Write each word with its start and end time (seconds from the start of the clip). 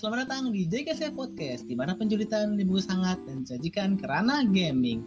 Selamat 0.00 0.24
datang 0.24 0.48
di 0.48 0.64
JKC 0.64 1.12
Podcast 1.12 1.68
di 1.68 1.76
mana 1.76 1.92
penjulitan 1.92 2.56
dibungkus 2.56 2.88
hangat 2.88 3.20
dan 3.28 3.44
disajikan 3.44 4.00
kerana 4.00 4.48
gaming. 4.48 5.04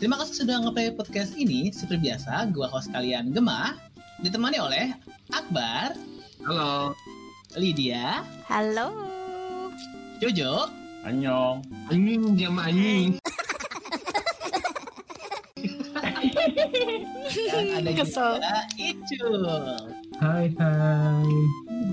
Terima 0.00 0.16
kasih 0.16 0.48
sudah 0.48 0.64
ngeplay 0.64 0.96
podcast 0.96 1.36
ini. 1.36 1.68
Seperti 1.68 2.08
biasa, 2.08 2.48
gua 2.48 2.72
host 2.72 2.88
kalian 2.88 3.36
Gemah, 3.36 3.76
ditemani 4.24 4.56
oleh 4.56 4.96
Akbar, 5.36 5.92
Halo. 6.48 6.96
Lydia, 7.60 8.24
Halo. 8.48 9.12
Jojo, 10.24 10.72
Anyong. 11.04 11.60
Anjing 11.92 12.40
sama 12.40 12.72
anjing. 12.72 13.20
dan 17.28 17.66
ada 17.76 17.90
Kesel. 17.92 18.40
juga 18.40 18.56
Icul. 18.80 19.44
Hai 20.16 20.48
hai. 20.56 21.28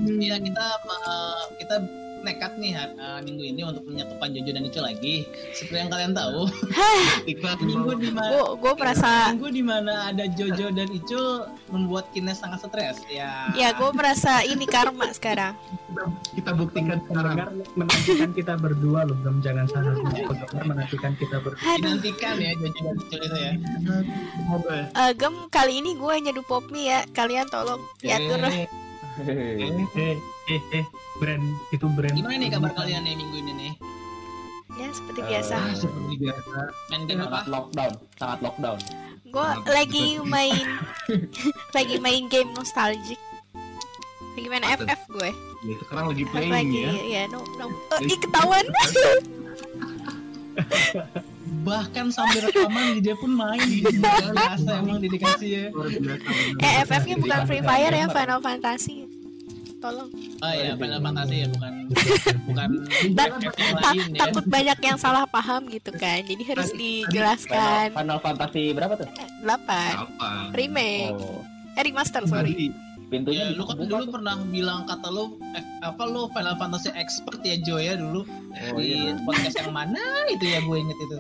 Iya 0.08 0.40
kita 0.40 0.66
uh, 0.88 1.44
kita 1.60 2.07
nekat 2.28 2.60
nih 2.60 2.76
uh, 2.76 3.24
minggu 3.24 3.44
ini 3.56 3.62
untuk 3.64 3.88
menyatukan 3.88 4.28
Jojo 4.36 4.52
dan 4.52 4.64
Icul 4.68 4.84
lagi. 4.84 5.16
Seperti 5.56 5.80
yang 5.80 5.92
kalian 5.92 6.12
tahu, 6.12 6.52
Iklan 7.24 7.58
minggu 7.72 7.92
di 7.96 8.10
mana 8.12 8.30
Gue 8.36 8.46
gue 8.60 8.74
merasa 8.76 9.10
minggu 9.32 9.50
di 9.56 9.64
mana 9.64 9.94
ada 10.12 10.28
Jojo 10.28 10.68
dan 10.76 10.92
Icul 10.92 11.48
membuat 11.72 12.12
Kines 12.12 12.44
sangat 12.44 12.68
stres. 12.68 13.00
Ya. 13.08 13.48
ya 13.56 13.72
gue 13.72 13.90
merasa 13.96 14.44
ini 14.44 14.68
karma 14.68 15.08
sekarang. 15.16 15.56
kita 16.36 16.52
buktikan 16.54 17.00
sekarang. 17.08 17.64
Menantikan 17.74 18.30
kita 18.36 18.54
berdua 18.60 19.08
loh, 19.08 19.16
belum 19.24 19.40
jangan 19.40 19.66
salah. 19.72 19.96
Menantikan 20.68 21.16
kita 21.16 21.40
berdua. 21.40 21.64
Aduh. 21.80 21.96
dinantikan 21.96 22.36
ya 22.38 22.52
Jojo 22.60 22.80
dan 22.84 22.96
Icul 23.00 23.20
itu 23.24 23.38
ya. 23.40 23.54
Eh, 24.78 25.12
gem 25.16 25.36
kali 25.48 25.80
ini 25.80 25.96
gue 25.96 26.14
nyeduh 26.28 26.46
pop 26.46 26.68
mie 26.68 26.92
ya. 26.92 27.00
Kalian 27.16 27.48
tolong 27.48 27.80
diatur. 28.04 28.44
Eh, 28.52 28.68
Hehehe. 29.18 30.37
Eh 30.48 30.62
eh 30.72 30.86
brand 31.20 31.44
itu 31.70 31.86
brand. 31.92 32.16
Gimana 32.16 32.36
nih 32.40 32.50
kabar 32.50 32.72
kalian 32.72 33.04
nih 33.04 33.14
minggu 33.20 33.36
ini 33.36 33.52
nih? 33.52 33.74
Ya 34.78 34.88
seperti 34.94 35.22
biasa. 35.26 35.56
ah, 35.58 35.74
seperti 35.74 36.14
biasa. 36.22 36.58
Main 36.88 37.02
game 37.04 37.22
apa? 37.26 37.40
Lockdown, 37.50 37.94
sangat 38.16 38.40
lockdown. 38.40 38.80
Gue 39.28 39.50
lagi 39.68 40.06
main 40.24 40.64
lagi 41.76 41.96
main 42.00 42.32
game 42.32 42.48
nostalgic. 42.56 43.20
Lagi 44.38 44.48
main? 44.48 44.64
FF 44.64 45.02
gue. 45.10 45.30
Ya, 45.66 45.76
sekarang 45.84 46.06
lagi 46.14 46.24
playing 46.30 46.54
Lagi 46.54 46.80
ya. 46.80 46.92
ya 46.94 47.22
no 47.28 47.42
no. 47.58 47.66
Oh, 47.68 48.00
ih 48.00 48.16
ketahuan. 48.16 48.66
Bahkan 51.68 52.06
sambil 52.14 52.48
rekaman 52.48 53.02
dia 53.02 53.18
pun 53.18 53.34
main 53.34 53.60
gitu. 53.66 54.00
Biasa 54.38 54.70
emang 54.80 55.02
dedikasi 55.02 55.48
ya. 55.50 55.66
Luar. 55.74 55.92
Eh 56.62 56.74
FF-nya 56.86 57.16
bukan 57.20 57.40
Free 57.44 57.64
Fire 57.66 57.92
ya, 57.92 58.08
Final 58.08 58.40
Fantasy. 58.40 59.07
Tolong. 59.78 60.10
Oh 60.42 60.52
iya, 60.52 60.74
Final 60.74 61.00
Fantasy 61.00 61.36
ya 61.38 61.48
bukan 61.48 61.74
bukan 62.46 62.70
lain 63.78 64.10
ya. 64.10 64.20
takut 64.20 64.46
banyak 64.46 64.80
yang 64.82 64.98
salah 64.98 65.24
paham 65.26 65.70
gitu 65.70 65.94
kan. 65.94 66.22
Jadi 66.22 66.44
harus 66.44 66.70
dijelaskan. 66.74 67.94
Final 67.94 68.18
Fantasy 68.18 68.74
berapa 68.74 68.98
tuh? 68.98 69.06
8 69.44 69.46
Apa? 69.46 70.32
remake. 70.54 71.14
Oh, 71.14 71.46
Eh 71.78 71.84
remaster 71.84 72.26
sorry. 72.26 72.74
Pintunya 73.08 73.48
Ya, 73.48 73.56
lu 73.56 73.64
kan 73.64 73.80
dulu 73.80 74.12
pernah 74.12 74.36
bilang 74.44 74.84
kata 74.84 75.08
lu 75.08 75.38
eh, 75.54 75.64
apa 75.80 76.04
lu 76.04 76.28
Final 76.28 76.58
Fantasy 76.58 76.90
expert 76.92 77.40
ya 77.40 77.56
Jo 77.62 77.78
ya 77.78 77.96
dulu 77.96 78.26
Oh, 78.68 78.82
di 78.82 78.98
iya. 79.00 79.14
podcast 79.24 79.56
yang 79.56 79.72
mana 79.72 80.02
itu 80.28 80.44
ya 80.44 80.60
gue 80.60 80.76
inget 80.76 80.98
itu. 80.98 81.18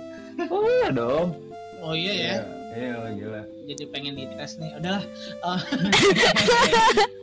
Oh 0.49 0.65
iya 0.65 0.89
dong. 0.89 1.37
Oh 1.79 1.93
iya 1.93 2.11
ya. 2.11 2.17
Iya, 2.17 2.37
iya, 2.77 2.95
gila. 3.11 3.41
Jadi 3.67 3.83
pengen 3.89 4.13
dites 4.13 4.53
nih. 4.55 4.71
Udahlah. 4.77 5.03
Eh, 5.41 5.59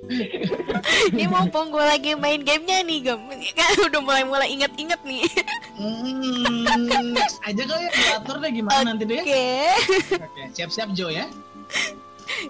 Ini 1.16 1.24
mumpung 1.26 1.72
gue 1.72 1.80
lagi 1.80 2.12
main 2.12 2.44
gamenya 2.44 2.84
nih 2.84 2.98
gem 3.00 3.20
Kan 3.56 3.88
udah 3.88 4.00
mulai-mulai 4.04 4.52
inget-inget 4.52 5.00
nih 5.00 5.24
hmm, 5.80 6.68
next 7.16 7.40
aja 7.40 7.62
kali 7.64 7.88
ya 7.88 7.90
diatur 7.90 8.36
deh 8.36 8.52
gimana 8.52 8.92
nanti 8.92 9.08
deh. 9.08 9.24
Oke 9.24 9.48
Oke, 10.20 10.42
siap-siap 10.52 10.92
Jo 10.92 11.08
ya. 11.08 11.24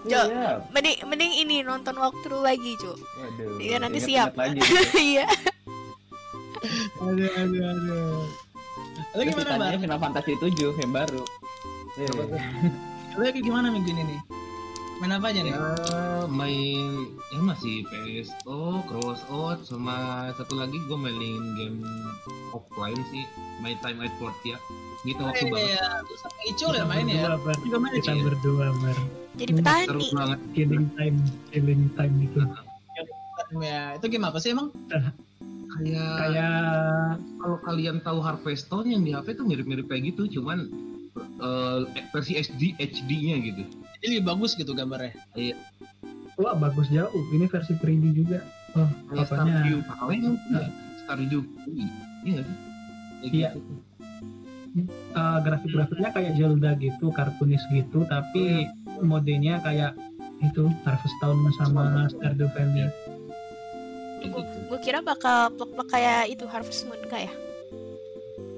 Jo. 0.03 0.21
Iya. 0.27 0.67
Mending, 0.75 0.97
mending 1.07 1.33
ini 1.39 1.63
nonton 1.63 1.95
walkthrough 1.95 2.43
lagi 2.43 2.75
Jo 2.83 2.99
Waduh. 2.99 3.63
Iya, 3.63 3.77
nanti 3.79 3.99
siap. 4.03 4.35
lagi. 4.35 4.59
Iya 5.15 5.27
Aduh, 6.99 7.29
aduh, 7.29 7.63
aduh. 7.71 8.25
Lu 9.15 9.21
Terus 9.21 9.31
gimana, 9.31 9.51
Bar? 9.55 9.71
ditanya 9.71 9.79
Final 9.79 9.99
Fantasy 10.01 10.33
7 10.41 10.81
yang 10.81 10.91
baru. 10.91 11.23
Iya. 11.95 12.11
Lu 12.11 12.25
lagi 13.19 13.41
gimana 13.43 13.71
minggu 13.71 13.91
ini 13.95 14.03
nih? 14.15 14.21
Main 15.03 15.13
apa 15.19 15.27
aja 15.35 15.41
nih? 15.43 15.53
ya 15.53 16.25
main 16.31 16.91
ya 17.35 17.41
masih 17.43 17.85
PSO, 17.91 18.81
Crossout 18.87 19.67
sama 19.67 20.31
satu 20.39 20.55
lagi 20.57 20.79
gue 20.87 20.99
mainin 20.99 21.43
game 21.59 21.83
offline 22.55 22.99
sih, 23.11 23.27
My 23.61 23.75
Time 23.83 24.07
at 24.07 24.15
Portia. 24.23 24.57
Gitu 25.05 25.21
waktu 25.21 25.53
banget. 25.53 25.77
Iya, 25.77 26.01
lu 26.01 26.15
sama 26.17 26.41
Icul 26.49 26.73
ya 26.73 26.85
main 26.89 27.07
ya? 27.11 27.37
Juga 27.61 27.79
main 27.83 27.93
Kita 28.01 28.17
ya? 28.17 28.25
berdua 28.25 28.67
bar. 28.81 28.99
Jadi 29.35 29.53
Seru 29.53 29.61
petani 29.61 30.07
banget. 30.15 30.39
Killing 30.55 30.87
time, 30.97 31.19
killing 31.53 31.83
time 31.99 32.15
itu. 32.25 32.41
Ya, 33.61 33.95
itu 33.99 34.07
game 34.09 34.27
apa 34.27 34.39
sih 34.41 34.57
emang? 34.57 34.73
Kayak 34.89 35.15
Kayak 36.23 37.19
kalau 37.43 37.59
kalian 37.67 37.97
tahu 38.01 38.19
Harveston 38.23 38.87
yang 38.89 39.03
di 39.03 39.11
HP 39.11 39.35
tuh 39.37 39.45
mirip-mirip 39.45 39.91
kayak 39.91 40.15
gitu, 40.15 40.41
cuman 40.41 40.71
eh, 41.17 41.79
versi 42.11 42.33
HD 42.35 42.75
HD-nya 42.75 43.37
gitu. 43.43 43.63
Jadi 43.99 44.05
lebih 44.15 44.27
bagus 44.27 44.55
gitu 44.55 44.73
gambarnya. 44.73 45.15
wah 46.35 46.55
bagus 46.55 46.91
jauh. 46.91 47.23
Ini 47.31 47.47
versi 47.47 47.79
3D 47.79 48.05
juga. 48.11 48.43
Oh, 48.75 48.91
Kayak 49.07 49.31
apanya? 49.31 49.55
Stardew 49.63 49.79
Valley 49.87 50.19
kan? 50.19 50.35
Iya, 50.35 50.67
Stardew. 51.01 51.43
Iya? 51.71 52.43
Kayak 53.23 53.31
Iya. 53.31 53.51
gitu. 53.55 53.73
Eh, 55.15 55.39
grafik-grafiknya 55.41 56.11
kayak 56.11 56.33
Zelda 56.35 56.71
gitu, 56.75 57.07
kartunis 57.15 57.63
gitu, 57.71 58.03
tapi 58.11 58.67
modenya 58.99 59.63
kayak 59.63 59.95
itu 60.43 60.67
Harvest 60.83 61.15
Town 61.23 61.39
sama 61.55 62.11
Stardew 62.11 62.51
Valley. 62.51 62.91
Kayak 64.19 64.31
gitu. 64.35 64.57
Gue 64.67 64.79
kira 64.83 64.99
bakal 64.99 65.55
plek-plek 65.55 65.89
kayak 65.89 66.35
itu 66.35 66.45
Harvest 66.51 66.83
Moon 66.91 66.99
Enggak 66.99 67.31
ya? 67.31 67.33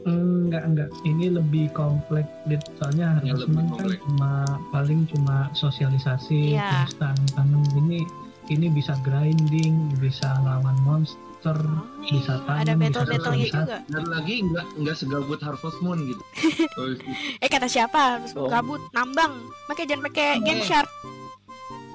Enggak, 0.06 0.62
enggak. 0.65 0.89
Ini 1.03 1.27
lebih 1.33 1.67
kompleks, 1.71 2.31
Dit. 2.44 2.62
soalnya 2.78 3.19
Ya, 3.19 3.34
Harvest 3.34 3.43
lebih 3.44 3.67
kan 3.69 3.91
cuma 4.00 4.31
paling 4.71 5.00
cuma 5.09 5.37
sosialisasi, 5.53 6.55
Iya. 6.55 6.87
terus 6.87 6.94
tanam-tanam. 6.97 7.62
Ini 7.77 7.99
ini 8.47 8.67
bisa 8.69 8.94
grinding, 9.03 9.75
bisa 9.99 10.39
lawan 10.41 10.78
monster, 10.81 11.59
bisa 12.00 12.33
Oh, 12.33 12.47
tanam, 12.47 12.62
Ada 12.62 12.72
bisa 12.72 12.81
battle-battlenya 12.81 13.43
bisa- 13.44 13.59
juga 13.61 13.77
Dan 13.89 14.05
lagi 14.06 14.34
nggak 14.41 14.67
nggak 14.78 14.97
segabut 14.97 15.39
Harvest 15.41 15.78
Moon 15.81 15.99
gitu. 16.05 16.23
Oh, 16.78 16.94
Eh 17.37 17.49
kata 17.49 17.67
siapa? 17.67 17.99
Harus 18.17 18.31
Oh. 18.33 18.47
gabut 18.47 18.78
Nambang 18.93 19.34
Makanya 19.67 19.88
jangan 19.91 20.03
pakai 20.06 20.28
game 20.41 20.61
Eh. 20.61 20.65
shark 20.65 20.87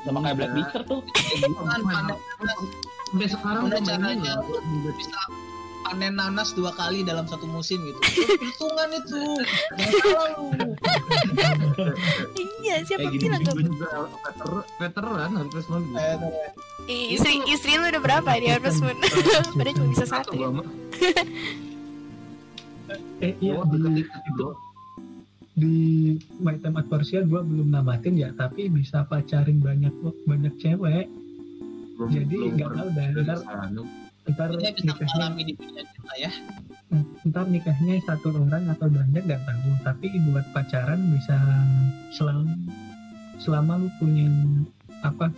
Sama 0.01 0.19
kayak 0.19 0.35
Black 0.35 0.51
Beaster 0.51 0.81
tuh. 0.83 0.99
Kan 1.39 1.81
panen 1.81 2.17
Sampai 3.05 3.27
sekarang 3.29 3.61
Udah 3.61 3.71
udah 3.71 3.81
caranya 3.81 4.33
loh. 4.37 4.61
bisa 4.91 5.19
panen 5.91 6.15
nanas 6.15 6.55
dua 6.55 6.71
kali 6.71 7.03
dalam 7.03 7.27
satu 7.27 7.43
musim 7.43 7.83
gitu. 7.83 7.99
Itu 7.99 8.33
Hitungan 8.39 8.89
itu. 8.95 9.19
Jangan 9.75 9.91
salah 9.99 10.27
lu. 10.31 10.45
Iya 12.63 12.75
siapa 12.87 13.07
bilang 13.11 13.43
juga 13.43 14.07
veteran, 14.79 15.29
Harvest 15.35 15.67
Moon. 15.67 15.83
gitu. 15.83 15.99
Eh, 15.99 16.15
Ih, 16.87 17.05
Istri, 17.13 17.43
istri 17.45 17.71
lu 17.75 17.85
udah 17.85 17.99
berapa 17.99 18.29
di 18.39 18.47
Harvest 18.47 18.79
Moon? 18.79 18.95
Padahal 19.59 19.75
cuma 19.75 19.87
bisa 19.91 20.05
Satu 20.07 20.31
ya. 20.31 20.47
Eh 23.19 23.35
iya 23.37 23.53
Oh, 23.53 23.67
di, 23.67 24.01
itu 24.01 24.47
di 25.51 25.75
My 26.39 26.55
Time 26.55 26.79
at 26.79 26.87
Portia 26.87 27.19
gue 27.21 27.41
belum 27.43 27.67
namatin 27.69 28.15
ya, 28.15 28.31
tapi 28.31 28.71
bisa 28.71 29.03
pacarin 29.03 29.59
banyak 29.59 29.91
banyak 30.23 30.55
cewek. 30.57 31.11
Belum- 31.99 32.11
Jadi 32.15 32.35
nggak 32.55 32.69
tahu 32.71 32.87
dah, 32.89 33.07
dari 33.11 34.00
ntar 34.35 34.49
bisa 34.55 34.71
nikahnya 34.71 34.93
mengalami 34.99 35.41
di 35.47 35.53
dunia 35.57 35.83
ya. 36.17 36.31
ntar 37.27 37.45
nikahnya 37.47 37.93
satu 38.03 38.27
orang 38.35 38.67
atau 38.71 38.87
banyak 38.91 39.23
nggak 39.23 39.43
tahu 39.47 39.69
tapi 39.85 40.07
buat 40.31 40.45
pacaran 40.51 40.99
bisa 41.15 41.37
selama 42.11 42.51
selama 43.41 43.73
lu 43.81 43.89
punya 43.97 44.27
apa 45.01 45.33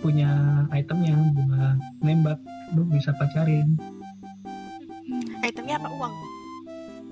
punya 0.00 0.30
item 0.72 0.98
yang 1.04 1.20
buat 1.34 1.76
nembak 2.00 2.38
lu 2.72 2.86
bisa 2.88 3.12
pacarin 3.16 3.76
Itemnya 5.44 5.76
apa? 5.76 5.92
Uang 5.92 6.14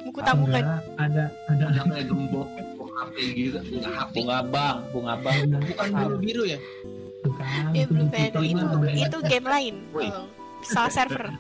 Buku 0.09 0.19
tabungan 0.25 0.81
ada 0.97 1.29
ada 1.53 1.65
Udah 1.69 1.85
kayak 1.85 2.07
gembok 2.09 2.49
HP 3.03 3.17
gitu, 3.35 3.59
HP. 3.83 4.13
Bunga 4.15 4.39
bang, 4.47 4.77
bunga 4.95 5.15
bang. 5.21 5.37
Bukan 5.49 5.89
biru 5.91 6.17
biru 6.21 6.45
ya. 6.47 6.59
bukan 7.23 7.47
Ya 7.73 7.87
itu 7.87 7.95
itu, 7.95 8.59
ada. 8.59 8.91
itu 8.93 9.19
game 9.31 9.47
lain. 9.47 9.75
Oh, 9.95 10.27
Salah 10.63 10.93
server 10.93 11.35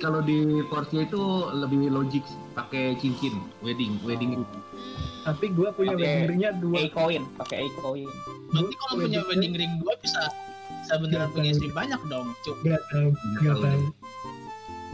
Kalau 0.00 0.20
di 0.24 0.38
Portia 0.72 1.04
itu 1.04 1.22
lebih 1.52 1.92
logik 1.92 2.24
pakai 2.56 2.96
cincin 2.96 3.36
wedding 3.60 4.00
wedding 4.08 4.40
tapi 5.28 5.52
gua 5.52 5.68
punya 5.76 5.92
Pakai 5.92 6.04
wedding 6.08 6.24
ringnya 6.24 6.50
dua 6.56 6.76
A 6.80 6.84
coin, 6.88 7.22
pakai 7.36 7.56
A 7.60 7.68
coin. 7.84 8.08
Berarti 8.48 8.74
kalau 8.80 8.94
punya 9.04 9.20
wedding 9.28 9.52
ring 9.52 9.72
dua 9.84 9.92
bisa 10.00 10.22
bisa 10.80 10.94
beneran 11.04 11.28
punya 11.36 11.52
istri 11.52 11.68
banyak 11.68 12.00
dong, 12.08 12.32
cuk. 12.40 12.56
Gak 12.64 12.80
tahu, 12.88 13.12
gak 13.44 13.60
tahu. 13.60 13.64
tahu. 13.68 13.82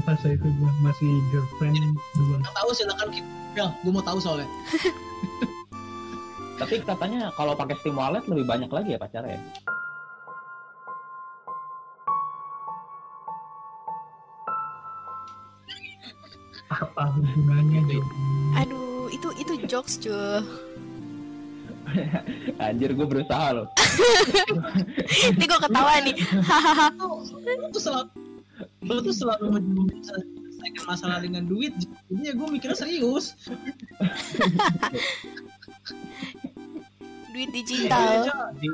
Pas 0.03 0.19
itu 0.27 0.49
gua 0.59 0.71
masih 0.83 1.13
girlfriend 1.31 1.79
dua. 2.19 2.37
Yang 2.43 2.55
tahu 2.59 2.69
silakan 2.75 3.09
kita. 3.15 3.31
Ya, 3.55 3.71
gue 3.71 3.93
mau 3.95 4.03
tahu 4.03 4.19
soalnya. 4.19 4.51
Tapi 6.61 6.83
katanya 6.83 7.31
kalau 7.39 7.55
pakai 7.55 7.79
Steam 7.79 7.95
Wallet 7.95 8.27
lebih 8.27 8.43
banyak 8.43 8.71
lagi 8.71 8.95
ya 8.95 8.99
pacarnya. 8.99 9.39
Apa 16.73 17.03
hubungannya 17.13 17.81
Jo? 17.91 18.01
Aduh, 18.57 19.13
itu 19.13 19.29
itu 19.41 19.53
jokes 19.69 20.01
cuy. 20.01 20.41
Anjir 22.65 22.91
gue 22.97 23.07
berusaha 23.07 23.49
loh. 23.53 23.67
Ini 25.37 25.45
gue 25.45 25.61
ketawa 25.61 25.93
nih. 26.01 26.17
Hahaha. 26.43 26.89
Lu 27.45 27.69
tuh 27.71 27.83
selalu 27.83 28.09
lu 28.85 29.01
tuh 29.03 29.17
selalu 29.17 29.59
menyelesaikan 29.59 30.85
masalah 30.87 31.19
dengan 31.19 31.49
duit. 31.49 31.75
Jadi 32.09 32.23
ya 32.23 32.33
gue 32.37 32.49
mikirnya 32.49 32.79
serius. 32.79 33.35
Duit 37.35 37.51
Iya, 37.51 37.57
digital. 37.57 38.09
Di 38.63 38.69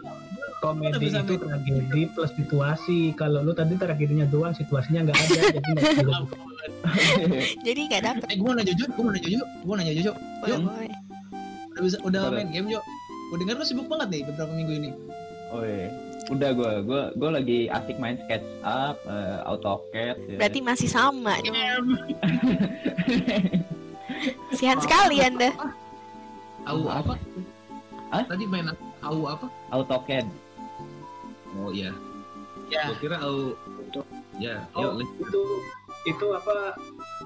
komedi 0.60 1.06
itu 1.08 1.34
tragedi 1.40 2.02
plus 2.12 2.32
situasi. 2.36 3.16
Kalau 3.16 3.40
lu 3.40 3.56
tadi 3.56 3.78
tragedinya 3.80 4.28
doang, 4.28 4.52
situasinya 4.52 5.08
nggak 5.08 5.16
ada, 5.16 5.40
jadi 5.56 5.70
nggak 6.04 6.49
Jadi 7.66 7.80
gak 7.88 8.02
dapet. 8.04 8.26
Eh, 8.30 8.36
gue 8.36 8.46
mau 8.46 8.56
nanya 8.56 8.68
jujur, 8.72 8.88
gue 8.90 9.02
mau 9.02 9.12
nanya 9.12 9.24
jujur, 9.26 9.46
gue 9.46 9.68
mau 9.68 9.76
nanya 9.78 9.94
jujur. 9.94 10.14
Boleh, 10.16 10.50
Yuk. 10.50 10.60
boleh. 10.66 10.90
Udah 11.70 11.82
bisa, 11.86 11.96
udah 12.02 12.22
Boleh. 12.28 12.36
main 12.42 12.48
game 12.50 12.66
Jo. 12.68 12.80
Gue 13.30 13.36
denger 13.40 13.56
lu 13.56 13.64
sibuk 13.64 13.86
banget 13.86 14.08
nih 14.10 14.22
beberapa 14.26 14.52
minggu 14.52 14.72
ini. 14.74 14.90
Oh 15.50 15.62
iya. 15.62 15.88
Udah 16.30 16.50
gue, 16.54 16.72
gue, 16.86 17.02
gue 17.18 17.30
lagi 17.30 17.58
asik 17.66 17.96
main 17.98 18.14
SketchUp, 18.22 18.96
eh, 19.06 19.38
AutoCAD. 19.46 20.16
Ya. 20.30 20.36
Berarti 20.38 20.60
masih 20.62 20.88
sama 20.90 21.34
dong. 21.42 21.54
Sihan 24.58 24.78
sekali 24.78 25.22
anda. 25.22 25.50
Au 26.68 26.86
apa? 26.86 27.14
Hah? 28.10 28.24
Tadi 28.26 28.44
main 28.46 28.70
au 29.00 29.18
apa? 29.26 29.46
AutoCAD. 29.70 30.26
Oh 31.58 31.70
iya. 31.74 31.90
Ya, 32.70 32.86
Gua 32.86 32.96
kira 33.02 33.16
au 33.22 33.54
Ya, 34.40 34.64
Oh, 34.72 34.96
yuk 34.96 35.04
itu 35.20 35.40
itu 36.08 36.26
apa 36.32 36.76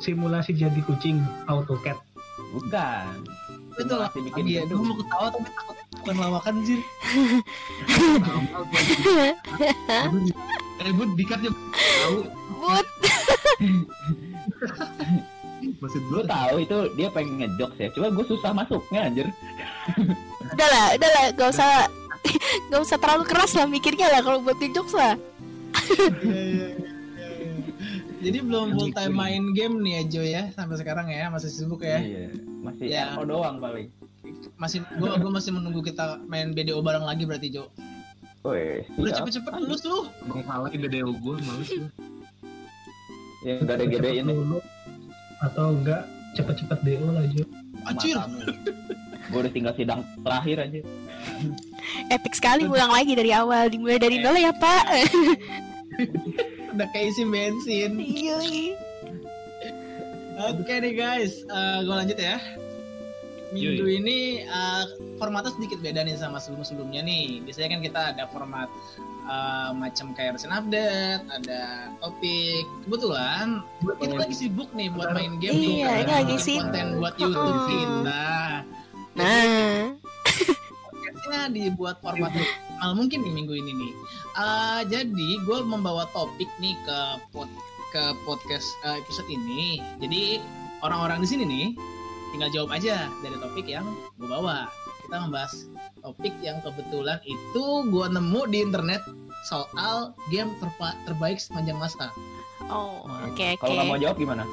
simulasi 0.02 0.54
jadi 0.56 0.80
kucing 0.86 1.22
AutoCAD. 1.46 1.98
Bukan. 2.54 3.14
itu 3.74 3.94
lah. 3.94 4.06
Bikin 4.14 4.46
Iya, 4.46 4.62
gue 4.70 4.78
mau 4.78 4.94
ketawa 4.94 5.26
tapi 5.34 5.50
takut 5.50 5.76
bukan 5.98 6.16
lawakan 6.20 6.54
sih. 6.62 6.80
Eh, 10.82 10.90
Bud, 10.90 11.14
dikatnya 11.14 11.54
au. 12.06 12.26
But, 12.58 12.86
Masih 15.80 16.00
Gue 16.02 16.10
dulu 16.10 16.22
tahu 16.26 16.56
itu 16.60 16.78
dia 16.98 17.08
pengen 17.14 17.34
ngejokes 17.40 17.78
ya. 17.78 17.88
Cuma 17.94 18.10
gue 18.10 18.24
susah 18.26 18.50
masuknya 18.52 19.00
anjir. 19.06 19.26
udahlah, 20.54 20.86
udahlah, 20.98 21.24
gak 21.38 21.48
usah 21.54 21.70
gak 22.68 22.80
usah 22.82 22.98
terlalu 22.98 23.24
keras 23.28 23.52
lah 23.56 23.66
mikirnya 23.70 24.10
lah 24.10 24.20
kalau 24.20 24.42
buat 24.42 24.58
jokes 24.60 24.94
lah. 24.98 25.14
Jadi 28.24 28.38
belum 28.40 28.66
full 28.72 28.92
time 28.96 29.14
main 29.14 29.44
game 29.52 29.84
nih 29.84 29.92
ya 29.92 30.02
Jo 30.08 30.22
ya 30.24 30.42
sampai 30.56 30.76
sekarang 30.80 31.06
ya 31.12 31.28
masih 31.28 31.52
sibuk 31.52 31.84
ya. 31.84 32.00
Iya. 32.00 32.32
Masih 32.64 32.84
Ya. 32.88 33.12
RO 33.20 33.28
doang 33.28 33.60
paling. 33.60 33.92
Masih 34.56 34.80
gua 34.96 35.20
gua 35.20 35.30
masih 35.36 35.52
menunggu 35.52 35.84
kita 35.84 36.16
main 36.24 36.56
BDO 36.56 36.80
bareng 36.80 37.04
lagi 37.04 37.28
berarti 37.28 37.52
Jo. 37.52 37.68
Woi, 38.44 38.84
Udah 39.00 39.12
siap. 39.12 39.24
cepet-cepet 39.24 39.52
lulus 39.56 39.82
lu. 39.88 40.04
Bang 40.28 40.68
BDO 40.68 41.16
gue 41.16 41.36
males 41.48 41.68
gue. 41.68 41.88
Ya 43.44 43.56
udah 43.60 43.74
ada 43.76 43.84
GD 43.88 44.06
ini. 44.20 44.32
Dulu, 44.36 44.60
atau 45.40 45.72
enggak 45.72 46.04
cepet-cepet 46.36 46.78
DO 46.84 47.08
lah 47.08 47.24
Jo. 47.32 47.44
Anjir. 47.88 48.16
Gue 49.32 49.38
udah 49.40 49.52
tinggal 49.52 49.72
sidang 49.76 50.00
terakhir 50.20 50.56
aja. 50.60 50.80
Epic 52.12 52.36
sekali 52.36 52.68
ulang 52.68 52.92
lagi 52.92 53.16
dari 53.16 53.32
awal, 53.32 53.72
dimulai 53.72 53.96
dari 53.96 54.20
nol 54.20 54.36
ya 54.36 54.52
pak. 54.52 54.84
Udah 56.72 56.86
kayak 56.94 57.12
isi 57.12 57.22
bensin. 57.28 57.92
Iya. 58.00 58.38
Oke 60.50 60.74
nih 60.82 60.94
guys, 60.98 61.46
Eh 61.46 61.78
gue 61.84 61.94
lanjut 61.94 62.18
ya. 62.18 62.38
Minggu 63.54 63.86
ini 63.86 64.42
eh, 64.42 64.84
formatnya 65.14 65.54
sedikit 65.54 65.78
beda 65.78 66.02
nih 66.02 66.18
sama 66.18 66.42
sebelum-sebelumnya 66.42 67.06
nih. 67.06 67.38
Biasanya 67.46 67.68
kan 67.78 67.80
kita 67.86 68.00
ada 68.16 68.24
format 68.34 68.66
eh, 69.30 69.70
macam 69.78 70.10
kayak 70.18 70.34
recent 70.34 70.50
update, 70.50 71.22
ada 71.30 71.94
topik. 72.02 72.66
Kebetulan 72.82 73.62
kita 74.02 74.14
lagi 74.18 74.34
sibuk 74.34 74.74
nih 74.74 74.90
buat 74.90 75.14
main 75.14 75.38
game 75.38 75.54
nih. 75.54 75.70
Iya, 75.78 75.86
Karena 75.86 76.02
ini 76.02 76.12
lagi 76.18 76.36
sibuk. 76.42 76.66
Konten 76.66 76.86
buat 76.98 77.14
YouTube 77.14 77.60
kita. 77.70 78.26
Nah, 79.14 79.94
Podcastnya 80.90 81.40
dibuat 81.54 82.02
format 82.02 82.34
maksimal 82.84 83.00
mungkin 83.00 83.24
nih 83.24 83.32
minggu 83.32 83.54
ini 83.56 83.72
nih. 83.72 83.92
Eh, 84.36 84.80
jadi 84.92 85.28
gue 85.40 85.58
membawa 85.64 86.04
topik 86.12 86.48
nih 86.60 86.76
ke 86.84 86.98
pod 87.32 87.48
ke 87.96 88.02
podcast 88.28 88.68
eh, 88.84 89.00
episode 89.00 89.28
ini. 89.32 89.80
Jadi 90.04 90.42
orang-orang 90.84 91.24
di 91.24 91.28
sini 91.32 91.44
nih 91.48 91.66
tinggal 92.36 92.50
jawab 92.52 92.76
aja 92.76 93.08
dari 93.24 93.36
topik 93.40 93.64
yang 93.64 93.88
gue 94.20 94.28
bawa. 94.28 94.68
Kita 95.04 95.16
membahas 95.24 95.52
topik 96.04 96.34
yang 96.44 96.60
kebetulan 96.60 97.20
itu 97.24 97.64
gue 97.88 98.06
nemu 98.12 98.40
di 98.52 98.58
internet 98.60 99.00
soal 99.48 100.12
game 100.28 100.52
terpa- 100.60 100.96
terbaik 101.08 101.40
sepanjang 101.40 101.80
masa. 101.80 102.12
oh 102.68 103.04
oke 103.04 103.32
oke. 103.32 103.60
Kalau 103.60 103.76
nggak 103.76 103.88
mau 103.88 104.00
jawab 104.00 104.16
gimana? 104.16 104.44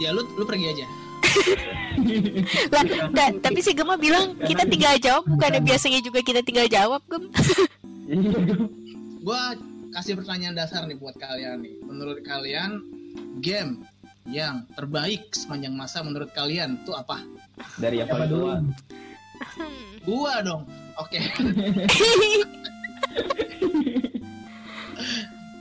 Ya 0.00 0.12
lu 0.12 0.24
lu 0.36 0.44
pergi 0.44 0.72
aja. 0.72 0.86
Lah, 2.74 2.84
da- 3.12 3.36
tapi 3.38 3.60
si 3.60 3.76
Gema 3.76 3.96
bilang 4.00 4.34
kita 4.40 4.64
tinggal 4.66 4.96
jawab, 4.98 5.24
bukannya 5.28 5.60
biasanya 5.60 6.00
juga 6.00 6.24
kita 6.24 6.40
tinggal 6.40 6.66
jawab, 6.70 7.02
Gem? 7.06 7.24
Gue 9.26 9.42
kasih 9.92 10.16
pertanyaan 10.16 10.56
dasar 10.56 10.86
nih 10.88 10.96
buat 10.96 11.14
kalian 11.18 11.60
nih. 11.60 11.74
Menurut 11.84 12.24
kalian 12.24 12.80
game 13.44 13.84
yang 14.28 14.64
terbaik 14.78 15.28
sepanjang 15.34 15.74
masa 15.74 16.00
menurut 16.06 16.30
kalian 16.32 16.78
itu 16.80 16.94
apa? 16.94 17.20
Dari 17.76 18.00
paling 18.06 18.30
dulu? 18.30 18.46
Hmm. 18.54 18.70
Gua 20.04 20.40
dong. 20.44 20.64
Oke. 21.00 21.20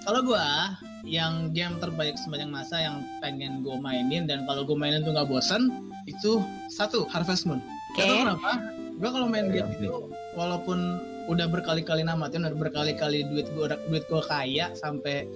Kalau 0.05 0.21
gua 0.25 0.73
yang 1.08 1.56
game 1.56 1.79
terbaik 1.79 2.20
sepanjang 2.20 2.51
masa 2.51 2.75
yang 2.79 3.03
pengen 3.24 3.63
gue 3.63 3.75
mainin 3.79 4.27
dan 4.27 4.44
kalau 4.44 4.68
gue 4.68 4.75
mainin 4.75 5.03
tuh 5.03 5.15
nggak 5.15 5.29
bosan 5.32 5.72
itu 6.10 6.44
satu 6.68 7.08
Harvest 7.08 7.48
Moon. 7.48 7.63
Tau 7.96 8.03
kenapa? 8.06 8.60
Gue 9.00 9.10
kalau 9.10 9.27
main 9.32 9.48
game 9.48 9.72
Iya, 9.79 9.88
itu 9.88 10.12
walaupun 10.36 11.00
udah 11.32 11.48
berkali-kali 11.48 12.03
namatin, 12.03 12.44
udah 12.44 12.58
berkali-kali 12.58 13.24
duit 13.32 13.48
gue 13.53 13.65
duit 13.88 14.03
gue 14.10 14.22
kaya 14.27 14.74
sampai 14.75 15.29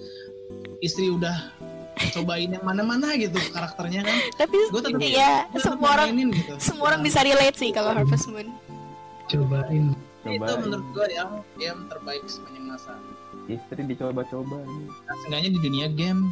istri 0.84 1.08
udah 1.14 1.54
cobain 2.12 2.50
yang 2.50 2.66
mana-mana 2.66 3.16
gitu 3.16 3.38
karakternya 3.54 4.04
kan. 4.04 4.18
Tapi 4.36 4.58
Gue 4.74 4.82
tetap 4.82 5.00
ya 5.00 5.48
gua 5.48 5.62
tetap 5.62 5.64
semua 5.64 5.90
orang 5.96 6.08
mainin 6.12 6.30
gitu. 6.34 6.54
semua 6.60 6.86
orang 6.92 7.02
bisa 7.06 7.20
relate 7.24 7.58
sih 7.58 7.70
kalau 7.72 7.94
Harvest 7.96 8.28
Moon. 8.28 8.50
Cobain. 9.32 9.96
itu 10.24 10.54
menurut 10.56 10.88
gue 10.96 11.08
yang 11.12 11.44
game 11.60 11.82
terbaik 11.92 12.24
sepanjang 12.28 12.66
masa. 12.68 12.96
Istri 13.46 13.82
dicoba-coba. 13.84 14.58
Nah, 14.60 15.16
seenggaknya 15.22 15.50
di 15.52 15.62
dunia 15.62 15.88
game 15.90 16.32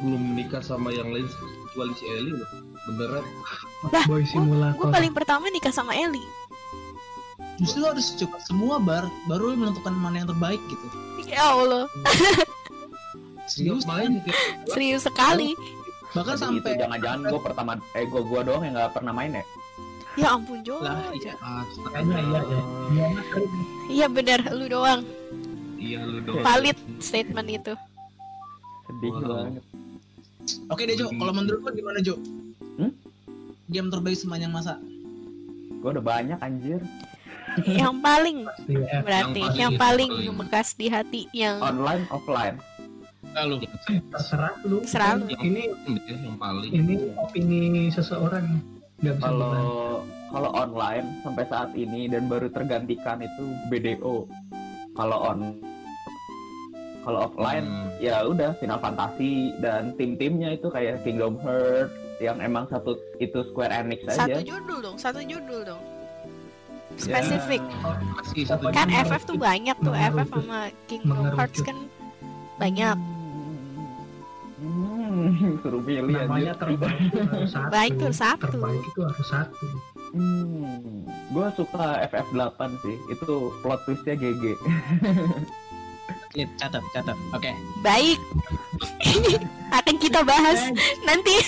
belum 0.00 0.34
menikah 0.34 0.60
sama 0.60 0.90
yang 0.90 1.08
lain 1.08 1.24
kecuali 1.66 1.92
si 1.94 2.04
Eli 2.06 2.32
loh. 2.34 2.48
Beneran. 2.84 3.24
Boy 4.04 4.20
Gue 4.20 4.24
Simulator. 4.26 4.88
paling 4.90 5.12
pertama 5.12 5.48
nikah 5.48 5.72
sama 5.72 5.92
Eli. 5.92 6.20
justru 7.54 7.86
harus 7.86 8.10
coba 8.18 8.36
semua 8.42 8.76
bar 8.76 9.06
baru 9.24 9.54
menentukan 9.54 9.94
mana 9.94 10.18
yang 10.18 10.28
terbaik 10.28 10.58
gitu 10.66 10.86
Ya 11.22 11.38
Allah, 11.46 11.86
serius 13.46 13.86
main 13.86 14.18
kayak 14.20 14.66
serius 14.66 15.06
sekali. 15.06 15.54
bahkan 16.10 16.34
Tapi 16.34 16.58
sampai 16.58 16.74
jangan-jangan 16.74 17.20
gue 17.24 17.40
pertama 17.40 17.72
eh 17.94 18.04
gue 18.04 18.22
gua 18.22 18.42
doang 18.42 18.62
yang 18.62 18.74
nggak 18.74 18.90
pernah 18.92 19.14
main 19.14 19.32
ya. 19.32 19.44
Ya 20.14 20.28
ampun 20.30 20.62
Jo. 20.62 20.78
lah 20.78 20.98
iya. 21.12 21.34
Kayaknya 21.88 22.18
iya 22.20 22.40
ya. 22.42 22.60
Iya, 22.90 23.06
Mas. 23.08 23.26
Iya 23.86 24.06
bener, 24.08 24.40
lu 24.50 24.66
doang. 24.66 25.00
Iya 25.84 25.98
lu 26.02 26.18
doang. 26.20 26.40
Valid 26.42 26.78
statement 26.98 27.48
itu. 27.52 27.72
Sedih 28.84 29.10
Wow. 29.12 29.28
banget. 29.44 29.64
oke 30.66 30.82
deh 30.82 30.92
Jo 30.94 31.08
kalau 31.10 31.32
menurut 31.32 31.56
lu 31.58 31.70
gimana 31.72 31.98
Jo 31.98 32.20
Hmm? 32.76 32.92
game 33.66 33.88
terbaik 33.88 34.12
sepanjang 34.14 34.50
masa 34.50 34.76
Gue 35.74 35.88
udah 35.90 36.00
banyak 36.02 36.36
anjir. 36.38 36.80
Yang 37.62 37.96
paling 37.98 38.38
Iya. 38.66 39.00
berarti 39.00 39.40
Yang 39.42 39.54
yang 39.54 39.72
paling- 39.74 39.78
paling 39.78 40.10
paling. 40.10 40.28
membekas 40.30 40.68
di 40.74 40.86
hati 40.88 41.22
yang 41.30 41.60
Online, 41.60 42.04
offline. 42.08 42.56
lalu 43.32 43.64
Terserah 44.10 44.52
lu. 44.62 44.80
Terserah 44.80 45.12
lu. 45.16 45.24
Ini 45.28 45.62
Ya, 46.04 46.16
yang 46.18 46.36
paling. 46.36 46.70
ini 46.72 46.94
opini 47.14 47.60
seseorang 47.88 48.46
nggak 48.98 49.14
bisa 49.14 49.24
Kalau 49.26 49.52
kalau 50.26 50.50
online 50.52 51.06
sampai 51.20 51.44
saat 51.44 51.70
ini 51.74 52.04
dan 52.06 52.26
baru 52.26 52.48
tergantikan 52.48 53.18
itu 53.18 53.42
BDO. 53.66 54.24
Kalau 54.92 55.18
on 55.24 55.40
Kalau 57.04 57.18
offline 57.22 57.62
Hmm. 57.62 57.88
ya 57.98 58.24
udah 58.24 58.56
Final 58.56 58.78
Fantasy 58.78 59.32
dan 59.58 59.92
tim-timnya 59.94 60.52
itu 60.52 60.66
kayak 60.66 61.04
Kingdom 61.04 61.36
Hearts 61.38 61.92
yang 62.16 62.38
emang 62.38 62.64
satu 62.66 62.96
itu 63.18 63.44
Square 63.46 63.72
Enix 63.74 64.08
Satu 64.08 64.32
aja. 64.32 64.40
judul 64.40 64.78
dong, 64.80 64.96
satu 64.96 65.20
judul 65.20 65.60
dong. 65.64 65.82
Ya. 66.96 67.20
Spesifik. 67.20 67.60
Satu 68.44 68.70
Kan. 68.70 68.88
FF 68.88 69.22
tuh 69.24 69.36
banyak 69.36 69.76
tuh, 69.78 69.92
FF 69.92 70.28
sama 70.32 70.60
Kingdom 70.86 71.28
Hearts 71.30 71.60
kan 71.60 71.76
banyak. 72.56 72.96
Hmm, 74.56 75.28
suruh 75.60 75.82
pilih 75.82 76.14
namanya 76.16 76.54
aja. 76.54 76.62
terbaik 76.62 76.96
itu 77.02 77.20
harus 77.20 77.50
satu 77.50 77.68
Baik 77.68 77.92
tuh 77.94 78.12
satu. 78.14 78.42
terbaik 78.48 78.82
itu 78.82 79.00
harus 79.02 79.26
satu 79.26 79.66
Hmm, 80.14 81.02
gue 81.28 81.46
suka 81.52 81.86
FF8 82.06 82.54
sih. 82.78 82.96
Itu 83.10 83.32
plot 83.60 83.82
twistnya 83.82 84.14
GG. 84.14 84.44
Lid, 86.34 86.50
catat, 86.58 86.82
catat. 86.90 87.14
Oke. 87.30 87.54
Baik. 87.86 88.18
Akan 89.70 89.96
kita 90.02 90.26
bahas 90.26 90.66
nanti. 91.06 91.38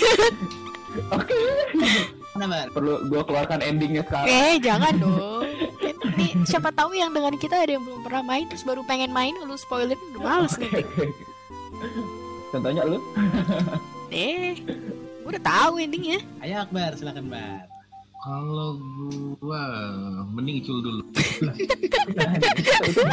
Oke. 1.11 1.35
Bar? 2.37 2.71
Perlu 2.71 3.03
gue 3.11 3.21
keluarkan 3.27 3.59
endingnya 3.59 4.07
sekarang. 4.07 4.31
Eh, 4.31 4.55
jangan 4.63 4.93
dong. 4.95 5.43
Nih, 6.15 6.31
siapa 6.47 6.71
tahu 6.71 6.95
yang 6.95 7.11
dengan 7.11 7.35
kita 7.35 7.67
ada 7.67 7.75
yang 7.75 7.83
belum 7.83 8.05
pernah 8.05 8.23
main 8.23 8.47
terus 8.47 8.63
baru 8.63 8.85
pengen 8.87 9.11
main 9.11 9.35
lu 9.43 9.59
spoiler 9.59 9.99
udah 10.15 10.21
males 10.23 10.55
nanti. 10.55 10.85
Contohnya 12.55 12.87
lu? 12.87 13.03
Eh, 14.07 14.63
gue 14.63 15.27
udah 15.35 15.43
tahu 15.43 15.83
endingnya. 15.83 16.23
Ayo 16.39 16.63
Akbar, 16.63 16.95
silakan 16.95 17.27
Bar. 17.27 17.67
Kalau 18.23 18.79
gua 19.37 19.61
mending 20.31 20.63
icul 20.63 20.79
dulu. 20.79 21.03
itu 21.11 22.63
ya? 22.63 22.79
Itu 22.87 23.03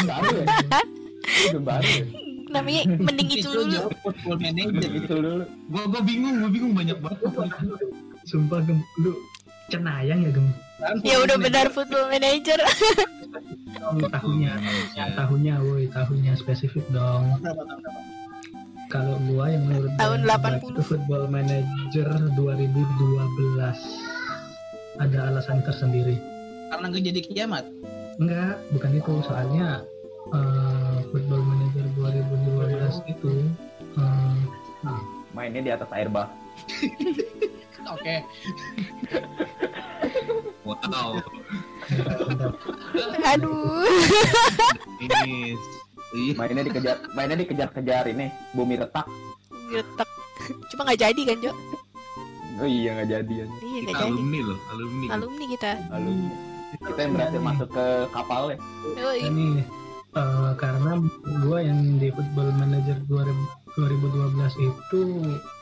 baru 1.59 1.85
ya? 1.87 2.05
Namanya 2.47 2.83
mending 2.87 3.31
itu 3.33 3.49
dulu. 3.49 3.91
football 4.01 4.37
manager. 4.39 4.91
Itu 4.93 5.15
dulu. 5.17 5.45
Gua 5.69 5.85
gua 5.87 6.01
bingung, 6.01 6.35
gua 6.39 6.51
bingung 6.51 6.73
banyak 6.73 6.99
banget. 6.99 7.31
sumpah 8.25 8.61
gem 8.63 8.81
lu 8.99 9.13
cenayang 9.67 10.21
ya 10.21 10.31
gem 10.31 10.47
Ya 11.03 11.17
udah 11.19 11.37
benar 11.37 11.69
football 11.69 12.09
manager. 12.09 12.57
Tahunnya 14.07 14.53
Ya. 14.93 15.11
tahunnya 15.13 15.55
woi 15.61 15.85
tahunnya 15.89 16.33
spesifik 16.35 16.85
dong 16.89 17.37
Berapa 17.37 17.59
tahun 17.61 17.81
berapa? 17.81 18.01
kalau 18.87 19.15
gua 19.27 19.45
yang 19.49 19.65
menurut 19.67 19.91
Tahun 19.93 20.21
gua 20.21 20.31
yang 20.31 20.39
80. 20.39 20.45
terbaik 20.47 20.63
itu 20.71 20.83
Football 20.85 21.25
Manager 21.27 22.07
2012 22.33 23.75
ada 24.95 25.19
alasan 25.27 25.59
tersendiri 25.61 26.15
Karena 26.71 26.87
gue 26.89 27.03
jadi 27.03 27.21
kiamat. 27.21 27.65
enggak 28.17 28.55
bukan 28.71 28.91
itu 28.95 29.13
soalnya 29.21 29.83
eh, 30.31 30.84
Football 31.11 31.43
Manager 31.45 31.85
2012 31.97 33.13
itu 33.13 33.31
eh, 33.99 34.35
Mainnya 35.35 35.61
di 35.61 35.71
atas 35.75 35.91
air 35.91 36.09
bah. 36.09 36.31
Oke. 37.95 38.17
Wow. 40.65 41.21
Aduh. 43.35 43.85
Ini. 45.05 45.59
Mainnya 46.39 46.63
dikejar, 46.65 46.97
mainnya 47.13 47.37
dikejar-kejar 47.37 48.09
ini 48.09 48.31
bumi 48.55 48.79
retak. 48.79 49.05
Getek. 49.69 50.09
Cuma 50.73 50.87
nggak 50.87 51.01
jadi 51.03 51.23
kan, 51.27 51.37
Jo? 51.43 51.53
Oh 52.63 52.69
iya 52.71 52.95
nggak 52.95 53.09
jadi 53.11 53.35
ya. 53.35 53.47
Iya, 53.51 53.81
Kita 53.83 53.93
jadi. 53.99 54.07
alumni 54.07 54.39
loh, 54.47 54.59
alumni. 54.71 55.07
Alumni 55.11 55.45
kita. 55.51 55.71
Lalu 55.91 56.13
kita 56.79 57.01
yang 57.03 57.13
berhasil 57.19 57.41
masuk 57.43 57.69
ke 57.75 57.87
kapal 58.15 58.43
ya. 58.55 58.59
Ini 59.19 59.47
eh, 60.15 60.53
karena 60.59 61.03
gua 61.45 61.59
yang 61.63 61.99
di 61.99 62.09
Football 62.15 62.55
Manager 62.57 62.99
2000 63.07 63.75
2012 63.75 64.71
itu 64.71 65.01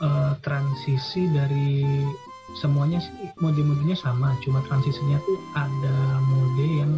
eh, 0.05 0.33
transisi 0.45 1.25
dari 1.33 1.81
semuanya 2.61 3.01
sih 3.01 3.33
mode-modenya 3.41 3.97
sama 3.97 4.37
cuma 4.45 4.61
transisinya 4.69 5.17
tuh 5.25 5.37
ada 5.57 5.97
mode 6.29 6.67
yang 6.69 6.93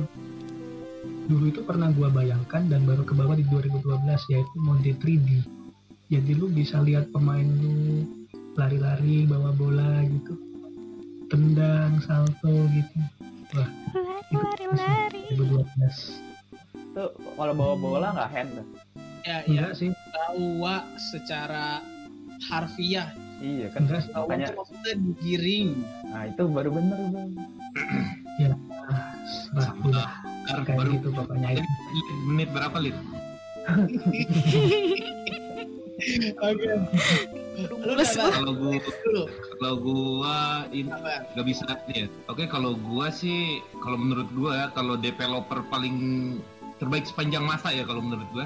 dulu 1.31 1.47
itu 1.47 1.63
pernah 1.63 1.89
gua 1.95 2.11
bayangkan 2.11 2.67
dan 2.67 2.83
baru 2.83 3.07
ke 3.07 3.15
bawah 3.15 3.39
di 3.39 3.47
2012 3.47 3.79
yaitu 4.35 4.55
mode 4.59 4.91
3D 4.99 5.47
jadi 6.05 6.31
lu 6.37 6.53
bisa 6.53 6.85
lihat 6.85 7.09
pemain 7.09 7.41
lu 7.41 8.05
lari-lari 8.55 9.25
bawa 9.25 9.49
bola 9.51 10.05
gitu. 10.05 10.37
Tendang 11.27 11.97
salto 12.05 12.53
gitu. 12.71 12.99
Lari, 13.57 14.35
lari, 14.37 14.65
lari. 14.69 15.21
2012 15.33 16.34
Tuh 16.95 17.11
kalau 17.35 17.53
bawa 17.53 17.75
bola 17.75 18.07
nggak 18.15 18.29
hand. 18.31 18.51
Ya, 19.27 19.43
ya. 19.43 19.67
enggak 19.67 19.73
sih 19.75 19.89
Bawa 20.15 20.87
secara 20.95 21.83
harfiah. 22.47 23.11
Iya 23.43 23.67
kan. 23.75 23.83
Bawa 23.91 24.31
Makanya 24.31 24.47
itu 24.47 24.55
maksudnya 24.55 24.93
digiring. 25.11 25.69
nah 26.07 26.23
itu 26.31 26.43
baru 26.47 26.69
bener 26.71 26.99
bang. 27.13 27.29
udah 29.85 30.09
Baru, 30.45 30.61
kayak 30.61 30.77
baru 30.77 30.89
gitu 30.99 31.09
pokoknya 31.09 31.49
itu 31.57 32.13
menit 32.29 32.49
berapa 32.53 32.77
lid? 32.79 32.95
Oke. 36.43 36.69
Kalau 38.13 38.51
gua 38.59 38.75
Dulu. 38.77 39.23
kalau 39.57 39.75
gua 39.79 40.35
ini 40.69 40.91
nggak 41.33 41.45
bisa 41.47 41.63
ya. 41.89 42.05
Oke 42.29 42.45
kalau 42.45 42.75
gua 42.77 43.09
sih 43.09 43.63
kalau 43.81 43.97
menurut 43.97 44.27
gua 44.35 44.51
ya 44.53 44.67
kalau 44.75 44.99
developer 44.99 45.63
paling 45.71 45.97
terbaik 46.77 47.05
sepanjang 47.05 47.43
masa 47.43 47.71
ya 47.71 47.83
kalau 47.83 48.01
menurut 48.01 48.27
gua 48.31 48.45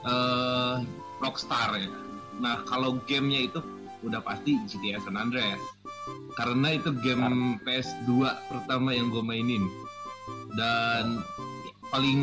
eh 0.00 0.76
Rockstar 1.20 1.76
ya. 1.76 1.88
Nah 2.40 2.64
kalau 2.64 2.96
gamenya 3.04 3.52
itu 3.52 3.60
udah 4.00 4.24
pasti 4.24 4.56
GTA 4.64 4.96
San 4.98 5.12
Andreas 5.14 5.60
karena 6.32 6.72
itu 6.72 6.88
game 7.04 7.60
PS2 7.60 8.08
pertama 8.48 8.96
yang 8.96 9.12
gue 9.12 9.20
mainin 9.20 9.68
dan 10.56 11.20
paling 11.92 12.20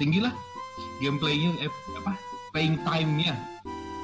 tinggi 0.00 0.24
lah 0.24 0.32
gameplaynya 0.98 1.52
eh, 1.60 1.72
apa 2.00 2.16
playing 2.56 2.80
time-nya 2.80 3.36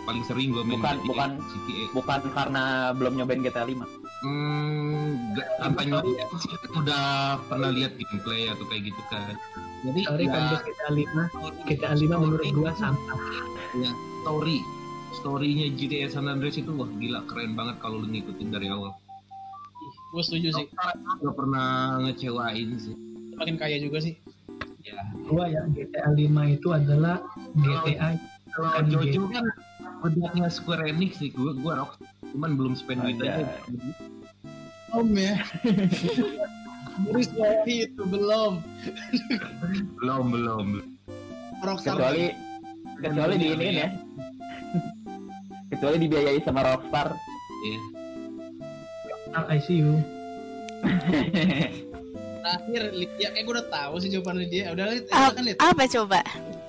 paling 0.04 0.20
sering 0.28 0.52
gue 0.52 0.60
main 0.60 0.76
Bukan- 0.76 1.00
GTA, 1.00 1.08
bukan. 1.08 1.30
GTA. 1.40 1.84
Bukan 1.96 2.20
karena 2.36 2.62
belum 2.92 3.12
nyobain 3.16 3.40
GTA 3.40 3.64
5 3.64 3.80
Hmm, 4.22 5.34
nyoba 5.58 6.06
sih 6.38 6.54
udah 6.78 7.38
pernah 7.50 7.70
lihat 7.74 7.98
gameplay 7.98 8.46
atau 8.46 8.62
kayak 8.70 8.94
gitu 8.94 9.02
kan. 9.10 9.34
Jadi 9.82 10.00
sorry 10.06 10.26
ya, 10.30 10.62
GTA 10.62 10.88
5 10.94 11.66
GTA 11.66 11.94
5 11.98 12.22
menurut 12.22 12.46
gua 12.54 12.70
sampah 12.78 13.18
ya, 13.74 13.90
story 14.22 14.62
storynya 15.18 15.66
GTA 15.74 16.06
San 16.06 16.30
Andreas 16.30 16.54
itu 16.54 16.70
wah 16.70 16.86
gila 17.02 17.26
keren 17.26 17.58
banget 17.58 17.82
kalau 17.82 17.98
lu 17.98 18.06
ngikutin 18.14 18.48
dari 18.54 18.70
awal. 18.70 18.94
Gue 20.14 20.22
setuju 20.22 20.48
sih. 20.54 20.66
Gak 21.18 21.34
pernah 21.34 21.98
ngecewain 22.04 22.68
sih. 22.78 22.94
Makin 23.36 23.56
kaya 23.58 23.82
juga 23.82 24.06
sih. 24.06 24.14
Ya. 24.82 24.98
gua 25.30 25.46
ya 25.46 25.62
GTA 25.70 26.10
5 26.10 26.58
itu 26.58 26.68
adalah 26.74 27.22
GTA 27.54 28.18
Kalau 28.52 28.68
Kan 28.74 28.90
Jojo 28.90 29.30
kan 29.30 29.46
udahnya 30.02 30.50
Square 30.50 30.90
Enix 30.90 31.22
sih, 31.22 31.30
gua 31.32 31.54
gua 31.54 31.72
rock 31.86 32.02
cuman 32.34 32.58
belum 32.58 32.74
spend 32.74 33.00
duit 33.06 33.16
Anjay. 33.22 33.46
aja. 33.46 34.11
Om 34.92 35.08
ya. 35.16 35.34
Terus 37.08 37.28
itu 37.64 38.02
belum. 38.04 38.60
Belum 39.98 40.24
belum. 40.28 40.66
Rockstar. 41.62 41.94
kecuali 41.94 42.26
kecuali 42.98 43.34
di 43.38 43.46
ini 43.54 43.66
ya 43.78 43.88
kecuali 45.70 45.96
dibiayai 46.02 46.42
sama 46.42 46.66
Rockstar 46.66 47.14
Iya. 47.62 47.80
ICU 49.56 49.94
Terakhir 52.42 52.82
Lydia, 52.90 53.28
eh 53.32 53.42
gue 53.46 53.54
udah 53.54 53.66
tahu 53.70 54.02
sih 54.02 54.10
jawaban 54.10 54.42
Lydia. 54.42 54.74
Udah 54.74 54.90
Lid, 54.90 55.06
Ah, 55.08 55.30
silakan 55.30 55.42
Lid. 55.46 55.56
Apa 55.62 55.82
coba? 55.86 56.20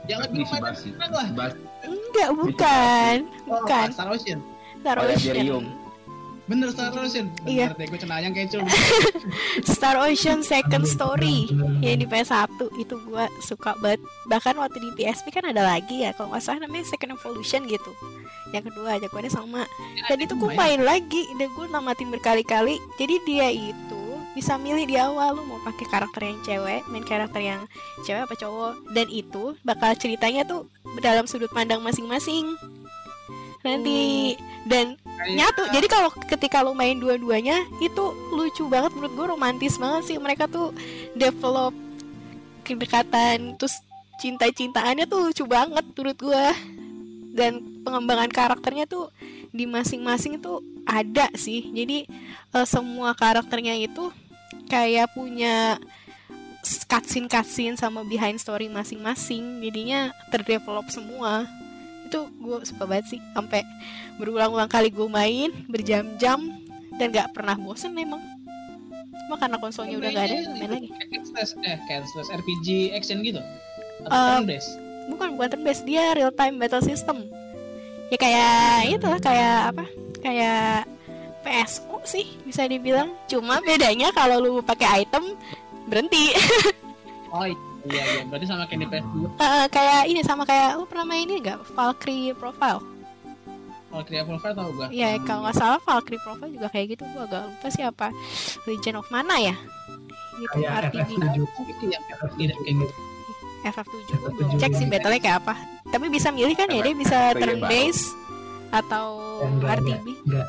Jangan 0.06 0.28
bilang 0.30 0.76
sekarang 0.78 1.12
lah. 1.12 1.28
Enggak, 1.82 2.30
bukan. 2.38 3.16
Oh, 3.50 3.58
Bukan. 3.58 3.88
Star 3.90 4.08
Ocean. 4.14 4.40
Star 4.80 4.96
ya, 5.02 5.18
Ocean. 5.18 5.66
Bener 6.44 6.76
Star 6.76 6.92
Ocean. 6.92 7.32
Iya. 7.48 7.72
Bener, 7.72 7.88
gue 7.88 8.00
cenayang 8.04 8.34
kecoh. 8.36 8.64
Star 9.76 9.96
Ocean 10.04 10.44
Second 10.44 10.84
Story 10.84 11.48
yang 11.80 12.04
di 12.04 12.08
PS1 12.08 12.60
itu 12.76 12.96
gua 13.08 13.32
suka 13.40 13.80
banget. 13.80 14.04
Bahkan 14.28 14.60
waktu 14.60 14.78
di 14.84 14.90
PSP 15.00 15.32
kan 15.32 15.48
ada 15.48 15.64
lagi 15.64 16.04
ya, 16.04 16.12
kalau 16.12 16.36
nggak 16.36 16.44
salah 16.44 16.68
namanya 16.68 16.84
Second 16.84 17.16
Evolution 17.16 17.64
gitu. 17.72 17.92
Yang 18.52 18.76
kedua 18.76 19.00
jagoannya 19.00 19.32
sama. 19.32 19.64
Dan 20.12 20.18
itu 20.20 20.36
gue 20.36 20.52
main 20.52 20.84
lagi 20.84 21.24
dan 21.40 21.48
gue 21.48 21.66
namatin 21.72 22.12
berkali-kali. 22.12 22.76
Jadi 23.00 23.16
dia 23.24 23.48
itu 23.48 24.04
bisa 24.36 24.58
milih 24.60 24.84
di 24.84 24.98
awal 24.98 25.38
lu 25.38 25.46
mau 25.46 25.62
pakai 25.64 25.86
karakter 25.88 26.22
yang 26.26 26.40
cewek, 26.44 26.82
main 26.92 27.06
karakter 27.06 27.40
yang 27.40 27.62
cewek 28.04 28.28
apa 28.28 28.36
cowok. 28.36 28.74
Dan 28.92 29.08
itu 29.08 29.56
bakal 29.64 29.96
ceritanya 29.96 30.44
tuh 30.44 30.68
dalam 31.00 31.24
sudut 31.24 31.50
pandang 31.56 31.80
masing-masing. 31.80 32.60
Nanti 33.64 34.36
dan 34.68 35.00
nyatu. 35.32 35.64
Jadi 35.72 35.88
kalau 35.88 36.10
ketika 36.12 36.60
lo 36.66 36.76
main 36.76 37.00
dua-duanya 37.00 37.64
itu 37.80 38.04
lucu 38.34 38.68
banget. 38.68 38.92
Menurut 38.96 39.14
gue 39.14 39.26
romantis 39.38 39.80
banget 39.80 40.14
sih 40.14 40.18
mereka 40.20 40.50
tuh 40.50 40.76
develop 41.16 41.72
kedekatan 42.64 43.60
terus 43.60 43.84
cinta-cintaannya 44.24 45.04
tuh 45.08 45.30
lucu 45.30 45.44
banget 45.44 45.84
menurut 45.84 46.16
gue 46.16 46.46
dan 47.36 47.60
pengembangan 47.84 48.32
karakternya 48.32 48.88
tuh 48.88 49.12
di 49.52 49.66
masing-masing 49.68 50.40
itu 50.40 50.64
ada 50.88 51.28
sih. 51.36 51.72
Jadi 51.72 52.08
eh, 52.54 52.68
semua 52.68 53.14
karakternya 53.14 53.76
itu 53.78 54.12
kayak 54.68 55.12
punya 55.14 55.78
cutscene 56.64 57.28
cutscene 57.28 57.76
sama 57.76 58.08
behind 58.08 58.40
story 58.40 58.72
masing-masing. 58.72 59.60
Jadinya 59.60 60.14
terdevelop 60.32 60.88
semua 60.88 61.44
itu 62.14 62.30
gue 62.38 62.62
suka 62.62 62.86
banget 62.86 63.18
sih 63.18 63.20
sampai 63.34 63.66
berulang-ulang 64.22 64.70
kali 64.70 64.94
gue 64.94 65.10
main 65.10 65.50
berjam-jam 65.66 66.62
dan 67.02 67.10
gak 67.10 67.34
pernah 67.34 67.58
bosen 67.58 67.90
memang 67.90 68.22
cuma 69.26 69.42
karena 69.42 69.58
konsolnya 69.58 69.98
udah 69.98 70.10
gak 70.14 70.26
ada 70.30 70.38
main 70.62 70.70
lagi. 70.78 70.90
Slash 71.34 71.58
eh 71.66 71.82
slash 71.82 72.30
RPG 72.30 72.94
action 72.94 73.26
gitu. 73.26 73.42
Atau 74.06 74.14
turn 74.14 74.46
based? 74.46 74.78
bukan 75.10 75.28
bukan 75.34 75.48
turn 75.58 75.64
based 75.66 75.90
dia 75.90 76.14
real 76.14 76.30
time 76.30 76.62
battle 76.62 76.86
system. 76.86 77.26
Ya 78.14 78.18
kayak 78.22 78.94
itu 78.94 79.06
lah 79.10 79.18
kayak 79.18 79.74
apa? 79.74 79.86
Kayak 80.22 80.86
PSO 81.42 81.98
sih 82.06 82.30
bisa 82.46 82.70
dibilang. 82.70 83.10
Cuma 83.26 83.58
bedanya 83.66 84.14
kalau 84.14 84.38
lu 84.38 84.62
pakai 84.62 85.02
item 85.02 85.34
berhenti. 85.90 86.30
Oh 87.34 87.50
iya 87.50 87.73
iya 87.86 88.24
berarti 88.24 88.46
sama 88.46 88.64
kayak 88.64 88.80
di 88.80 88.88
PS2 88.88 89.16
Eh, 89.36 89.66
kayak 89.68 90.02
ini 90.08 90.22
sama 90.22 90.44
kayak 90.44 90.78
lu 90.78 90.86
pernah 90.86 91.06
main 91.06 91.24
ini 91.24 91.40
gak 91.40 91.60
Valkyrie 91.72 92.32
Profile? 92.34 92.80
Creative 93.94 94.26
Profile 94.26 94.56
tau 94.58 94.70
gua. 94.74 94.88
ya 94.90 95.22
kalau 95.22 95.46
nggak 95.46 95.54
salah 95.54 95.78
Valkyrie 95.80 96.18
Profile 96.18 96.50
juga 96.50 96.66
kayak 96.68 96.98
gitu. 96.98 97.04
Gua 97.14 97.30
agak 97.30 97.46
lupa 97.46 97.68
sih 97.70 97.84
apa. 97.84 98.08
Legend 98.66 98.98
of 98.98 99.08
Mana 99.08 99.38
ya? 99.38 99.56
Gitu 100.34 100.50
kayak 100.58 100.90
RPG 100.90 101.10
FF7 101.14 101.38
Itu 101.70 101.84
yang 101.86 102.04
tidak 102.34 102.58
kayak 102.58 102.76
gitu. 102.82 102.94
FF7 103.64 103.94
gue 104.10 104.32
belum 104.34 104.50
cek 104.58 104.72
sih 104.74 104.88
battle-nya 104.90 105.22
kayak 105.22 105.38
apa. 105.46 105.54
Tapi 105.88 106.06
bisa 106.10 106.34
milih 106.34 106.52
kan 106.52 106.68
ya 106.68 106.82
dia 106.82 106.96
bisa 106.98 107.18
ya, 107.32 107.38
turn 107.38 107.62
based 107.64 108.18
atau 108.74 109.06
Enggak, 109.46 109.78
RTB 109.78 110.08
enggak. 110.26 110.48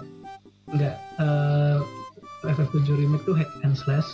Enggak. 0.73 0.97
Eh 1.21 1.79
FF7 2.49 2.75
remake 2.97 3.25
tuh 3.25 3.37
hack 3.37 3.53
and 3.61 3.77
slash 3.77 4.09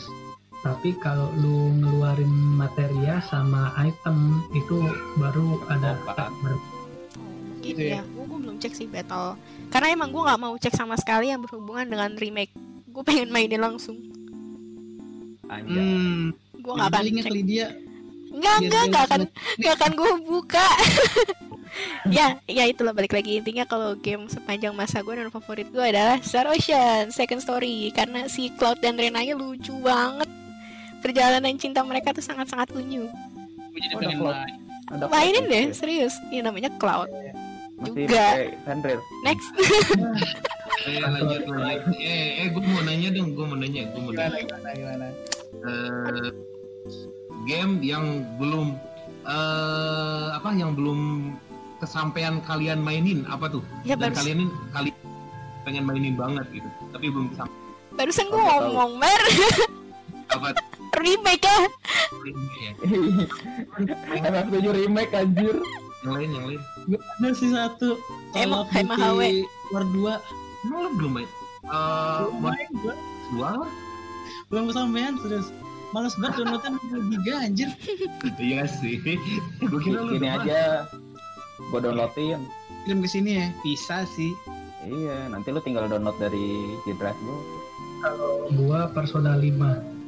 tapi 0.61 0.93
kalau 1.01 1.33
lu 1.41 1.73
ngeluarin 1.81 2.29
materia 2.57 3.25
sama 3.25 3.73
item 3.81 4.45
itu 4.53 4.85
baru 5.17 5.57
ada 5.73 5.97
Apaan? 6.05 6.33
Oh, 6.45 6.61
Gitu 7.61 7.77
gitu 7.77 7.83
ya. 7.93 8.01
ya. 8.01 8.03
Gue 8.05 8.39
belum 8.41 8.57
cek 8.61 8.73
sih 8.77 8.89
battle. 8.89 9.37
Karena 9.73 9.89
emang 9.93 10.13
gue 10.13 10.23
nggak 10.25 10.41
mau 10.41 10.55
cek 10.57 10.77
sama 10.77 10.97
sekali 11.01 11.33
yang 11.33 11.41
berhubungan 11.41 11.89
dengan 11.89 12.11
remake. 12.17 12.53
Gue 12.89 13.03
pengen 13.05 13.29
mainin 13.33 13.61
langsung. 13.61 13.97
Anjay. 15.49 15.81
Hmm. 15.81 16.33
Gue 16.61 16.73
nggak 16.77 16.89
akan 16.89 17.05
cek. 17.09 17.33
dia. 17.45 17.69
Enggak, 18.31 18.57
dia 18.63 18.81
enggak 18.87 19.05
akan, 19.11 19.21
enggak 19.59 19.75
akan 19.75 19.93
gue 19.97 20.13
buka. 20.23 20.67
ya, 22.17 22.39
ya 22.47 22.65
itulah 22.71 22.95
balik 22.95 23.13
lagi 23.13 23.43
intinya 23.43 23.67
kalau 23.67 23.99
game 23.99 24.31
sepanjang 24.31 24.71
masa 24.73 25.03
gue 25.03 25.15
dan 25.19 25.35
favorit 25.35 25.67
gue 25.69 25.83
adalah 25.83 26.23
Star 26.23 26.47
Ocean 26.47 27.11
Second 27.11 27.43
Story 27.43 27.91
karena 27.91 28.31
si 28.31 28.55
Cloud 28.55 28.79
dan 28.81 28.97
Renanya 28.97 29.35
lucu 29.35 29.75
banget. 29.83 30.40
Perjalanan 31.01 31.57
cinta 31.57 31.81
mereka 31.81 32.13
tuh 32.13 32.25
sangat-sangat 32.25 32.71
unyu. 32.73 33.09
Gue 33.73 33.81
jadi 33.81 34.17
Oh. 34.21 34.35
Ada 34.91 35.07
Mainin 35.07 35.47
deh, 35.47 35.71
disk 35.71 35.87
serius. 35.87 36.15
Ini 36.35 36.43
namanya 36.43 36.67
Cloud. 36.75 37.07
ya? 37.15 37.31
Masih 37.79 37.95
juga. 38.05 38.27
Next. 39.23 39.49
Eh, 40.85 40.99
lanjut 41.15 41.41
lanjut. 41.47 41.95
Eh, 41.97 42.43
eh, 42.43 42.47
gue 42.51 42.63
mau 42.67 42.83
nanya 42.83 43.09
dong, 43.15 43.31
gue 43.39 43.45
mau 43.47 43.55
nanya, 43.55 43.87
gue 43.87 44.01
mau 44.03 44.11
Gimana 44.11 44.35
nanya. 44.35 44.43
gimana 44.43 44.69
gimana. 44.75 45.07
Eh, 45.63 46.29
game 47.47 47.73
yang 47.81 48.05
belum 48.37 48.75
eh 49.21 50.27
apa 50.35 50.49
yang 50.59 50.75
belum 50.75 51.33
kesampaian 51.79 52.43
kalian 52.43 52.83
mainin 52.83 53.23
apa 53.31 53.47
tuh? 53.49 53.63
Ya 53.87 53.95
Dan 53.95 54.11
kalian 54.13 54.43
ini 54.43 54.47
kali 54.75 54.91
pengen 55.63 55.85
mainin 55.87 56.19
banget 56.19 56.45
gitu, 56.51 56.67
tapi 56.91 57.07
belum 57.09 57.31
kesampaian 57.31 57.59
barusan 57.91 58.27
gue 58.27 58.39
ngomong, 58.41 58.97
Mer. 58.97 59.23
apa 60.35 60.49
remake 60.99 61.45
ya. 61.45 61.61
ya. 62.59 62.73
FF7 64.25 64.67
remake 64.75 65.13
anjir. 65.15 65.57
Yang 66.01 66.13
lain, 66.17 66.29
yang 66.33 66.45
lain. 66.49 66.61
Gue 66.89 67.01
ada 67.01 67.29
sih 67.37 67.51
satu. 67.53 68.01
Emang 68.33 68.65
Duty 68.73 68.89
HW. 68.97 69.21
War 69.71 69.85
2. 69.85 70.17
Emang 70.65 70.81
lo 70.81 70.91
belum 70.97 71.13
main? 71.21 71.29
Eh, 71.61 72.23
main 72.41 72.69
gua. 72.81 72.95
dua? 73.31 73.51
Belum 74.49 74.65
kesampean 74.73 75.15
serius. 75.21 75.49
Males 75.91 76.15
banget 76.17 76.41
downloadnya 76.41 76.71
2 76.89 77.11
giga 77.13 77.35
anjir. 77.45 77.71
Iya 78.41 78.65
sih. 78.65 78.97
Gue 79.61 79.81
kira 79.85 80.01
lu 80.07 80.17
Ini 80.17 80.25
udah 80.25 80.33
aja 80.41 80.61
gua 81.69 81.81
downloadin. 81.85 82.41
Kirim 82.89 83.05
ke 83.05 83.09
sini 83.13 83.31
ya. 83.45 83.47
Bisa 83.61 84.09
sih. 84.17 84.33
Iya, 84.81 85.29
nanti 85.29 85.53
lu 85.53 85.61
tinggal 85.61 85.85
download 85.93 86.17
dari 86.17 86.73
G 86.89 86.97
Drive 86.97 87.21
gua. 87.21 87.39
kalau 88.01 88.49
gua 88.57 88.89
Persona 88.97 89.37
5 89.37 90.00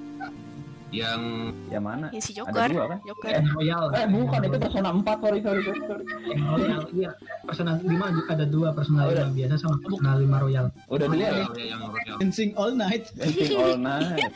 yang 0.92 1.20
Yang 1.66 1.82
mana? 1.82 2.06
Ya 2.12 2.20
si 2.20 2.30
Ada 2.30 2.38
Joker. 2.44 2.68
dua 2.70 2.84
kan? 2.86 2.98
Joker. 3.02 3.30
yang 3.32 3.46
Royal 3.50 3.82
Eh 3.90 4.06
bukan 4.06 4.40
itu 4.44 4.56
Persona 4.58 4.88
4 4.92 5.02
sorry 5.18 5.40
sorry 5.40 5.60
sorry. 5.64 6.04
yang 6.28 6.42
Royal 6.46 6.82
iya 6.92 7.10
Persona 7.42 7.72
5 7.74 7.88
juga 7.88 8.30
ada 8.30 8.46
dua 8.46 8.68
Persona 8.70 9.00
Oh. 9.02 9.10
5 9.10 9.32
biasa 9.32 9.54
sama 9.56 9.76
Persona 9.78 10.10
5 10.14 10.44
Royal 10.44 10.66
Udah 10.86 11.06
dulu 11.08 11.16
ya. 11.18 11.32
Royal, 11.32 11.52
ya, 11.54 11.64
yang 11.66 11.82
Royal. 11.82 12.16
Dancing 12.20 12.50
all 12.54 12.72
night. 12.72 13.04
Dancing 13.14 13.56
all 13.56 13.74
night. 13.74 14.20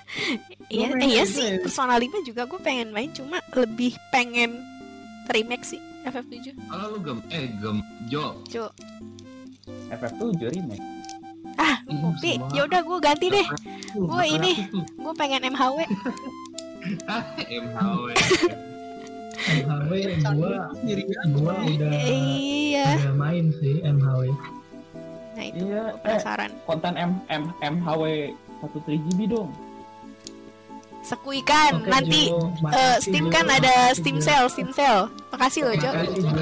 Iya, 0.66 0.90
eh, 0.92 1.06
iya 1.06 1.22
sih. 1.22 1.62
Persona 1.62 1.94
5 1.94 2.26
juga 2.26 2.42
gue 2.42 2.58
pengen 2.58 2.90
main, 2.90 3.06
cuma 3.12 3.38
lebih 3.54 3.94
pengen 4.10 4.58
remake 5.28 5.62
sih 5.62 5.78
FF7. 6.02 6.58
Kalau 6.66 6.86
lu 6.90 6.98
gem, 7.00 7.18
eh 7.30 7.46
gem, 7.58 7.78
Jo. 8.06 8.34
Jo. 8.46 8.66
FF7 9.88 10.22
remake. 10.50 10.82
Ah, 11.56 11.76
kopi. 11.84 12.36
Ya 12.52 12.62
udah 12.64 12.80
gue 12.80 12.98
ganti 13.00 13.26
deh. 13.28 13.46
Gua 13.94 14.22
ini. 14.22 14.68
Gue 14.72 15.12
pengen 15.16 15.44
MHW. 15.46 15.78
MHW. 17.64 18.06
MHW 19.36 19.92
gua 20.32 20.72
sendiri 20.74 21.02
gua 21.30 21.54
udah 21.60 21.90
Iya. 21.92 22.88
udah 22.98 23.14
main 23.14 23.52
sih 23.52 23.78
MHW 23.80 24.32
Nah 25.36 25.44
itu 25.44 25.60
Iya, 25.66 25.82
eh. 25.92 26.00
penasaran. 26.00 26.50
Konten 26.64 26.94
M 26.96 27.12
M 27.28 27.42
MHW 27.60 28.32
13 28.64 28.96
GB 29.04 29.20
dong. 29.28 29.50
Sekuikan 31.04 31.78
Oke, 31.78 31.86
Kan, 31.86 31.92
nanti 32.02 32.22
Jo, 32.26 32.38
eh, 32.40 32.50
makasih, 32.64 32.98
Steam 32.98 33.26
Jo. 33.26 33.30
kan 33.30 33.44
ada 33.46 33.60
Makasih, 33.62 33.94
Steam 33.94 34.16
Jo. 34.16 34.24
Sale, 34.24 34.46
Steam 34.50 34.70
Sale. 34.72 35.04
Makasih 35.30 35.60
loh, 35.62 35.74
Jo. 35.76 35.90
Makasih, 35.92 36.22
Jo. 36.22 36.32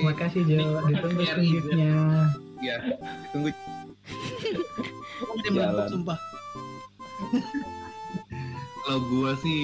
makasih 0.00 0.42
Jo 0.46 0.58
ditunggu 0.86 1.22
selanjutnya 1.26 1.92
Ya, 2.60 2.76
tunggu. 3.32 3.48
Jalan. 5.48 5.88
sumpah. 5.88 6.18
Kalau 8.80 9.00
gua 9.06 9.32
sih 9.38 9.60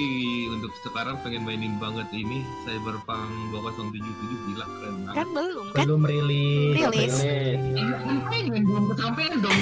untuk 0.47 0.71
sekarang 0.85 1.19
pengen 1.19 1.43
mainin 1.43 1.75
banget 1.81 2.07
ini 2.15 2.45
Cyberpunk 2.63 3.27
2077 3.51 4.47
gila 4.47 4.65
keren 4.65 4.95
banget. 5.03 5.15
Kan 5.17 5.27
belum 5.35 5.65
kan? 5.73 5.83
belum 5.83 6.01
rilis 6.05 6.73
Rilis. 6.77 7.15
Belum 7.25 8.23
Pengen 8.29 8.63
belum 8.63 8.83
kesampaian 8.93 9.37
dong. 9.41 9.57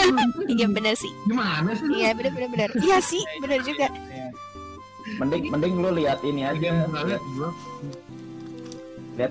Iya 0.50 0.66
bener 0.66 0.94
sih. 0.98 1.12
Gimana 1.28 1.70
sih? 1.78 1.86
Iya 1.94 2.10
bener 2.16 2.30
bener 2.32 2.48
bener. 2.48 2.70
Iya 2.80 2.98
sih, 3.04 3.22
bener 3.38 3.60
juga. 3.62 3.86
Mending 5.20 5.44
mending 5.52 5.74
lu 5.78 5.90
lihat 5.94 6.24
ini 6.24 6.42
aja. 6.46 6.86
Lihat, 6.90 7.22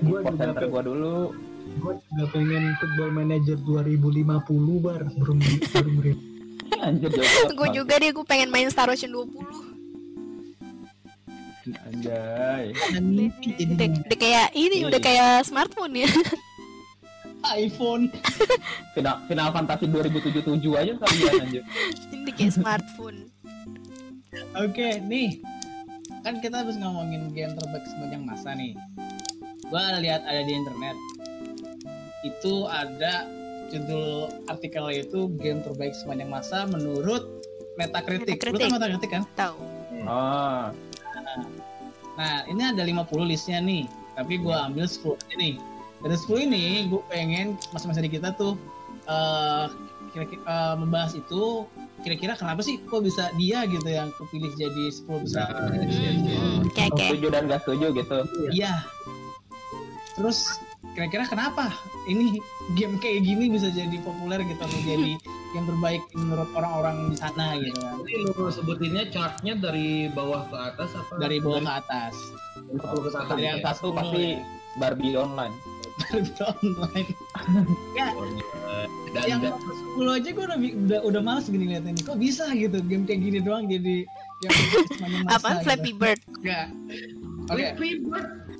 gua 0.70 0.82
dulu. 0.86 1.34
Gue 1.70 1.94
juga 1.94 2.24
pengen 2.32 2.74
Football 2.76 3.10
Manager 3.14 3.56
2050 3.62 4.26
bar 4.82 5.02
belum 5.06 5.38
belum 5.38 5.88
Anjir 6.80 7.10
Gue 7.52 7.68
juga 7.70 7.94
deh, 7.98 8.10
gue 8.10 8.24
pengen 8.24 8.48
main 8.48 8.66
Star 8.68 8.88
Ocean 8.88 9.12
20 9.12 9.36
Anjay. 11.70 12.72
Udah, 12.74 13.86
udah 13.86 14.18
kayak 14.18 14.48
ini, 14.56 14.82
Iya. 14.82 14.86
udah 14.90 15.00
kayak 15.00 15.30
smartphone 15.44 15.94
ya 15.94 16.10
iPhone. 17.56 18.12
Final 18.92 19.16
Final 19.24 19.48
Fantasy 19.48 19.88
2077 19.88 20.60
aja 20.76 20.92
kalian 20.92 21.34
anjir. 21.40 21.62
Ini 22.14 22.30
kayak 22.36 22.52
smartphone 22.52 23.32
Oke, 24.54 25.00
nih. 25.00 25.40
Kan 26.20 26.44
kita 26.44 26.60
habis 26.60 26.76
ngomongin 26.76 27.32
game 27.32 27.56
terbaik 27.56 27.84
sepanjang 27.88 28.28
masa 28.28 28.52
nih. 28.52 28.76
Gua 29.66 29.98
lihat 29.98 30.20
ada 30.20 30.42
di 30.44 30.52
internet. 30.52 30.96
Itu 32.22 32.68
ada 32.68 33.24
judul 33.70 34.28
artikelnya 34.50 35.06
itu 35.06 35.30
game 35.38 35.62
terbaik 35.62 35.94
sepanjang 35.94 36.28
masa 36.28 36.66
menurut 36.66 37.26
Metacritic. 37.78 38.42
Lu 38.44 38.52
Metacritic. 38.52 38.60
kan 38.60 38.76
Metacritic 38.76 39.10
kan? 39.10 39.22
Tahu 39.38 39.56
Oh, 40.00 40.64
Nah, 42.16 42.44
ini 42.48 42.60
ada 42.60 42.82
50 42.84 43.24
listnya 43.24 43.60
nih. 43.64 43.84
Tapi 44.16 44.40
gua 44.40 44.68
ambil 44.68 44.84
10 44.84 45.16
aja 45.16 45.34
nih. 45.36 45.54
Dari 46.00 46.16
10 46.16 46.46
ini 46.48 46.64
gue 46.88 47.00
pengen 47.08 47.56
masa-masa 47.72 48.00
di 48.00 48.08
kita 48.12 48.32
tuh 48.36 48.56
eh 49.08 49.66
kira-kira 50.10 50.42
eh, 50.42 50.74
membahas 50.76 51.12
itu 51.14 51.64
kira-kira 52.02 52.32
kenapa 52.34 52.64
sih 52.64 52.80
kok 52.88 53.04
bisa 53.04 53.28
dia 53.36 53.64
gitu 53.68 53.84
yang 53.88 54.08
kepilih 54.16 54.52
jadi 54.56 54.84
10 54.92 55.24
besar. 55.24 55.48
Hmm, 55.70 56.64
Oke 56.66 56.82
oke 56.92 57.04
setuju 57.08 57.26
dan 57.32 57.42
gak 57.48 57.60
setuju 57.64 57.86
gitu. 57.96 58.18
Iya. 58.52 58.74
Terus 60.16 60.60
kira-kira 60.92 61.24
kenapa 61.26 61.70
ini 62.04 62.42
game 62.74 62.98
kayak 62.98 63.22
gini 63.22 63.46
bisa 63.50 63.70
jadi 63.70 63.94
populer 64.02 64.42
gitu 64.42 64.58
atau 64.60 64.80
jadi 64.82 65.14
yang 65.54 65.66
terbaik 65.66 66.02
menurut 66.14 66.46
orang-orang 66.54 67.10
di 67.10 67.16
sana 67.18 67.58
gitu 67.58 67.78
kan 67.82 67.98
Jadi 68.06 68.14
lu 68.22 68.46
sebutinnya 68.50 69.04
chartnya 69.10 69.54
dari 69.58 70.06
bawah 70.10 70.46
ke 70.46 70.56
atas 70.56 70.90
apa? 70.94 71.12
dari 71.18 71.42
bawah 71.42 71.62
ke 71.62 71.72
atas 71.82 72.14
dari 72.54 72.78
bawah 72.78 73.00
ke 73.02 73.08
atas. 73.10 73.28
dari 73.30 73.42
ya? 73.42 73.52
atas 73.58 73.74
Satu 73.78 73.90
dulu 73.90 73.98
pasti 73.98 74.22
ya. 74.22 74.42
Barbie 74.78 75.14
online. 75.18 75.54
dari 76.00 76.22
online 76.38 77.08
Dan, 79.10 79.24
yang 79.30 79.40
dan 79.42 79.52
10 79.58 80.16
aja 80.16 80.28
gue 80.30 80.44
udah, 80.46 80.58
udah 80.58 81.00
udah 81.02 81.20
males 81.20 81.50
gini 81.50 81.66
liatnya 81.66 81.92
nih 81.98 82.04
kok 82.06 82.16
bisa 82.16 82.46
gitu 82.54 82.78
game 82.86 83.04
kayak 83.04 83.20
gini 83.20 83.38
doang 83.42 83.66
jadi 83.66 84.06
yang 84.40 84.54
masa 85.26 85.36
Apaan 85.36 85.56
gitu. 85.58 85.64
Flappy 85.66 85.92
Bird? 85.92 86.20
Enggak. 86.40 86.66
Oke, 87.50 87.64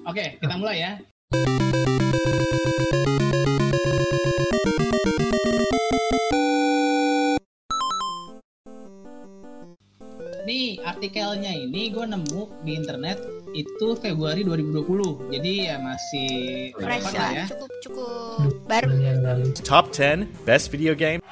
oke, 0.05 0.25
kita 0.43 0.55
mulai 0.59 0.77
ya. 0.83 0.93
Nih 2.51 2.59
artikelnya 10.83 11.55
ini 11.55 11.95
gue 11.95 12.03
nemu 12.03 12.67
di 12.67 12.75
internet 12.75 13.23
itu 13.55 13.95
Februari 14.03 14.43
2020 14.43 15.31
jadi 15.31 15.53
ya 15.71 15.79
masih 15.79 16.31
Fresh 16.75 16.83
relevan 16.83 17.13
lah 17.15 17.31
ya 17.31 17.47
cukup 17.55 17.71
cukup 17.87 18.51
baru. 18.67 18.91
Top 19.63 19.95
10 19.95 20.27
best 20.43 20.75
video 20.75 20.99
game. 20.99 21.23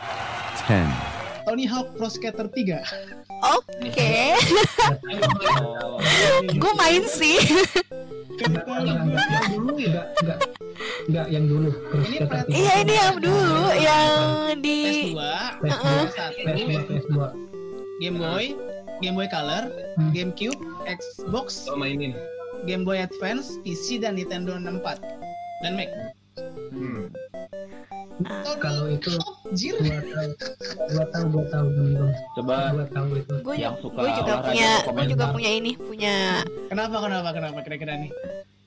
10. 0.71 0.87
Tony 1.51 1.67
Hawk 1.67 1.99
Pro 1.99 2.07
Skater 2.07 2.47
3 2.47 3.19
Oke, 3.39 4.11
Oh, 5.67 5.99
gue 6.47 6.73
main 6.79 7.03
sih. 7.11 7.43
Enggak, 8.39 8.65
dulu 9.49 9.75
ya 9.77 9.89
enggak 9.89 10.07
enggak 10.17 10.39
enggak 11.09 11.27
yang 11.29 11.45
dulu. 11.45 11.69
Terus 11.73 12.05
Ini 12.07 12.17
berarti- 12.23 12.53
Iya 12.53 12.73
ini 12.79 12.95
yang 12.95 13.17
dulu 13.19 13.61
yang 13.75 14.13
di 14.59 14.79
PS2 15.11 15.21
PS2 15.59 15.91
PS1 15.91 16.31
PS2 16.39 16.71
PS2 16.87 17.17
Game 17.99 18.17
Boy. 18.17 18.47
Game 18.99 19.15
Boy 19.15 19.29
Color 19.29 19.65
Hmm. 19.95 20.11
GameCube 20.11 20.59
Xbox 20.85 21.67
lo 21.67 21.75
mainin. 21.75 22.15
Game 22.65 22.83
Boy 22.83 22.99
Advance 22.99 23.59
PC 23.63 23.99
dan 23.99 24.15
Nintendo 24.15 24.55
64 24.55 24.99
dan 25.61 25.73
Mac. 25.75 25.91
Hmm. 26.71 27.11
Kalau 28.59 28.85
itu 28.89 29.15
gua 29.15 29.95
tahu 30.03 30.31
gua 30.91 31.05
tahu 31.09 31.25
gua 31.29 31.45
tahu 31.49 31.67
belum 31.71 32.11
coba 32.35 32.55
gua 32.73 32.87
tahu 32.91 33.09
itu. 33.15 33.35
Gue 33.41 33.55
Yang 33.57 33.75
suka 33.81 33.99
gue 33.99 34.11
juga 34.17 34.35
punya 34.43 34.71
komentar. 34.83 35.11
juga 35.11 35.25
punya 35.31 35.51
ini 35.53 35.71
punya 35.75 36.15
kenapa 36.67 36.97
kenapa 36.99 37.29
kenapa 37.33 37.59
kira-kira 37.63 37.95
nih? 37.97 38.11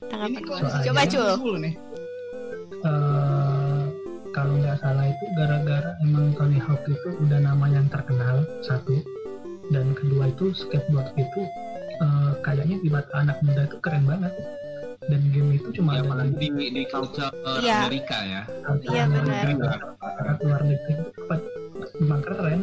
tanggapan 0.02 0.42
soalnya- 0.42 0.84
Coba 0.84 1.02
cul. 1.06 1.54
nih. 1.58 1.74
Eh 2.82 3.82
kalau 4.32 4.54
nggak 4.56 4.76
salah 4.78 5.06
itu 5.06 5.24
gara-gara 5.36 5.90
emang 6.00 6.32
Tony 6.32 6.56
Hawk 6.56 6.82
itu 6.84 7.08
udah 7.20 7.38
nama 7.38 7.66
yang 7.68 7.86
terkenal 7.86 8.42
satu. 8.62 8.96
Dan 9.68 9.92
kedua 9.92 10.28
itu 10.28 10.52
skateboard 10.52 11.12
itu 11.14 11.40
eh, 11.94 12.32
kayaknya 12.40 12.76
di 12.78 12.88
mata 12.88 13.12
anak 13.14 13.38
muda 13.40 13.64
itu 13.64 13.76
keren 13.78 14.04
banget 14.04 14.32
dan 15.10 15.20
game 15.30 15.50
itu 15.54 15.68
cuma 15.74 15.96
Ya, 15.96 16.02
ada 16.04 16.24
di 16.28 16.46
di, 16.48 16.66
di 16.70 16.82
culture 16.86 17.32
Iya. 17.58 17.86
Amerika 17.86 18.18
ya. 18.22 18.42
Iya, 18.82 19.04
benar. 19.08 19.44
masyarakat 19.98 20.36
luar 20.42 20.62
negeri 20.62 20.92
memang 21.98 22.20
keren 22.22 22.60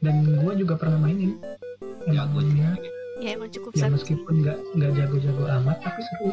dan 0.00 0.14
gue 0.36 0.52
juga 0.56 0.74
pernah 0.76 0.98
mainin 1.00 1.32
Ya, 2.04 2.28
gua 2.28 2.44
emangnya 2.44 2.76
Ya 3.16 3.30
emang 3.32 3.48
cukup 3.48 3.72
ya 3.72 3.88
meskipun 3.88 4.44
nggak 4.44 4.58
nggak 4.76 4.90
jago-jago 4.92 5.44
amat 5.62 5.76
tapi 5.80 6.00
seru 6.02 6.28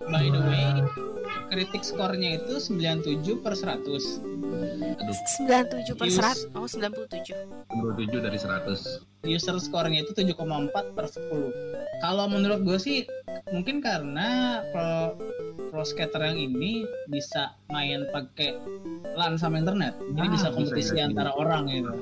by 0.00 0.26
the 0.26 0.40
way 0.42 0.66
kritik 1.46 1.82
skornya 1.82 2.36
itu 2.36 2.58
97 2.58 3.14
per 3.38 3.54
100 3.54 4.34
Aduh, 4.94 5.16
97 5.40 5.94
per 5.94 6.06
Use. 6.06 6.18
100 6.48 6.54
Oh 6.54 6.66
97 6.66 7.34
27 7.72 8.20
dari 8.20 8.38
100. 8.38 9.02
user 9.24 9.56
skornya 9.56 10.02
itu 10.02 10.12
7,4 10.12 10.36
per 10.92 11.06
10 11.06 11.52
kalau 11.98 12.26
menurut 12.26 12.60
gue 12.60 12.76
sih 12.76 12.98
mungkin 13.50 13.80
karena 13.80 14.28
pro, 14.68 15.16
pro 15.70 15.82
skater 15.82 16.22
yang 16.22 16.38
ini 16.38 16.82
bisa 17.06 17.52
main 17.66 18.04
pakai 18.10 18.56
LAN 19.14 19.34
sama 19.34 19.56
internet. 19.56 19.94
Jadi 20.10 20.26
Ah, 20.26 20.32
bisa 20.32 20.48
kompetisi 20.50 20.92
bisa. 20.92 21.06
antara 21.06 21.30
orang 21.32 21.66
gitu. 21.66 21.92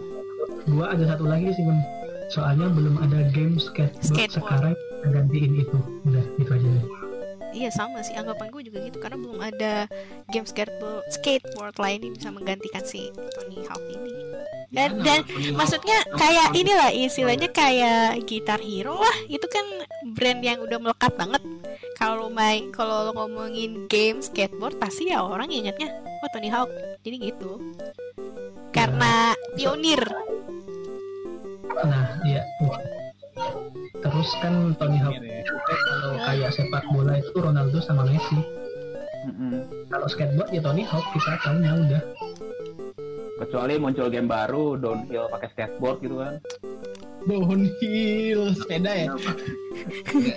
Gue 0.66 0.83
ada 0.83 1.05
satu 1.07 1.24
lagi 1.24 1.50
sih 1.50 1.62
bang 1.62 1.81
soalnya 2.28 2.66
belum 2.68 2.96
ada 2.98 3.28
game 3.31 3.57
skateboard, 3.57 4.00
Skateboard. 4.02 4.33
sekarang 4.33 4.74
gantiin 5.07 5.52
itu. 5.59 5.76
Udah 6.05 6.24
itu 6.37 6.50
aja. 6.50 6.68
nih 6.68 6.85
Iya 7.53 7.69
sama 7.71 8.01
sih. 8.01 8.17
Anggapan 8.17 8.49
gue 8.49 8.62
juga 8.67 8.79
gitu 8.83 8.99
Karena 8.99 9.17
belum 9.21 9.38
ada 9.38 9.87
game 10.33 10.49
skateboard, 10.49 11.05
skateboard 11.12 11.77
lain 11.77 12.01
yang 12.09 12.15
bisa 12.17 12.29
menggantikan 12.33 12.83
si 12.83 13.12
Tony 13.37 13.61
Hawk 13.69 13.85
ini. 13.93 14.12
Dan, 14.73 14.88
Gimana 14.97 15.05
dan 15.05 15.21
Tony 15.29 15.45
Hawk? 15.53 15.57
maksudnya 15.61 15.99
kayak 16.17 16.49
inilah 16.57 16.91
istilahnya 16.91 17.49
kayak 17.53 18.25
Guitar 18.25 18.61
Hero 18.61 18.97
lah. 18.97 19.17
Itu 19.29 19.45
kan 19.53 19.65
brand 20.17 20.41
yang 20.41 20.65
udah 20.65 20.79
melekat 20.81 21.12
banget. 21.15 21.43
Kalau 22.01 22.33
main 22.33 22.73
kalau 22.75 23.09
lo 23.09 23.12
ngomongin 23.15 23.87
game 23.87 24.19
skateboard 24.25 24.81
pasti 24.81 25.12
ya 25.12 25.23
orang 25.23 25.53
ingatnya 25.53 25.93
oh 26.25 26.31
Tony 26.33 26.49
Hawk. 26.49 26.73
Jadi 27.05 27.31
gitu. 27.31 27.61
Karena 28.73 29.37
pionir. 29.53 30.01
Nah 31.73 32.17
iya 32.25 32.41
terus 34.03 34.29
kan 34.42 34.75
Tony 34.77 34.99
Hawk 35.01 35.16
ya. 35.21 35.40
juga 35.47 35.75
kalau 35.77 36.16
kayak 36.27 36.51
sepak 36.53 36.85
bola 36.92 37.14
itu 37.18 37.37
Ronaldo 37.38 37.79
sama 37.81 38.03
Messi 38.05 38.38
Mm-mm. 39.23 39.62
kalau 39.88 40.07
skateboard 40.11 40.51
ya 40.51 40.61
Tony 40.61 40.83
Hawk 40.83 41.07
kita 41.14 41.38
tahunya 41.47 41.73
udah 41.87 42.03
kecuali 43.42 43.75
muncul 43.79 44.07
game 44.11 44.29
baru 44.31 44.79
downhill 44.79 45.27
pakai 45.31 45.49
skateboard 45.55 45.99
gitu 46.03 46.16
kan 46.21 46.35
downhill 47.27 48.42
sepeda 48.59 48.92
ya 48.92 49.07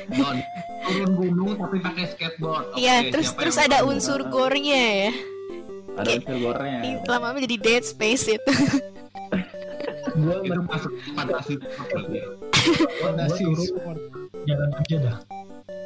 Don, 0.10 0.38
turun 0.86 1.12
gunung 1.18 1.52
tapi 1.58 1.78
pakai 1.82 2.06
skateboard. 2.14 2.66
Iya, 2.78 3.10
terus 3.10 3.34
siapa 3.34 3.40
terus 3.42 3.56
yang 3.58 3.68
ada 3.70 3.80
unsur 3.86 4.20
gore-nya 4.30 4.84
ya. 5.10 5.12
ada 5.96 6.10
unsur 6.18 6.38
gorengnya 6.40 6.80
Ini 6.82 6.90
lama-lama 7.10 7.38
jadi 7.42 7.58
Dead 7.58 7.84
Space 7.86 8.26
itu. 8.30 8.54
gue 10.16 10.36
itu 10.48 10.62
masuk 10.64 10.92
fantasi 11.16 11.56
sport 13.60 14.00
jalan 14.48 14.72
aja 14.76 14.96
dah. 15.02 15.18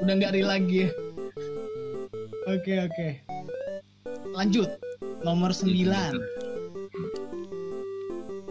Udah 0.06 0.13
nggak 0.15 0.34
real 0.38 0.50
lagi. 0.50 0.88
Ya 0.88 0.89
oke 2.50 2.74
oke. 2.89 3.10
Lanjut. 4.34 4.70
Nomor 5.20 5.52
9 5.52 5.68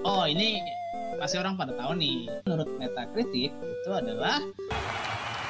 oh 0.05 0.25
ini 0.29 0.61
pasti 1.17 1.41
orang 1.41 1.57
pada 1.57 1.73
tahu 1.77 1.97
nih. 1.97 2.29
Menurut 2.45 2.69
Metacritic 2.77 3.53
itu 3.53 3.91
adalah 3.91 4.45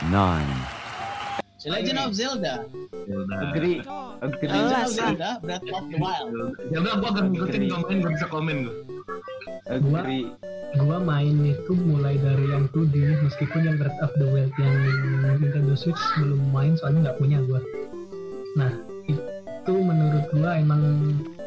9. 0.06 0.77
The 1.58 1.68
Legend 1.74 1.98
of 1.98 2.10
Zelda. 2.14 2.54
Ya 3.10 3.18
agree. 3.50 3.82
Agree. 4.22 4.46
Legend 4.46 4.78
of? 4.78 4.90
Zelda 4.94 5.30
Breath 5.42 5.66
of 5.74 5.84
the 5.90 5.98
Wild. 5.98 6.30
Ya 6.70 6.78
udah, 6.78 6.94
gua 7.02 7.10
gak 7.18 7.26
ngikutin 7.34 7.62
komen, 7.66 7.94
gak 7.98 8.12
bisa 8.14 8.26
komen 8.30 8.56
gua. 8.66 8.74
agree. 9.68 10.30
Gue 10.76 10.98
main 11.00 11.32
itu 11.48 11.72
mulai 11.72 12.20
dari 12.20 12.44
yang 12.52 12.68
2D 12.76 13.24
meskipun 13.24 13.60
yang 13.64 13.76
Breath 13.80 13.98
of 14.04 14.12
the 14.20 14.26
Wild 14.28 14.52
yang 14.60 14.76
Nintendo 15.40 15.72
Switch 15.72 16.00
belum 16.20 16.52
main 16.52 16.76
soalnya 16.76 17.08
nggak 17.08 17.18
punya 17.24 17.40
gue 17.40 17.60
nah 18.56 18.72
itu 19.08 19.72
menurut 19.72 20.28
gue 20.28 20.50
emang 20.60 20.80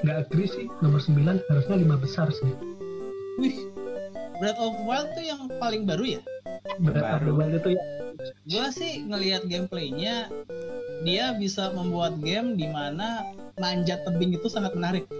nggak 0.02 0.18
agree 0.26 0.50
sih. 0.50 0.66
Nomor 0.82 0.98
9 0.98 1.38
harusnya 1.38 1.76
lima 1.78 1.98
besar 2.02 2.34
sih. 2.34 2.50
Wih 3.38 3.58
Breath 4.42 4.58
of 4.58 4.74
the 4.74 4.86
Wild 4.90 5.10
tuh 5.14 5.26
yang 5.26 5.42
paling 5.62 5.86
baru 5.86 6.18
ya? 6.18 6.22
Breath 6.82 6.98
of 6.98 7.22
the 7.22 7.30
Baru. 7.30 7.38
Wild 7.38 7.54
itu 7.62 7.70
ya 7.78 8.01
gue 8.44 8.66
sih 8.72 9.04
ngelihat 9.04 9.46
gameplaynya 9.46 10.30
dia 11.02 11.34
bisa 11.34 11.72
membuat 11.72 12.20
game 12.20 12.54
di 12.54 12.66
mana 12.66 13.26
manjat 13.58 14.02
tebing 14.04 14.32
itu 14.32 14.48
sangat 14.48 14.74
menarik 14.74 15.06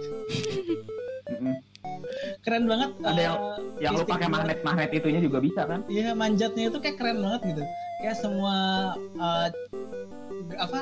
keren 2.42 2.66
banget 2.66 2.90
Ada 3.00 3.20
yang- 3.20 3.40
eh, 3.40 3.82
yang 3.82 3.92
lu 3.94 4.04
pakai 4.04 4.28
magnet 4.28 4.58
magnet 4.62 4.90
itunya 4.92 5.18
juga 5.18 5.38
bisa 5.38 5.62
kan 5.64 5.82
Iya 5.86 6.12
manjatnya 6.12 6.68
itu 6.68 6.78
kayak 6.78 6.96
keren 6.96 7.18
banget 7.18 7.40
gitu. 7.48 7.62
Kayak 7.98 8.16
semua 8.18 8.56
g- 9.48 10.56
apa? 10.56 10.80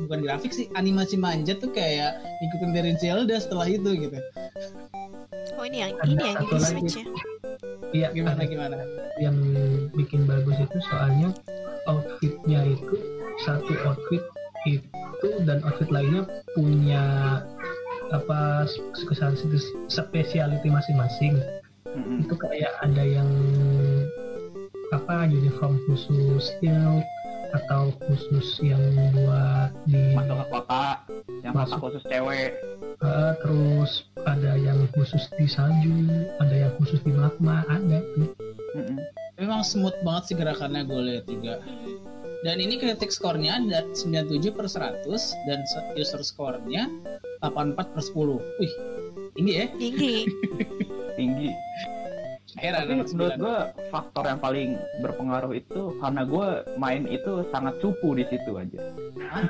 Bukan 0.00 0.18
grafik 0.20 0.50
sih, 0.50 0.66
animasi 0.72 1.14
manjat 1.14 1.58
tuh 1.58 1.70
kayak 1.70 2.18
ikutin 2.40 2.70
dari 2.72 2.92
Zelda 2.96 3.36
setelah 3.36 3.66
itu 3.66 3.90
gitu. 3.98 4.18
oh 5.54 5.64
ini 5.64 5.78
yang 5.80 5.92
ini 6.04 6.22
yang 6.24 6.36
di. 6.40 6.56
Switch 6.58 6.96
ya. 6.96 7.04
iya 7.92 8.08
Gimana 8.10 8.42
gimana? 8.42 8.76
Yang 9.20 9.36
bikin 9.92 10.24
bagus 10.24 10.56
itu 10.56 10.78
soalnya 10.90 11.30
outfitnya 11.86 12.64
itu 12.64 12.96
satu 13.44 13.72
outfit 13.84 14.24
itu 14.68 15.28
dan 15.44 15.60
outfit 15.64 15.88
lainnya 15.92 16.24
punya 16.56 17.04
apa 18.10 18.66
spesiality 18.96 19.60
spesiality 19.86 20.68
masing-masing 20.68 21.38
Mm-mm. 21.94 22.26
itu 22.26 22.34
kayak 22.34 22.72
ada 22.82 23.04
yang 23.06 23.30
apa 24.90 25.30
uniform 25.30 25.78
khusus 25.86 26.50
stealth 26.58 27.06
atau 27.54 27.90
khusus 28.06 28.62
yang 28.62 28.82
buat 29.14 29.70
di 29.86 30.14
masuk 30.14 30.36
ke 30.38 30.46
kota 30.50 30.84
yang 31.42 31.54
Masuk. 31.56 31.78
khusus 31.82 32.02
cewek 32.06 32.54
Eh, 33.00 33.32
terus 33.40 34.04
ada 34.28 34.60
yang 34.60 34.84
khusus 34.92 35.24
di 35.40 35.48
salju 35.48 36.04
ada 36.36 36.52
yang 36.52 36.72
khusus 36.76 37.00
di 37.00 37.16
magma 37.16 37.64
ada 37.72 38.04
tuh 38.12 38.28
Mm-mm. 38.76 39.00
Memang 39.40 39.64
smooth 39.64 39.96
banget 40.04 40.22
sih 40.30 40.36
gerakannya 40.36 40.84
gue 40.84 41.00
lihat 41.08 41.24
juga. 41.24 41.64
Dan 42.44 42.60
ini 42.60 42.76
kritik 42.76 43.08
skornya 43.08 43.56
ada 43.56 43.88
97 43.96 44.52
per 44.52 44.68
100 44.68 45.08
dan 45.48 45.58
user 45.96 46.20
skornya 46.20 46.92
84 47.40 47.96
per 47.96 48.02
10. 48.04 48.36
Wih, 48.60 48.74
tinggi 49.32 49.52
ya? 49.56 49.66
tinggi 49.80 50.14
tinggi 51.18 51.50
Heran 52.60 52.80
tapi 52.82 52.92
menurut 52.94 53.10
9. 53.10 53.40
gue 53.40 53.56
faktor 53.88 54.24
yang 54.26 54.38
paling 54.38 54.68
berpengaruh 55.00 55.52
itu 55.52 55.80
karena 55.96 56.22
gue 56.22 56.46
main 56.76 57.02
itu 57.06 57.32
sangat 57.48 57.74
cupu 57.80 58.12
di 58.12 58.24
situ 58.26 58.52
aja 58.54 58.80
Hah, 59.26 59.48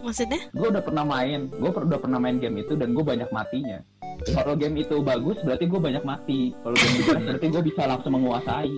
maksudnya? 0.00 0.40
Gue 0.50 0.66
udah 0.70 0.80
pernah 0.80 1.02
main 1.02 1.50
gue 1.50 1.66
udah 1.68 1.98
pernah 1.98 2.16
main 2.16 2.38
game 2.38 2.58
itu 2.58 2.72
dan 2.72 2.94
gue 2.94 3.02
banyak 3.02 3.28
matinya 3.28 3.82
kalau 4.28 4.54
game 4.54 4.76
itu 4.76 5.02
bagus 5.02 5.36
berarti 5.42 5.66
gue 5.66 5.80
banyak 5.80 6.00
mati 6.00 6.54
kalau 6.62 6.72
game 6.72 6.94
itu 6.96 7.10
berarti 7.20 7.46
gue 7.48 7.62
bisa 7.66 7.82
langsung 7.84 8.14
menguasai 8.14 8.72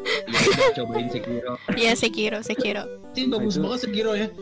Ya, 0.00 0.72
cobain 0.72 1.12
Sekiro. 1.12 1.60
ya 1.76 1.92
Sekiro 1.92 2.40
Sekiro 2.40 2.88
Ini 3.12 3.28
bagus 3.28 3.60
banget 3.60 3.84
Sekiro 3.84 4.16
ya. 4.16 4.32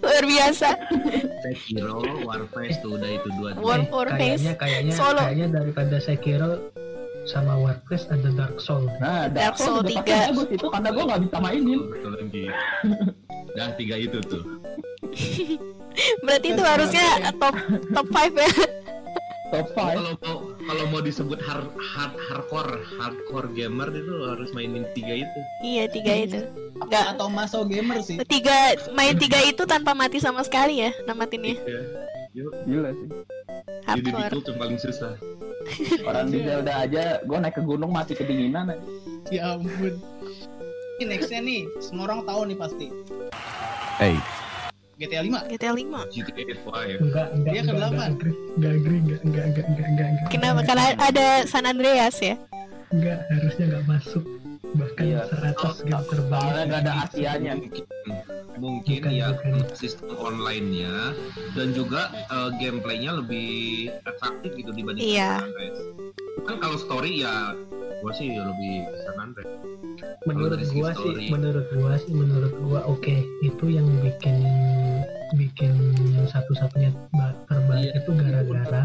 luar 0.00 0.24
biasa 0.24 0.68
Sekiro, 1.44 2.00
Warface 2.24 2.80
tuh 2.80 2.96
udah 2.96 3.10
itu 3.10 3.28
dua. 3.36 3.50
Eh, 3.52 3.60
Warface, 3.60 4.16
kayaknya 4.16 4.52
kayaknya 4.56 4.92
Solo. 4.96 5.20
kayaknya 5.20 5.48
daripada 5.52 5.96
Sekiro 5.98 6.72
sama 7.24 7.54
Warcraft 7.54 8.06
ada 8.10 8.30
Dark 8.34 8.56
Soul 8.58 8.90
nah 8.98 9.30
Dark 9.30 9.54
juga 9.54 9.82
3. 9.82 9.94
pasti 9.94 10.10
bagus 10.32 10.48
itu 10.50 10.66
karena 10.66 10.88
gue 10.90 11.04
nggak 11.06 11.20
bisa 11.22 11.36
mainin. 11.38 11.80
Dah 13.52 13.68
tiga 13.76 13.96
itu 13.96 14.18
tuh. 14.24 14.42
berarti 16.24 16.46
itu 16.50 16.62
harusnya 16.64 17.04
top 17.36 17.52
top 17.92 18.06
5 18.08 18.32
ya 18.32 18.50
top 19.52 19.66
5 19.68 19.76
Kalau 19.76 20.12
mau 20.16 20.36
kalau 20.64 20.84
mau 20.88 21.00
disebut 21.00 21.36
hard, 21.38 21.68
hard 21.76 22.14
hardcore 22.16 22.72
hardcore 22.96 23.48
gamer 23.52 23.92
itu 23.92 24.12
harus 24.24 24.48
mainin 24.50 24.88
tiga 24.96 25.20
itu. 25.20 25.38
iya 25.60 25.84
tiga 25.86 26.12
itu 26.16 26.40
Nggak. 26.82 27.14
Atau 27.14 27.28
maso 27.28 27.62
gamer 27.68 28.00
sih. 28.00 28.16
tiga 28.24 28.72
main 28.90 29.14
tiga 29.14 29.38
itu 29.44 29.62
tanpa 29.62 29.92
mati 29.92 30.16
sama 30.16 30.40
sekali 30.42 30.80
ya 30.80 30.90
namatinnya 31.04 31.60
Ya. 31.62 31.80
Yuk, 32.32 32.52
gila 32.64 32.90
sih 32.90 33.08
jadi 33.82 34.08
hardcore 34.08 34.16
difficult 34.16 34.44
yang 34.46 34.58
paling 34.58 34.78
susah. 34.80 35.12
orang 36.08 36.26
di 36.28 36.38
Zelda 36.42 36.72
aja 36.84 37.20
gue 37.22 37.38
naik 37.38 37.54
ke 37.58 37.62
gunung 37.62 37.90
mati 37.92 38.12
kedinginan 38.16 38.72
aja. 38.74 38.86
Ya 39.30 39.42
ampun. 39.56 39.94
Ini 41.00 41.04
nextnya 41.08 41.40
nih, 41.42 41.62
semua 41.82 42.10
orang 42.10 42.22
tahu 42.28 42.40
nih 42.46 42.58
pasti. 42.58 42.86
8, 43.98 44.42
GTA 45.02 45.20
5. 45.24 45.50
GTA 45.50 45.72
5 45.74 46.14
GTA 46.14 46.54
5. 46.62 47.02
enggak 47.02 47.26
enggak 47.34 47.52
Dia 47.52 47.60
ke 47.60 47.64
enggak 47.64 47.74
delapan. 47.74 48.10
enggak 48.12 48.72
agree 48.76 49.00
enggak 49.02 49.20
enggak 49.26 49.44
enggak 49.50 49.64
enggak 49.66 49.66
enggak 49.66 49.86
enggak 49.88 50.06
enggak 50.06 50.28
kenapa 50.30 50.52
enggak, 50.52 50.68
karena 50.68 50.84
enggak, 50.86 51.08
ada 51.10 51.26
San 51.48 51.64
Andreas 51.66 52.16
ya 52.22 52.34
enggak 52.92 53.18
harusnya 53.32 53.64
enggak 53.72 53.84
masuk 53.88 54.24
bahkan 54.74 55.04
Iya. 55.04 55.20
100 55.28 55.82
game 55.82 56.04
terbaik 56.06 56.42
soalnya 56.42 56.64
nggak 56.64 56.80
ada 56.80 56.92
Asianya 57.02 57.52
Mungkin, 57.54 57.84
mungkin 58.58 58.98
Bukan, 59.00 59.12
ya 59.12 59.26
bukan. 59.32 59.52
sistem 59.74 60.12
online-nya 60.14 60.94
dan 61.52 61.68
juga 61.72 62.00
eh, 62.12 62.50
gameplaynya 62.56 63.10
lebih 63.16 63.50
atraktif 64.02 64.50
gitu 64.54 64.70
dibanding 64.70 65.04
Iya. 65.04 65.40
Andreas. 65.40 65.78
Kan 66.42 66.56
kalau 66.58 66.76
story 66.76 67.20
ya 67.20 67.52
gua 67.98 68.12
sih 68.12 68.28
lebih 68.28 68.72
ke 68.84 68.96
San 69.00 69.16
Andreas. 69.20 69.50
menurut 70.22 70.58
gua 70.68 70.90
sih 70.92 71.12
story. 71.12 71.26
menurut 71.28 71.66
gua 71.72 71.92
sih 71.96 72.12
menurut 72.12 72.54
gua 72.60 72.80
oke 72.84 73.16
itu 73.40 73.64
yang 73.68 73.86
bikin 74.00 74.38
bikin 75.32 75.74
yang 76.08 76.26
satu-satunya 76.26 76.90
ba- 77.10 77.34
terbaik 77.44 77.88
Iya. 77.88 77.98
itu 77.98 78.10
gara-gara 78.12 78.82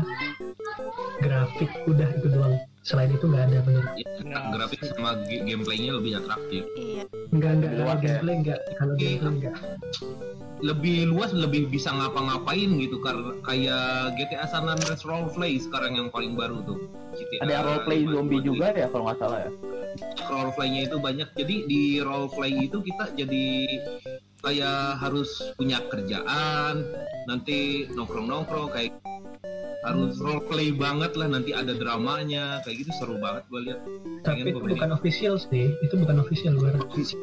grafik 1.20 1.70
udah 1.86 2.10
itu 2.12 2.28
doang 2.28 2.56
selain 2.88 3.12
itu 3.12 3.26
nggak 3.28 3.44
ada 3.46 3.60
menurut 3.62 3.92
Ya, 4.00 4.40
grafik 4.50 4.80
sama 4.88 5.20
ga- 5.22 5.44
gameplaynya 5.44 5.92
lebih 5.94 6.12
atraktif. 6.18 6.64
iya 6.74 7.04
nggak 7.30 7.52
nggak 7.54 7.72
kalau 7.74 7.84
ya. 7.84 8.00
gameplay 8.00 8.36
nggak 8.40 8.60
kalau 8.74 8.94
Iya. 8.96 9.02
gameplay 9.20 9.34
nggak 9.44 9.56
Lebih 10.58 11.06
luas, 11.06 11.30
lebih 11.38 11.70
bisa 11.70 11.94
ngapa-ngapain 11.94 12.82
gitu 12.82 12.98
karena 12.98 13.30
kayak 13.46 13.86
GTA 14.18 14.50
San 14.50 14.66
Andreas 14.66 15.06
Roleplay 15.06 15.62
sekarang 15.62 15.94
yang 15.94 16.10
paling 16.10 16.34
baru 16.34 16.66
tuh. 16.66 16.82
GTA 17.14 17.46
ada 17.46 17.58
roleplay 17.62 18.02
5, 18.02 18.10
zombie 18.10 18.42
2, 18.42 18.48
juga 18.48 18.66
ya 18.74 18.90
kalau 18.90 19.06
nggak 19.06 19.20
salah 19.22 19.40
ya 19.40 19.52
roleplaynya 20.28 20.82
itu 20.84 20.98
banyak 20.98 21.30
jadi 21.32 21.56
di 21.64 21.82
roleplay 22.00 22.54
itu 22.60 22.78
kita 22.80 23.06
jadi 23.14 23.46
kayak 24.42 25.02
harus 25.02 25.30
punya 25.58 25.82
kerjaan 25.90 26.86
nanti 27.26 27.90
nongkrong 27.92 28.30
nongkrong 28.30 28.70
kayak 28.72 28.94
harus 29.86 30.20
roleplay 30.20 30.76
banget 30.76 31.16
lah 31.16 31.32
nanti 31.32 31.56
ada 31.56 31.72
dramanya 31.72 32.60
kayak 32.68 32.84
gitu 32.84 32.92
seru 33.00 33.16
banget 33.24 33.48
gue 33.48 33.62
lihat. 33.72 33.80
Tapi 34.28 34.44
Pengen 34.44 34.46
itu 34.52 34.60
bukan 34.60 34.90
official 34.92 35.36
sih 35.40 35.72
itu 35.80 35.96
bukan 35.96 36.18
official 36.20 36.54
gua 36.60 36.76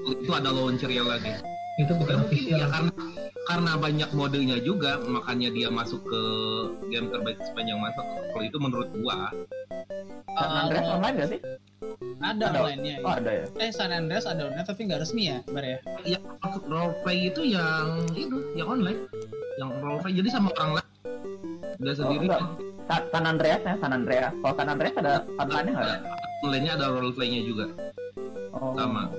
itu 0.08 0.32
ada 0.32 0.48
launchernya 0.48 1.04
lagi. 1.04 1.32
Itu 1.76 1.92
bukan 1.98 2.16
Ya, 2.16 2.24
official. 2.24 2.56
ya 2.56 2.66
karena 2.70 2.92
karena 3.44 3.72
banyak 3.76 4.10
modenya 4.16 4.56
juga 4.64 4.96
makanya 5.04 5.52
dia 5.52 5.68
masuk 5.68 6.00
ke 6.08 6.22
game 6.88 7.12
terbaik 7.12 7.36
sepanjang 7.44 7.76
masa. 7.76 8.00
Kalau 8.32 8.44
itu 8.46 8.56
menurut 8.56 8.88
gua. 8.96 9.28
San 10.34 10.50
Andreas 10.66 10.86
Uh, 10.88 10.94
online 10.98 11.14
nggak 11.14 11.28
sih 11.30 11.40
ada 12.20 12.44
Ada. 12.50 12.58
online-nya. 12.62 12.96
oh 13.02 13.12
ada 13.14 13.30
ya? 13.30 13.44
Eh 13.58 13.70
San 13.74 13.90
Andreas 13.90 14.24
ada 14.28 14.46
online 14.46 14.66
tapi 14.66 14.80
nggak 14.86 15.00
resmi 15.02 15.32
ya, 15.32 15.38
Bar 15.50 15.64
ya. 15.64 15.78
yang 16.06 16.24
roleplay 16.68 17.30
itu 17.32 17.42
yang 17.42 18.04
itu 18.14 18.36
yang 18.54 18.68
online. 18.70 19.00
Yang 19.58 19.70
roleplay 19.82 20.12
jadi 20.14 20.28
sama 20.30 20.48
orang 20.58 20.70
lain. 20.80 20.88
Udah 21.82 21.94
oh, 21.94 21.98
sendiri. 21.98 22.24
enggak. 22.30 22.42
Sa- 22.84 23.06
San 23.10 23.24
Andreas 23.24 23.62
ya 23.64 23.74
San 23.80 23.92
Andreas. 23.96 24.32
Kalau 24.38 24.54
San 24.54 24.68
Andreas 24.70 24.94
ada 25.00 25.12
online 25.40 25.66
nggak 25.72 25.84
ada? 25.84 25.96
Online-nya 26.44 26.72
ada 26.76 26.86
roleplaynya 26.92 27.40
juga. 27.48 27.66
Oh. 28.54 28.76
sama. 28.78 29.10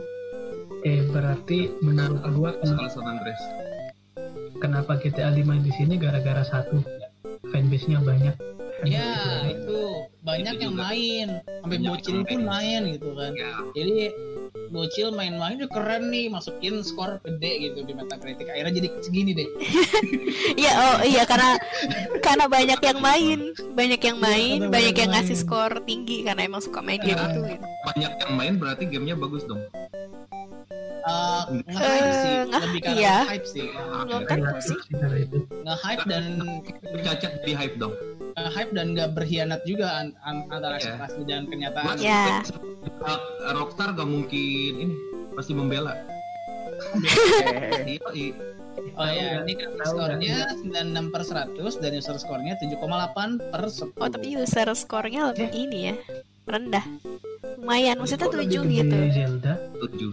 Eh 0.85 1.01
berarti 1.11 1.73
menurut 1.81 2.21
gua 2.37 2.55
soal 2.63 2.87
San 2.93 3.05
Andreas. 3.09 3.41
Kenapa 4.63 4.95
GTA 4.95 5.35
5 5.35 5.65
di 5.65 5.71
sini 5.75 5.99
gara-gara 5.99 6.45
satu? 6.47 6.79
Fanbase-nya 7.51 7.99
banyak. 7.99 8.35
Ya, 8.85 9.43
itu 9.49 9.64
banyak 10.21 10.53
Itu 10.55 10.63
yang 10.65 10.75
main. 10.75 11.27
Sampai 11.61 11.77
bocil 11.79 12.17
pun 12.23 12.41
main. 12.41 12.81
gitu 12.91 13.09
kan. 13.13 13.31
ya 13.33 13.51
Jadi 13.71 13.93
bocil 14.65 15.13
main-main 15.13 15.55
udah 15.55 15.69
keren 15.69 16.09
nih 16.09 16.27
masukin 16.27 16.81
skor 16.81 17.21
gede 17.21 17.69
gitu 17.69 17.85
di 17.85 17.93
Metacritic 17.93 18.49
akhirnya 18.49 18.73
jadi 18.75 18.87
segini 18.99 19.31
deh 19.31 19.47
iya 20.61 20.71
oh 20.73 20.97
iya 21.05 21.23
karena 21.23 21.55
karena 22.19 22.45
banyak 22.49 22.79
yang 22.81 22.99
main 22.99 23.39
banyak 23.71 24.01
yang 24.01 24.17
Iya, 24.17 24.25
main 24.25 24.59
banyak 24.67 24.95
yang 24.97 25.11
ngasih 25.13 25.37
skor 25.37 25.79
tinggi 25.85 26.25
karena 26.25 26.43
emang 26.43 26.59
suka 26.59 26.81
main 26.81 26.97
game 26.97 27.13
Iya. 27.13 27.29
itu 27.29 27.39
gitu. 27.45 27.65
banyak 27.85 28.11
yang 28.17 28.31
main 28.33 28.53
berarti 28.57 28.83
gamenya 28.89 29.15
bagus 29.15 29.45
dong 29.45 29.61
Eh, 31.05 31.41
nge-hype 31.67 32.01
Eh, 32.01 32.13
sih 32.15 32.35
lebih 32.57 32.81
karena 32.81 32.97
iya. 32.97 33.17
hype 33.25 33.45
sih. 33.45 33.67
Belum 34.01 34.23
tentu 34.25 34.53
sih. 34.59 34.79
nge-hype 35.61 36.03
dan 36.03 36.23
cacat 36.99 37.33
di 37.41 37.53
hype 37.53 37.77
dong. 37.77 37.93
Nge-hype 38.35 38.71
dan 38.71 38.85
nggak 38.91 39.09
berkhianat 39.13 39.61
juga 39.63 39.87
an- 39.95 40.17
an- 40.21 40.49
antara 40.49 40.75
Iya. 40.75 40.97
ekspektasi 40.97 41.19
dan 41.23 41.41
kenyataan. 41.45 41.95
Ya. 41.99 42.41
uh, 42.99 43.19
Rockstar 43.53 43.93
gak 43.93 44.05
mungkin 44.05 44.71
ini 44.81 44.93
pasti 45.31 45.53
membela. 45.53 45.93
Eh, 47.45 47.95
iya 47.95 48.09
iya. 48.11 48.33
Oh 48.93 49.07
ya, 49.07 49.39
ini 49.41 49.55
kan 49.55 49.71
skornya 49.81 50.35
96 50.59 51.07
per 51.07 51.21
100 51.23 51.55
dan 51.75 51.91
user 51.93 52.17
skornya 52.17 52.53
7,8 52.57 52.75
per 53.45 53.63
10. 53.65 53.95
oh 53.95 54.09
tapi 54.09 54.35
user 54.35 54.67
skornya 54.73 55.31
lebih 55.31 55.47
ini 55.49 55.79
ya 55.85 55.95
rendah. 56.45 56.85
Lumayan 57.61 57.97
maksudnya 58.01 58.29
kok 58.29 58.37
lebih 58.37 58.61
7 58.61 58.65
gede 58.65 58.73
gitu. 58.77 58.97
Zelda? 59.13 59.53
Tujuh. 59.81 60.11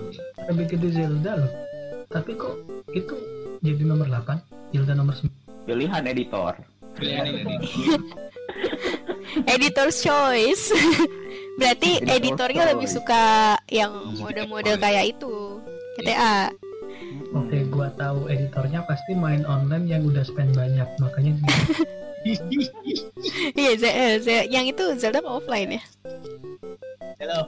Lebih 0.49 0.67
gede 0.77 0.89
Zelda 0.93 1.33
loh. 1.45 1.53
Tapi 2.13 2.31
kok 2.37 2.55
itu 2.93 3.15
jadi 3.65 3.83
nomor 3.85 4.09
8 4.09 4.73
Zelda 4.73 4.93
nomor 4.97 5.15
9 5.17 5.29
pilihan 5.63 6.03
editor. 6.05 6.55
Pilihan 6.99 7.25
ini 7.31 7.57
editor's 9.49 10.03
choice. 10.07 10.73
Berarti 11.61 12.01
Editor's 12.01 12.17
editornya 12.17 12.63
lebih 12.73 12.89
choice. 12.89 12.97
suka 12.97 13.25
yang 13.69 13.93
mode-mode 14.17 14.73
kayak 14.81 15.13
itu. 15.17 15.61
GTA 16.01 16.49
oke 17.33 17.59
gua 17.73 17.89
tahu 17.97 18.29
editornya 18.29 18.85
pasti 18.85 19.13
main 19.17 19.45
online 19.49 19.89
yang 19.89 20.03
udah 20.05 20.25
spend 20.25 20.53
banyak 20.57 20.89
makanya 21.01 21.33
dia 21.41 21.57
iya 23.55 23.73
eh, 23.77 24.45
yang 24.49 24.65
itu 24.65 24.85
Zelda 24.97 25.19
apa 25.19 25.31
offline 25.33 25.79
ya 25.79 25.83
Halo, 27.23 27.47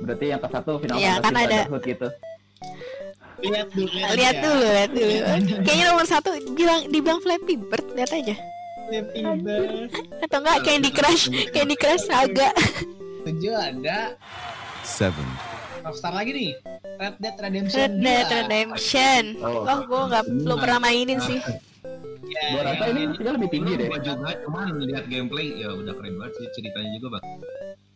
berarti 0.00 0.32
yang 0.32 0.40
ke 0.40 0.48
satu 0.48 0.80
final 0.80 0.96
Iya, 0.96 1.20
Fantasy 1.20 1.24
kan 1.24 1.34
ada- 1.36 1.48
Brotherhood 1.68 1.84
gitu 1.84 2.08
lihat 3.40 3.68
dulu, 3.72 3.88
lihat, 3.88 4.36
dulu 4.44 4.60
lihat 4.60 4.90
dulu 4.92 5.12
kayaknya 5.64 5.84
nomor 5.88 6.04
satu 6.04 6.28
bilang 6.52 6.84
dibilang 6.92 7.20
Flappy 7.24 7.56
Bird 7.56 7.86
lihat 7.96 8.12
aja 8.12 8.36
Lihat 8.90 9.06
tiba. 9.14 9.54
atau 10.20 10.38
enggak 10.42 10.58
Candy 10.60 10.90
Crush 10.90 11.24
Candy 11.48 11.76
Crush 11.78 12.04
Saga 12.04 12.50
Tujuh 13.20 13.52
ada. 13.52 14.16
7, 14.82 15.12
Rockstar 15.84 16.12
lagi 16.12 16.32
nih. 16.32 16.50
Red 16.96 17.14
Dead 17.20 17.36
Redemption 17.36 17.76
Red 17.78 17.94
Dead 18.00 18.26
2. 18.26 18.36
Redemption. 18.40 19.22
Oh. 19.40 19.64
Oh, 19.64 19.78
gue 19.84 20.02
nggak 20.08 20.24
belum 20.40 20.58
pernah 20.58 20.78
mainin 20.80 21.20
sih. 21.20 21.36
Ya, 22.30 22.42
Gua 22.54 22.62
rasa 22.62 22.84
ya, 22.84 22.90
ini 22.90 23.00
mestinya 23.10 23.32
lebih 23.34 23.50
tinggi 23.50 23.72
deh. 23.74 23.86
Gua 23.86 24.00
juga 24.00 24.30
cuman 24.46 24.66
lihat 24.80 25.04
gameplay 25.06 25.46
ya 25.56 25.68
udah 25.72 25.92
keren 25.92 26.14
banget 26.14 26.32
sih 26.38 26.46
ceritanya 26.54 26.90
juga 26.94 27.06
bang. 27.18 27.24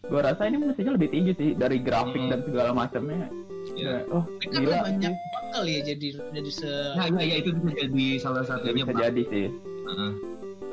Gua 0.04 0.20
rasa 0.22 0.42
ini 0.44 0.56
mestinya 0.58 0.92
lebih 0.92 1.08
tinggi 1.08 1.32
sih 1.34 1.48
dari 1.54 1.78
grafik 1.78 2.18
Hmm. 2.18 2.30
dan 2.30 2.40
segala 2.42 2.70
macamnya. 2.70 3.30
Ya. 3.72 4.04
Oh, 4.08 4.26
Ini 4.38 4.50
kan 4.50 4.60
gila. 4.60 4.76
banyak 4.84 5.12
bakal 5.32 5.62
ya 5.64 5.80
jadi 5.80 6.06
jadi 6.30 6.50
se 6.52 6.70
Nah, 6.94 7.06
ya, 7.08 7.22
ya 7.24 7.36
itu 7.40 7.50
bisa 7.54 7.72
jadi 7.80 8.06
salah 8.18 8.42
Ya, 8.42 8.48
satunya 8.50 8.84
bisa 8.84 8.92
jadi 8.92 9.22
sih. 9.24 9.46
Heeh. 9.84 10.12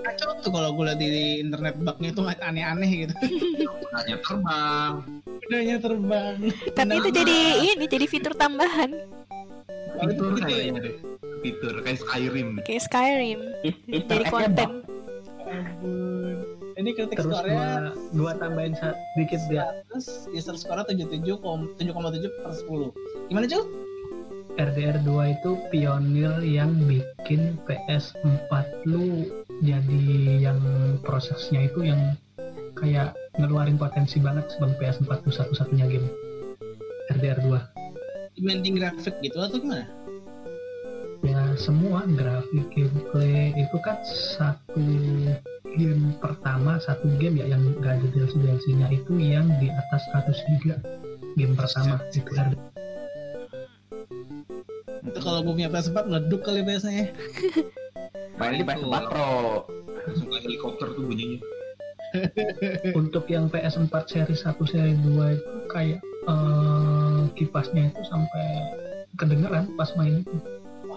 kacau 0.02 0.34
tuh 0.41 0.50
kalau 0.50 0.74
gue 0.74 0.84
lihat 0.84 0.97
di 0.97 1.10
internet 1.39 1.78
bugnya 1.78 2.10
itu 2.10 2.21
aneh-aneh 2.26 2.91
gitu. 3.06 3.13
Hanya 3.93 4.17
terbang. 4.17 4.93
Kudanya 5.39 5.76
terbang. 5.78 6.36
Tapi 6.74 6.93
itu 6.97 7.10
jadi 7.13 7.38
ini 7.69 7.86
jadi 7.86 8.06
fitur 8.06 8.34
tambahan 8.34 8.91
Fitur 10.02 10.34
Gitu 10.34 10.41
ya? 10.41 10.45
kayaknya 10.50 10.80
deh. 10.82 10.95
Fitur 11.42 11.76
kayak 11.82 12.00
Skyrim. 12.06 12.50
kayak 12.64 12.84
Skyrim. 12.86 13.40
Jadi 13.90 14.24
konten. 14.30 14.70
Ini 16.82 16.90
kritik 16.98 17.14
terus 17.20 17.30
skornya 17.30 17.54
gua 17.54 17.70
gua 18.16 18.32
tambahin 18.42 18.74
sa- 18.74 18.98
dikit 19.14 19.42
ya 19.54 19.70
100, 19.94 20.32
user 20.34 20.56
skornya 20.58 20.88
77, 20.90 21.38
7,7 21.78 22.32
per 22.42 22.52
10. 22.58 22.90
Gimana 23.30 23.46
cuy? 23.46 23.64
RDR 24.60 24.98
2 25.08 25.36
itu 25.36 25.52
pionir 25.72 26.34
yang 26.44 26.76
bikin 26.84 27.56
PS4 27.70 28.52
lu 28.84 29.30
jadi 29.64 30.04
yang 30.44 30.60
prosesnya 31.06 31.72
itu 31.72 31.88
yang 31.88 32.20
kayak 32.76 33.16
ngeluarin 33.40 33.80
potensi 33.80 34.20
banget 34.20 34.52
sebelum 34.52 34.76
PS4 34.76 35.24
tuh 35.24 35.32
satu-satunya 35.32 35.88
game 35.88 36.08
RDR 37.16 37.40
2 37.48 38.36
Demanding 38.40 38.80
grafik 38.80 39.16
gitu 39.24 39.38
atau 39.40 39.60
gimana? 39.60 39.88
Ya 41.22 41.54
semua 41.58 42.06
grafik 42.18 42.66
gameplay 42.74 43.54
itu 43.54 43.78
kan 43.86 43.98
satu 44.06 44.86
game 45.78 46.18
pertama 46.18 46.82
satu 46.82 47.06
game 47.22 47.40
ya 47.40 47.54
yang 47.54 47.62
gak 47.80 48.02
ada 48.02 48.08
DLC 48.12 48.34
DLC 48.42 48.66
nya 48.76 48.88
itu 48.90 49.14
yang 49.22 49.48
di 49.62 49.70
atas 49.70 50.02
100 50.14 50.50
giga 50.50 50.76
game 51.38 51.54
pertama 51.54 52.02
itu 52.12 52.26
RDR 52.34 52.60
Itu 55.02 55.18
kalau 55.18 55.42
gue 55.42 55.54
punya 55.58 55.70
PS4 55.74 55.98
meleduk 56.08 56.46
kali 56.46 56.62
PS-nya. 56.62 57.10
Main 58.38 58.62
di 58.62 58.64
PS4 58.64 58.96
Pro. 59.10 59.66
Kayak 60.06 60.46
helikopter 60.46 60.94
tuh 60.94 61.04
bunyinya. 61.10 61.42
untuk 63.00 63.26
yang 63.32 63.50
PS4 63.50 63.96
seri 64.08 64.36
1 64.38 64.62
seri 64.70 64.94
2 64.94 65.36
itu 65.42 65.52
kayak 65.74 66.00
eh, 66.06 67.22
kipasnya 67.34 67.90
itu 67.90 68.02
sampai 68.06 68.48
kedengeran 69.18 69.74
pas 69.76 69.90
main 69.98 70.22
itu 70.22 70.38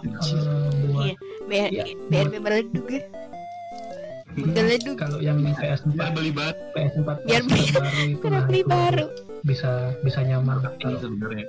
Iya. 0.04 1.14
Biar 1.44 1.68
Iya. 1.70 1.84
biar 2.08 2.26
meleduk 2.30 2.86
ya. 2.88 3.02
Meleduk. 4.34 4.98
kalau 4.98 5.22
yang 5.22 5.38
PS4 5.38 5.94
Biar 5.94 6.10
beli 6.10 6.30
bahan 6.34 6.54
PS4 6.74 7.08
Biar 7.22 7.42
beli- 7.46 8.18
Karena 8.18 8.40
beli 8.44 8.62
baru. 8.66 9.06
bisa 9.44 9.92
bisa 10.00 10.24
nyaman 10.24 10.58
ini 10.58 10.82
kalau 10.82 10.98
sebenarnya. 10.98 11.46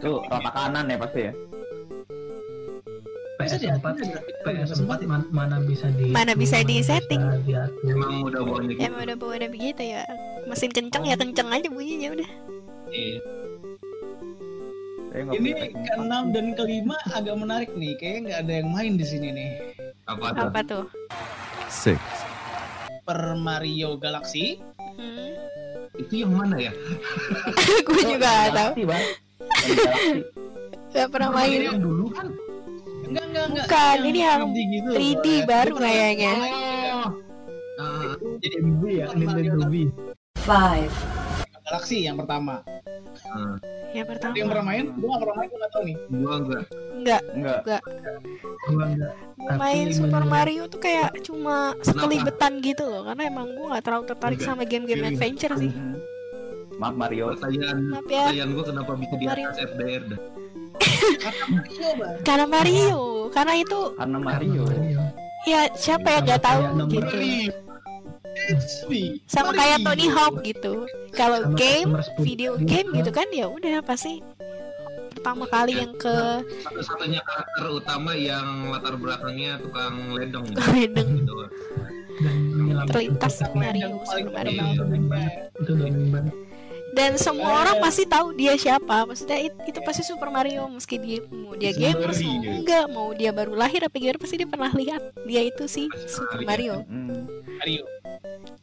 Itu 0.00 0.10
rata 0.26 0.50
kanan 0.50 0.84
ya 0.88 0.96
pasti 0.98 1.20
ya. 1.22 1.32
Bisa 3.34 3.56
PS4 3.58 3.86
diatur 3.98 4.50
ya, 4.50 4.64
PS4 4.64 4.92
man- 5.04 5.30
mana 5.30 5.56
bisa 5.60 5.86
di 5.92 6.08
Mana 6.08 6.32
bisa 6.34 6.64
di 6.64 6.80
setting. 6.80 7.20
bisa. 7.44 7.68
Emang 7.84 8.24
udah 8.24 8.40
bawanya 8.42 8.72
gitu. 8.72 8.80
Emang 8.82 9.00
udah 9.04 9.16
bawa 9.16 9.36
begitu 9.46 9.82
ya. 9.84 10.02
Mesin 10.44 10.70
kenceng 10.70 11.04
ya 11.04 11.14
kenceng 11.14 11.48
aja 11.48 11.68
bunyinya 11.68 12.08
udah. 12.18 12.30
Iya. 12.90 13.18
Ini 15.14 15.30
punya 15.30 15.54
PS4. 15.70 15.86
ke-6 15.86 16.12
dan 16.34 16.46
ke-5 16.52 16.88
agak 17.14 17.34
menarik 17.38 17.70
nih. 17.72 17.92
Kayaknya 17.96 18.20
nggak 18.20 18.38
ada 18.40 18.52
yang 18.52 18.68
main 18.68 18.92
di 18.94 19.06
sini 19.06 19.28
nih. 19.30 19.50
Apa 20.04 20.26
tuh? 20.28 20.42
Apa 20.42 20.60
tuh? 20.64 20.84
Six. 21.68 22.00
Per 23.02 23.20
Mario 23.36 23.94
Galaxy. 23.94 24.58
Hmm. 24.98 25.30
Itu 25.94 26.26
yang 26.26 26.34
mana 26.34 26.58
ya? 26.58 26.72
Gue 27.86 27.94
Oh, 27.94 28.04
juga 28.10 28.26
nggak 28.26 28.52
tahu. 28.52 28.72
Gak 30.90 31.08
pernah 31.10 31.30
main. 31.30 31.58
Yang 31.62 31.80
dulu 31.80 32.06
kan? 32.10 32.26
Enggak, 33.04 33.24
enggak, 33.28 33.44
enggak. 33.46 33.66
Bukan, 33.70 33.96
ini 34.02 34.18
yang 34.18 34.40
3D 34.50 34.58
gitu. 34.66 34.88
3D 34.90 34.98
soalnya. 35.26 35.44
baru 35.46 35.72
kayaknya. 35.76 36.32
Oh. 36.34 37.08
Ah, 37.74 38.12
Jadi 38.38 38.56
Wii 38.62 38.94
ya 38.94 39.06
Mario 39.10 39.18
Nintendo 39.18 39.66
Wii 39.66 39.86
five, 40.44 40.92
Galaxy 41.64 42.04
yang 42.04 42.16
pertama. 42.16 42.60
Ah. 43.24 43.56
Yang 43.92 44.06
pertama. 44.10 44.32
Ada 44.32 44.38
yang 44.38 44.50
pernah 44.50 44.66
main? 44.66 44.84
Gue 44.90 45.06
nggak 45.06 45.20
pernah 45.22 45.36
main, 45.36 45.46
gue 45.46 45.58
nggak 45.58 45.72
tahu 45.72 45.82
nih. 45.84 45.96
Gua 46.10 46.34
enggak. 46.34 46.64
Enggak. 46.92 47.22
Enggak. 47.30 47.60
gua 48.64 48.84
enggak 48.86 49.12
Tapi 49.34 49.58
Main 49.60 49.86
Super 49.88 50.08
menurut- 50.16 50.32
Mario 50.32 50.62
tuh 50.66 50.80
kayak 50.80 51.08
cuma 51.20 51.56
sekelibetan 51.80 52.52
gitu 52.58 52.84
loh. 52.84 53.02
Karena 53.04 53.22
emang 53.24 53.46
gue 53.50 53.66
gak 53.68 53.84
terlalu 53.84 54.04
tertarik 54.06 54.38
Enggak. 54.38 54.48
sama 54.50 54.62
game-game 54.64 55.04
adventure 55.06 55.54
sih. 55.54 55.68
Mhm. 55.68 55.96
Maaf 56.74 56.94
Mario. 56.94 57.24
Pertanyaan 57.30 57.78
Maaf 57.86 58.06
ya. 58.08 58.24
pertanyaan 58.24 58.50
gua 58.50 58.64
kenapa 58.66 58.92
bisa 58.94 59.14
di 59.14 59.26
Mario. 59.26 59.46
atas 59.46 59.58
FDR 59.62 60.02
dah? 60.06 60.20
Karena 61.14 61.44
Mario, 61.46 61.88
Bang. 61.94 62.14
Karena 62.24 62.46
Mario. 62.46 62.98
Karena 63.30 63.52
itu 63.54 63.80
Karena 63.94 64.18
Mario. 64.18 64.62
Mario. 64.64 65.00
ya 65.44 65.60
siapa 65.74 66.08
yang 66.10 66.24
gak 66.24 66.40
tahu 66.40 66.60
gitu. 66.88 67.52
It's 68.48 68.84
me. 68.90 69.24
Sama 69.24 69.56
kayak 69.56 69.84
Tony 69.84 70.06
Hawk 70.12 70.44
gitu. 70.44 70.84
Kalau 71.16 71.54
game, 71.56 71.96
video 72.20 72.60
game 72.60 72.92
gitu 72.92 73.10
kan 73.14 73.28
ya 73.32 73.48
udah 73.48 73.80
pasti 73.80 74.20
pertama 75.14 75.48
kali 75.48 75.80
yang 75.80 75.94
ke 75.96 76.44
Satu-satunya 76.60 77.24
karakter 77.24 77.64
utama 77.72 78.12
yang 78.12 78.68
latar 78.68 79.00
belakangnya 79.00 79.56
tukang 79.62 80.12
ledong. 80.12 80.44
Ledeng. 80.74 81.24
Gitu. 81.24 81.34
dan 82.14 82.36
menyelamatkan 82.54 82.94
Terlintas 82.94 83.34
kita. 83.42 83.58
Mario, 83.58 83.88
Domain 84.78 85.04
banget. 85.10 85.50
itu 85.58 85.72
banget 86.14 86.34
Dan 86.94 87.18
semua 87.18 87.60
orang 87.60 87.76
pasti 87.78 88.06
tahu 88.06 88.32
dia 88.32 88.54
siapa. 88.54 89.02
Maksudnya 89.02 89.38
it- 89.42 89.58
itu 89.66 89.82
pasti 89.82 90.02
Super 90.02 90.30
Mario 90.30 90.64
meski 90.68 90.96
dia 90.96 91.18
mau 91.26 91.52
dia 91.52 91.70
gamers 91.70 92.22
mau 92.22 92.38
enggak, 92.54 92.84
mau 92.88 93.08
dia 93.10 93.30
baru 93.30 93.52
lahir 93.52 93.82
apa 93.82 93.92
gimana 93.92 94.16
pasti 94.16 94.34
dia 94.36 94.46
pernah 94.46 94.70
lihat. 94.70 95.02
Dia 95.24 95.42
itu 95.42 95.64
sih 95.66 95.86
Super 96.06 96.40
Mario. 96.40 96.86
Hmm. 96.86 97.26
Mario. 97.56 97.82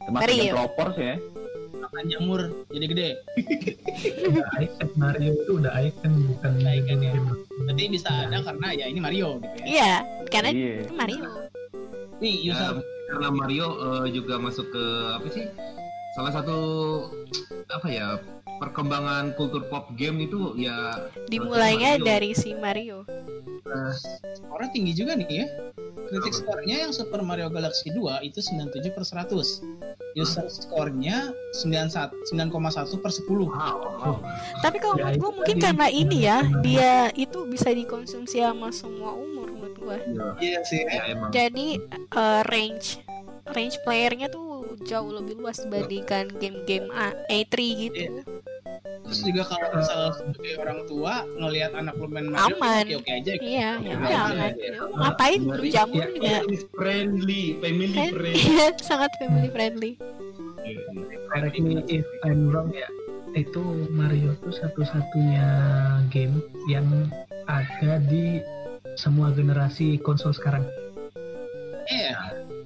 Termasuk 0.00 0.10
Mario. 0.18 0.42
yang 0.42 0.56
pelopors 0.56 0.96
ya. 0.96 1.14
Makan 1.74 2.04
jamur 2.08 2.40
jadi 2.68 2.86
gede. 2.88 3.08
icon 4.58 4.88
Mario 4.96 5.30
itu 5.34 5.52
udah 5.54 5.72
icon 5.78 6.12
bukan 6.26 6.52
Icon 6.58 6.98
ya. 6.98 7.12
game 7.12 7.28
Berarti 7.62 7.82
bisa 7.86 8.08
ada 8.08 8.38
karena 8.40 8.68
ya 8.72 8.84
ini 8.86 8.98
Mario 8.98 9.28
gitu 9.38 9.54
ya. 9.60 9.64
Iya, 9.64 9.92
karena 10.26 10.50
Iya. 10.50 10.72
itu 10.80 10.92
Mario. 10.94 11.24
Nih, 12.18 12.34
Ya, 12.40 12.50
user 12.50 12.74
karena 13.08 13.28
Mario 13.30 13.66
eh, 13.76 14.06
juga 14.10 14.34
masuk 14.38 14.66
ke 14.68 14.84
apa 15.12 15.28
sih? 15.28 15.44
Salah 16.12 16.32
satu 16.32 16.58
apa 17.68 17.88
ya 17.88 18.20
perkembangan 18.58 19.32
kultur 19.32 19.64
pop 19.66 19.88
game 19.92 20.22
itu 20.22 20.52
ya 20.54 21.08
Dimulainya 21.26 21.96
Mario. 21.96 22.04
dari 22.04 22.30
si 22.32 22.52
Mario. 22.54 23.08
skornya 24.34 24.68
tinggi 24.70 24.92
juga 24.94 25.12
nih 25.14 25.28
ya. 25.30 25.46
Kritik 26.04 26.34
skornya 26.34 26.76
yang 26.78 26.92
Super 26.92 27.20
Mario 27.20 27.48
Galaxy 27.48 27.88
2 27.88 28.20
itu 28.22 28.38
97 28.38 28.92
per 28.92 29.00
100. 29.02 29.64
User 30.12 30.44
skornya 30.46 31.32
91 31.56 32.12
9,1 32.28 32.52
per 33.00 33.08
10. 33.08 33.48
wow. 33.48 34.20
Tapi 34.60 34.76
kalau 34.76 35.00
Ya, 35.00 35.08
menurut 35.08 35.16
gue 35.18 35.30
mungkin 35.32 35.56
tadi. 35.56 35.64
karena 35.64 35.86
ini 35.88 36.16
ya, 36.20 36.38
dia 36.60 36.92
itu 37.14 37.48
bisa 37.48 37.72
dikonsumsi 37.72 38.44
sama 38.44 38.68
semua 38.70 39.16
umur 39.16 39.48
menurut 39.48 39.72
gue. 39.74 39.96
Ya, 40.12 40.28
Iya 40.38 40.58
sih. 40.62 40.84
ya 40.84 41.02
emang. 41.08 41.32
Jadi 41.32 41.80
eh, 42.12 42.42
range 42.44 43.00
range 43.48 43.80
playernya 43.80 44.28
tuh 44.28 44.51
jauh 44.80 45.10
lebih 45.10 45.36
luas 45.36 45.60
dibandingkan 45.60 46.32
game-game 46.34 46.88
A- 46.90 47.16
A3 47.26 47.54
gitu. 47.80 48.02
Terus 49.02 49.20
juga 49.22 49.42
kalau 49.44 49.68
misal 49.74 50.00
sebagai 50.14 50.54
orang 50.56 50.80
tua 50.86 51.14
ngelihat 51.36 51.72
anak 51.74 51.94
lu 51.94 52.06
main 52.06 52.26
Mario 52.26 52.54
Aman. 52.54 52.84
oke 52.86 52.94
oke 52.98 53.10
aja. 53.12 53.32
gitu. 53.34 53.42
Iya, 53.44 53.70
ya 53.78 53.94
udah 53.94 54.22
Aman. 54.24 54.52
Ya, 54.54 54.70
Ngapain 54.78 55.40
lu 55.42 55.64
jamur 55.66 55.96
Ya, 55.98 56.06
juga? 56.08 56.36
friendly, 56.72 57.42
family 57.58 57.92
friendly. 57.92 58.32
Iya, 58.48 58.66
sangat 58.78 59.10
family 59.16 59.48
friendly. 59.48 59.92
correct 61.28 61.56
me 61.58 61.80
if 61.88 62.04
I'm 62.22 62.48
wrong 62.48 62.70
ya 62.70 62.84
itu 63.32 63.64
Mario 63.88 64.36
tuh 64.38 64.52
satu-satunya 64.52 65.48
game 66.06 66.38
yang 66.66 66.84
ada 67.48 67.96
di 67.98 68.44
semua 68.94 69.32
generasi 69.32 69.96
konsol 69.98 70.30
sekarang 70.30 70.60
Iya. 71.84 72.14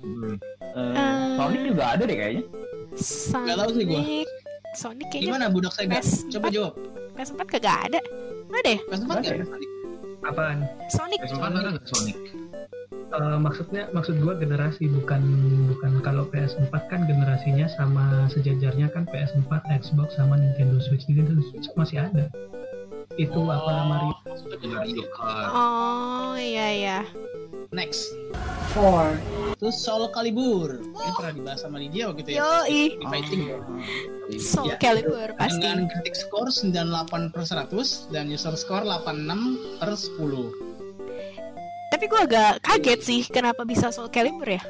Hmm. 0.02 0.36
Eh, 0.76 0.80
Eh. 0.92 1.34
Sonic 1.36 1.60
juga 1.64 1.84
ada 1.90 2.02
deh 2.04 2.14
kayaknya. 2.14 2.44
Nggak 3.32 3.56
tahu 3.56 3.70
sih 3.72 3.84
gua. 3.84 3.96
Sonic, 3.96 4.28
Sonic 4.74 5.06
kayaknya 5.08 5.26
Gimana 5.26 5.44
budak 5.48 5.72
Sega? 5.72 5.92
PS4. 5.96 6.28
Coba 6.32 6.46
jawab. 6.52 6.72
PS4 7.16 7.40
kagak 7.48 7.76
ada. 7.88 8.00
Ada 8.52 8.68
ya? 8.68 8.80
PS4 8.86 9.04
Ada 9.06 9.16
enggak? 9.16 9.36
ya? 9.36 9.46
apaan 10.22 10.58
Sonic. 10.88 11.18
PS4 11.22 11.44
ada 11.44 11.68
nggak 11.70 11.86
Sonic? 11.86 12.16
Eh, 13.06 13.38
maksudnya 13.38 13.82
maksud 13.90 14.18
gua 14.18 14.34
generasi 14.34 14.90
bukan 14.90 15.22
bukan 15.70 15.92
kalau 16.02 16.26
PS4 16.28 16.74
kan 16.90 17.06
generasinya 17.06 17.70
sama 17.70 18.04
sejajarnya 18.28 18.90
kan 18.90 19.06
PS4 19.06 19.48
Xbox 19.78 20.18
sama 20.18 20.36
Nintendo 20.36 20.76
Switch 20.82 21.06
Nintendo 21.06 21.40
Switch 21.40 21.70
masih 21.72 22.02
ada 22.02 22.26
itu 23.16 23.40
apa 23.48 23.72
Mario 23.86 24.12
Mario 24.66 25.04
Kart. 25.08 25.48
Oh 25.48 26.34
iya 26.36 26.66
iya. 26.68 26.98
Next. 27.74 28.14
four, 28.76 29.16
Itu 29.56 29.72
Soul 29.72 30.12
Calibur. 30.12 30.76
Ini 30.76 31.12
pernah 31.16 31.32
dibahas 31.32 31.64
sama 31.64 31.80
Lydia 31.80 32.12
waktu 32.12 32.28
itu 32.28 32.30
ya. 32.36 32.44
Yoi. 32.44 32.82
Di 33.00 33.06
fighting. 33.08 33.42
Soul 34.36 34.68
Ya. 34.68 34.76
Calibur 34.76 35.32
pasti. 35.40 35.64
Dengan 35.64 35.88
critic 35.88 36.14
score 36.14 36.52
98 36.52 37.32
per 37.32 37.42
100 37.48 38.12
dan 38.12 38.28
user 38.28 38.52
score 38.60 38.84
86 38.84 39.80
per 39.80 39.90
10. 39.96 40.52
Tapi 41.88 42.04
gue 42.04 42.20
agak 42.20 42.52
kaget 42.60 43.00
sih 43.00 43.20
kenapa 43.32 43.64
bisa 43.64 43.88
Soul 43.88 44.12
Calibur 44.12 44.44
ya. 44.44 44.60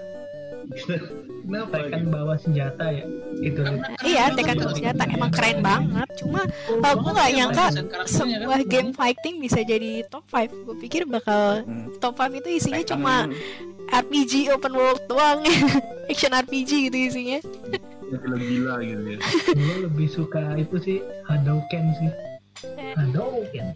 Kenapa? 1.47 1.79
Tekken 1.79 2.03
bawa 2.07 2.35
senjata 2.35 2.85
ya? 2.91 3.05
Itu. 3.39 3.63
Iya, 4.03 4.35
Tekken 4.35 4.57
bawa 4.59 4.73
senjata. 4.73 5.03
Emang 5.07 5.31
keren 5.31 5.59
banget. 5.61 6.09
Cuma 6.17 6.41
gue 6.69 7.13
nggak 7.13 7.31
nyangka 7.33 7.65
sebuah 8.05 8.61
game 8.65 8.91
fighting 8.91 9.39
bisa 9.39 9.63
jadi 9.63 10.03
top 10.05 10.27
5 10.27 10.51
Gue 10.65 10.77
pikir 10.81 11.07
bakal 11.07 11.63
Hmm. 11.63 11.95
top 11.97 12.19
5 12.19 12.35
itu 12.37 12.49
isinya 12.53 12.77
Tekken- 12.77 12.91
cuma 12.93 13.15
RPG 13.89 14.51
open 14.51 14.75
world 14.75 15.03
doang. 15.07 15.47
Action 16.11 16.33
RPG 16.33 16.91
gitu 16.91 16.99
isinya. 17.01 17.39
Gila-gila 18.07 18.75
gitu 18.81 19.03
ya. 19.09 19.19
gue 19.49 19.77
lebih 19.83 20.07
suka 20.09 20.55
itu 20.55 20.77
sih 20.79 20.99
Hadouken 21.25 21.85
sih. 21.97 22.11
Hadouken. 22.93 23.67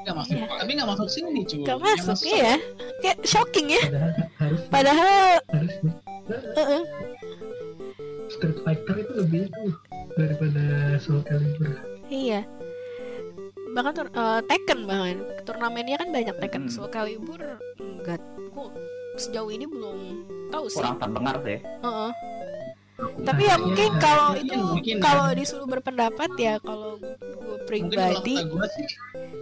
Gak 0.00 0.16
masuk, 0.16 0.32
Iya. 0.32 0.48
tapi 0.56 0.70
gak 0.74 0.88
masuk 0.88 1.08
sini 1.08 1.40
cuy. 1.44 1.60
Gak 1.60 1.76
masuk 1.78 2.16
ya 2.24 2.56
Kayak 3.00 3.18
shocking 3.22 3.68
ya. 3.68 3.82
Padahal 3.84 4.12
harus 4.38 4.60
Padahal 4.70 5.28
harus 5.46 5.74
uh-uh. 6.32 6.82
Street 8.28 8.58
Fighter 8.60 8.94
itu 8.96 9.12
lebih 9.16 9.40
itu 9.46 9.62
daripada 10.12 10.64
Soul 10.96 11.22
Calibur 11.22 11.70
Iya 12.06 12.46
Bahkan 13.70 13.92
tur- 13.92 14.10
eh, 14.12 14.40
Tekken 14.44 14.80
bahkan 14.84 15.16
Turnamennya 15.42 15.96
kan 15.96 16.08
banyak 16.08 16.36
Tekken 16.36 16.62
Hmm. 16.64 16.72
Soul 16.72 16.88
Calibur 16.88 17.38
Enggak 17.76 18.22
Gue 18.50 18.70
sejauh 19.16 19.48
ini 19.48 19.64
belum 19.64 19.98
tahu 20.48 20.66
sih 20.66 20.78
kurang 20.78 20.98
terdengar 20.98 21.36
sih 21.40 21.58
Heeh. 21.58 22.10
Tapi 23.00 23.42
ya 23.42 23.56
mungkin 23.56 23.88
Iya, 23.88 23.96
kalau 23.98 24.28
mungkin, 24.30 24.44
itu 24.46 24.58
mungkin 24.60 24.94
ya. 24.94 25.02
kalau 25.02 25.26
disuruh 25.32 25.64
berpendapat 25.66 26.30
ya 26.36 26.54
kalau 26.58 27.00
gue 27.00 27.16
Mungkin 27.16 27.66
pribadi 27.66 28.34
kata 28.36 28.44
gue 28.46 28.66
sih, 28.68 28.86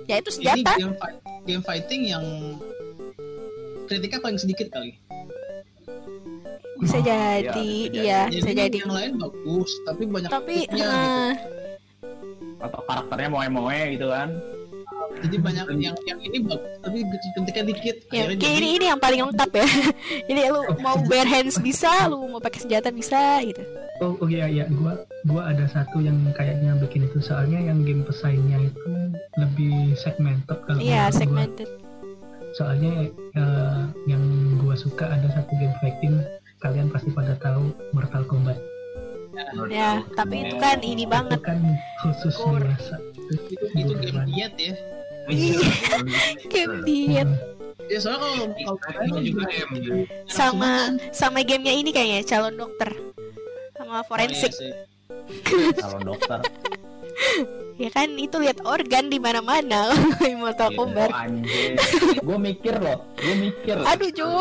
ya 0.07 0.15
itu 0.17 0.31
ini 0.31 0.37
senjata. 0.55 0.73
game, 0.77 0.95
fight- 0.95 1.21
game 1.43 1.63
fighting 1.63 2.03
yang 2.07 2.25
kritiknya 3.85 4.21
paling 4.21 4.37
sedikit 4.37 4.69
kali. 4.69 4.95
Bisa 6.79 6.97
Oh, 6.97 7.03
jadi, 7.03 7.71
iya, 7.91 7.91
iya, 7.93 8.21
bisa 8.29 8.51
jadi. 8.51 8.77
yang 8.79 8.93
lain 8.93 9.13
bagus, 9.17 9.71
tapi 9.83 10.03
banyak 10.05 10.29
Tapi 10.29 10.55
kritiknya 10.65 10.95
gitu. 11.33 11.47
atau 12.59 12.81
karakternya 12.83 13.29
moe-moe 13.29 13.81
gitu 13.93 14.09
kan 14.09 14.31
Jadi 15.19 15.37
banyak 15.37 15.67
yang 15.77 15.97
yang 16.01 16.21
ini 16.21 16.39
bagus, 16.41 16.71
tapi 16.79 16.99
kritiknya 17.35 17.65
dikit. 17.67 17.97
ya 18.09 18.23
kayak 18.25 18.39
jadi- 18.39 18.55
ini 18.57 18.69
ini 18.73 18.85
yang 18.87 19.01
paling 19.01 19.21
lengkap 19.21 19.51
ya. 19.53 19.67
Jadi 20.31 20.41
lu 20.49 20.61
mau 20.79 20.95
bare 21.11 21.27
hands 21.27 21.59
bisa, 21.59 21.91
lu 22.07 22.23
mau 22.25 22.39
pakai 22.39 22.61
senjata 22.61 22.89
bisa 22.89 23.19
gitu. 23.43 23.59
Oh, 23.99 24.15
oh 24.17 24.29
iya 24.29 24.47
iya, 24.47 24.65
gua 24.71 24.95
gua 25.25 25.51
ada 25.51 25.67
satu 25.67 25.99
yang 25.99 26.15
kayaknya 26.33 26.79
bikin 26.79 27.03
itu 27.05 27.19
soalnya 27.19 27.59
yang 27.59 27.83
game 27.83 28.07
pesaingnya 28.07 28.63
itu 28.63 28.91
lebih 29.35 29.75
segmented 29.97 30.59
kalau 30.63 30.79
Iya, 30.79 30.87
menurut 31.01 31.11
gua. 31.11 31.19
segmented. 31.19 31.69
Soalnya 32.55 32.93
eh, 33.35 33.81
yang 34.07 34.23
gua 34.57 34.75
suka 34.75 35.05
ada 35.09 35.27
satu 35.29 35.51
game 35.53 35.75
fighting 35.81 36.15
kalian 36.59 36.91
pasti 36.91 37.11
pada 37.11 37.35
tahu 37.39 37.71
Mortal 37.95 38.23
Kombat. 38.27 38.59
Ya, 39.71 40.03
tapi 40.19 40.43
itu 40.43 40.59
kan 40.59 40.83
ini 40.83 41.07
Itu 41.07 41.13
banget. 41.15 41.41
kan 41.47 41.59
khusus 42.03 42.35
dewasa. 42.35 42.97
itu 43.29 43.65
itu 43.77 43.93
game 44.03 44.21
diet 44.27 44.55
ya. 44.59 44.75
Ih, 45.29 45.61
Game 46.49 46.81
diet 46.83 47.29
Ya 47.89 47.99
soalnya 48.01 48.49
kalau 48.65 48.77
kalau 48.81 49.17
Ini 49.17 49.33
juga 49.33 49.45
M 49.49 49.69
gitu. 49.77 49.93
sama 50.29 50.93
sama 51.09 51.41
gamenya 51.41 51.73
ini 51.73 51.89
kayaknya 51.89 52.21
calon 52.25 52.57
dokter 52.57 52.93
sama 53.73 54.05
forensik. 54.05 54.53
Oh, 54.53 54.61
iya 54.61 55.73
kalau 55.77 56.01
dokter 56.13 56.41
Ya 57.79 57.95
kan 57.95 58.11
itu 58.19 58.35
lihat 58.43 58.59
organ 58.67 59.07
di 59.07 59.23
mana-mana 59.23 59.95
Mortal 60.43 60.75
Iya. 60.75 60.77
Kombat. 60.77 61.11
gue 62.19 62.37
mikir 62.37 62.75
loh 62.75 63.07
gue 63.15 63.35
mikir 63.39 63.79
Aduh, 63.79 64.11
Jo. 64.11 64.27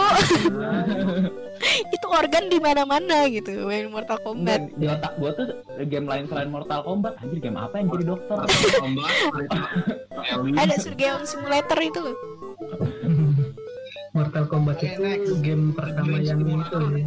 itu 1.94 2.08
organ 2.10 2.50
di 2.50 2.58
mana-mana 2.58 3.30
gitu 3.30 3.66
main 3.66 3.90
Mortal 3.90 4.18
Kombat. 4.26 4.74
Enggak, 4.74 4.78
di 4.78 4.86
otak 4.90 5.14
gue 5.18 5.32
tuh 5.34 5.46
game 5.86 6.08
lain 6.10 6.26
selain 6.26 6.50
Mortal 6.50 6.82
Kombat 6.82 7.14
anjir 7.22 7.38
game 7.38 7.58
apa 7.58 7.78
yang 7.78 7.88
jadi 7.94 8.06
dokter 8.10 8.38
Kombat. 8.78 9.14
Ada 10.62 10.76
Surgeon 10.82 11.22
Simulator 11.26 11.78
itu 11.78 12.00
loh. 12.02 12.18
Mortal 14.18 14.46
Kombat 14.50 14.82
itu 14.82 15.34
game 15.46 15.78
pertama 15.78 16.18
yang 16.18 16.42
itu 16.42 16.78
ya. 16.98 17.06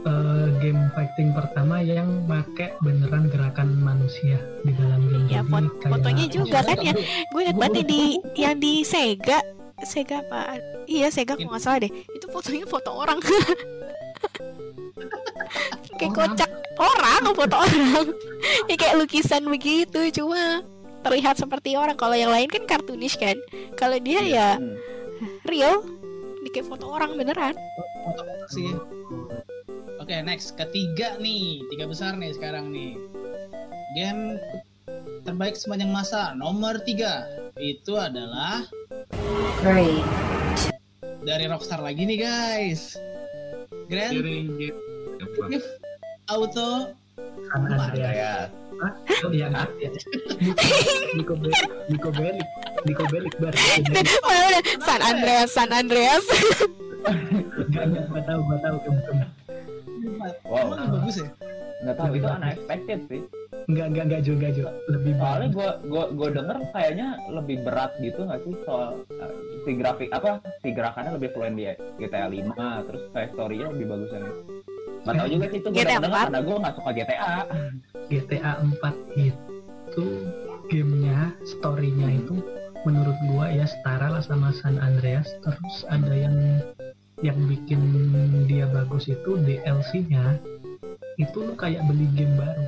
Eh, 0.00 0.48
game 0.58 0.88
fighting 0.90 1.30
pertama 1.30 1.76
yang 1.78 2.24
pakai 2.24 2.72
beneran 2.80 3.28
gerakan 3.28 3.76
manusia 3.76 4.40
di 4.62 4.72
dalam 4.72 5.04
game. 5.04 5.28
Ya, 5.28 5.40
Jadi 5.40 5.52
fot- 5.52 5.76
kayak- 5.76 5.92
fotonya 5.92 6.26
juga 6.26 6.58
kan 6.62 6.78
ya. 6.80 6.94
Gue 7.28 7.40
inget 7.42 7.52
Gua 7.52 7.62
banget 7.62 7.84
di 7.84 8.02
yang 8.34 8.56
di 8.56 8.80
Sega. 8.80 9.44
Sega 9.78 10.20
apa? 10.22 10.56
Iya 10.86 11.08
Sega 11.08 11.36
kalau 11.36 11.52
nggak 11.52 11.60
salah 11.60 11.78
deh. 11.80 11.92
Itu 11.92 12.26
fotonya 12.28 12.64
foto 12.64 12.90
orang. 12.94 13.20
kayak 15.96 16.12
kocak 16.14 16.48
orang 16.76 17.22
foto 17.30 17.56
orang. 17.58 18.06
ya 18.66 18.74
kayak 18.74 18.96
lukisan 18.96 19.44
begitu 19.44 20.00
cuma 20.14 20.64
terlihat 21.02 21.36
seperti 21.36 21.76
orang. 21.76 21.92
Kalau 21.94 22.16
yang 22.16 22.32
lain 22.32 22.48
kan 22.48 22.64
kartunis 22.66 23.16
kan. 23.16 23.36
Kalau 23.74 24.00
dia 24.00 24.20
ya 24.22 24.48
Hmm. 24.56 24.80
real. 25.44 25.84
Ini 26.40 26.48
kayak 26.50 26.66
foto 26.66 26.88
orang 26.88 27.12
beneran. 27.14 27.52
Foto-foto 28.00 28.46
sih. 28.48 28.72
Oke, 30.10 30.26
next 30.26 30.58
ketiga 30.58 31.14
nih, 31.22 31.62
tiga 31.70 31.86
besar 31.86 32.18
nih 32.18 32.34
sekarang 32.34 32.74
nih. 32.74 32.98
Game 33.94 34.42
terbaik 35.22 35.54
sepanjang 35.54 35.94
masa 35.94 36.34
nomor 36.34 36.82
tiga 36.82 37.30
itu 37.62 37.94
adalah 37.94 38.66
three, 39.62 40.02
dari 41.22 41.46
Rockstar 41.46 41.78
lagi 41.78 42.10
nih 42.10 42.26
guys. 42.26 42.98
Grand? 43.86 44.18
Theft 45.46 45.78
Auto 46.26 46.90
San 47.46 47.70
Andreas. 47.70 48.10
ya 48.10 48.34
Oh 49.22 49.30
iya, 49.30 49.46
iya. 49.78 49.90
Nico 51.14 51.38
Bellic, 51.38 51.62
Nico 51.86 52.10
Bellic, 52.10 52.48
Nico 52.82 53.04
Bellic 53.14 53.34
bar. 53.38 53.54
Mana 54.26 54.58
ada 54.58 54.58
San 54.82 55.00
Andreas, 55.06 55.48
San 55.54 55.70
Andreas. 55.70 56.26
Enggak, 57.70 57.84
enggak, 57.86 58.04
gua 58.10 58.22
tahu, 58.26 58.40
gua 58.42 58.58
tahu 58.58 58.76
kamu 58.82 59.02
kamu. 59.06 59.39
Wow. 60.46 60.74
Emang 60.74 60.90
bagus 61.00 61.16
ya? 61.20 61.28
nggak 61.80 61.96
tahu 61.96 62.12
itu 62.12 62.28
unexpected 62.28 63.00
sih 63.08 63.22
Enggak, 63.70 63.86
enggak, 63.92 64.04
enggak 64.10 64.22
juga, 64.26 64.46
Jo. 64.50 64.66
Lebih 64.90 65.12
soalnya 65.14 65.48
bagus. 65.48 65.54
gue 65.54 65.68
gua 65.94 66.04
gua 66.10 66.28
denger 66.34 66.56
kayaknya 66.74 67.08
lebih 67.30 67.56
berat 67.62 67.92
gitu 68.02 68.20
nggak 68.26 68.40
sih 68.42 68.52
soal 68.66 68.90
uh, 69.06 69.32
si 69.62 69.70
grafik 69.78 70.10
apa 70.10 70.42
si 70.58 70.68
gerakannya 70.74 71.12
lebih 71.14 71.30
fluent 71.32 71.54
di 71.54 71.70
GTA 72.02 72.28
5 72.28 72.50
terus 72.90 73.02
kayak 73.14 73.30
story-nya 73.32 73.66
lebih 73.70 73.86
bagus 73.94 74.10
yang 74.10 74.26
tahu 75.06 75.28
juga 75.30 75.46
sih 75.54 75.58
itu 75.62 75.68
gue 75.70 75.78
GTA 75.80 75.98
denger 76.02 76.18
4. 76.18 76.26
karena 76.26 76.40
gue 76.42 76.56
nggak 76.60 76.74
suka 76.82 76.90
GTA 76.98 77.36
GTA 78.10 78.52
4 78.58 79.30
itu 79.30 80.06
gamenya, 80.70 81.34
story-nya 81.42 82.08
itu 82.22 82.38
menurut 82.86 83.18
gua 83.34 83.50
ya 83.50 83.66
setara 83.66 84.08
lah 84.14 84.22
sama 84.22 84.54
San 84.54 84.78
Andreas. 84.78 85.26
Terus 85.42 85.76
ada 85.90 86.14
yang 86.14 86.34
yang 87.20 87.36
bikin 87.44 87.80
dia 88.48 88.64
bagus 88.66 89.04
itu 89.06 89.36
DLC-nya 89.36 90.40
itu 91.16 91.36
lu 91.36 91.52
kayak 91.52 91.84
beli 91.84 92.08
game 92.16 92.32
baru. 92.34 92.64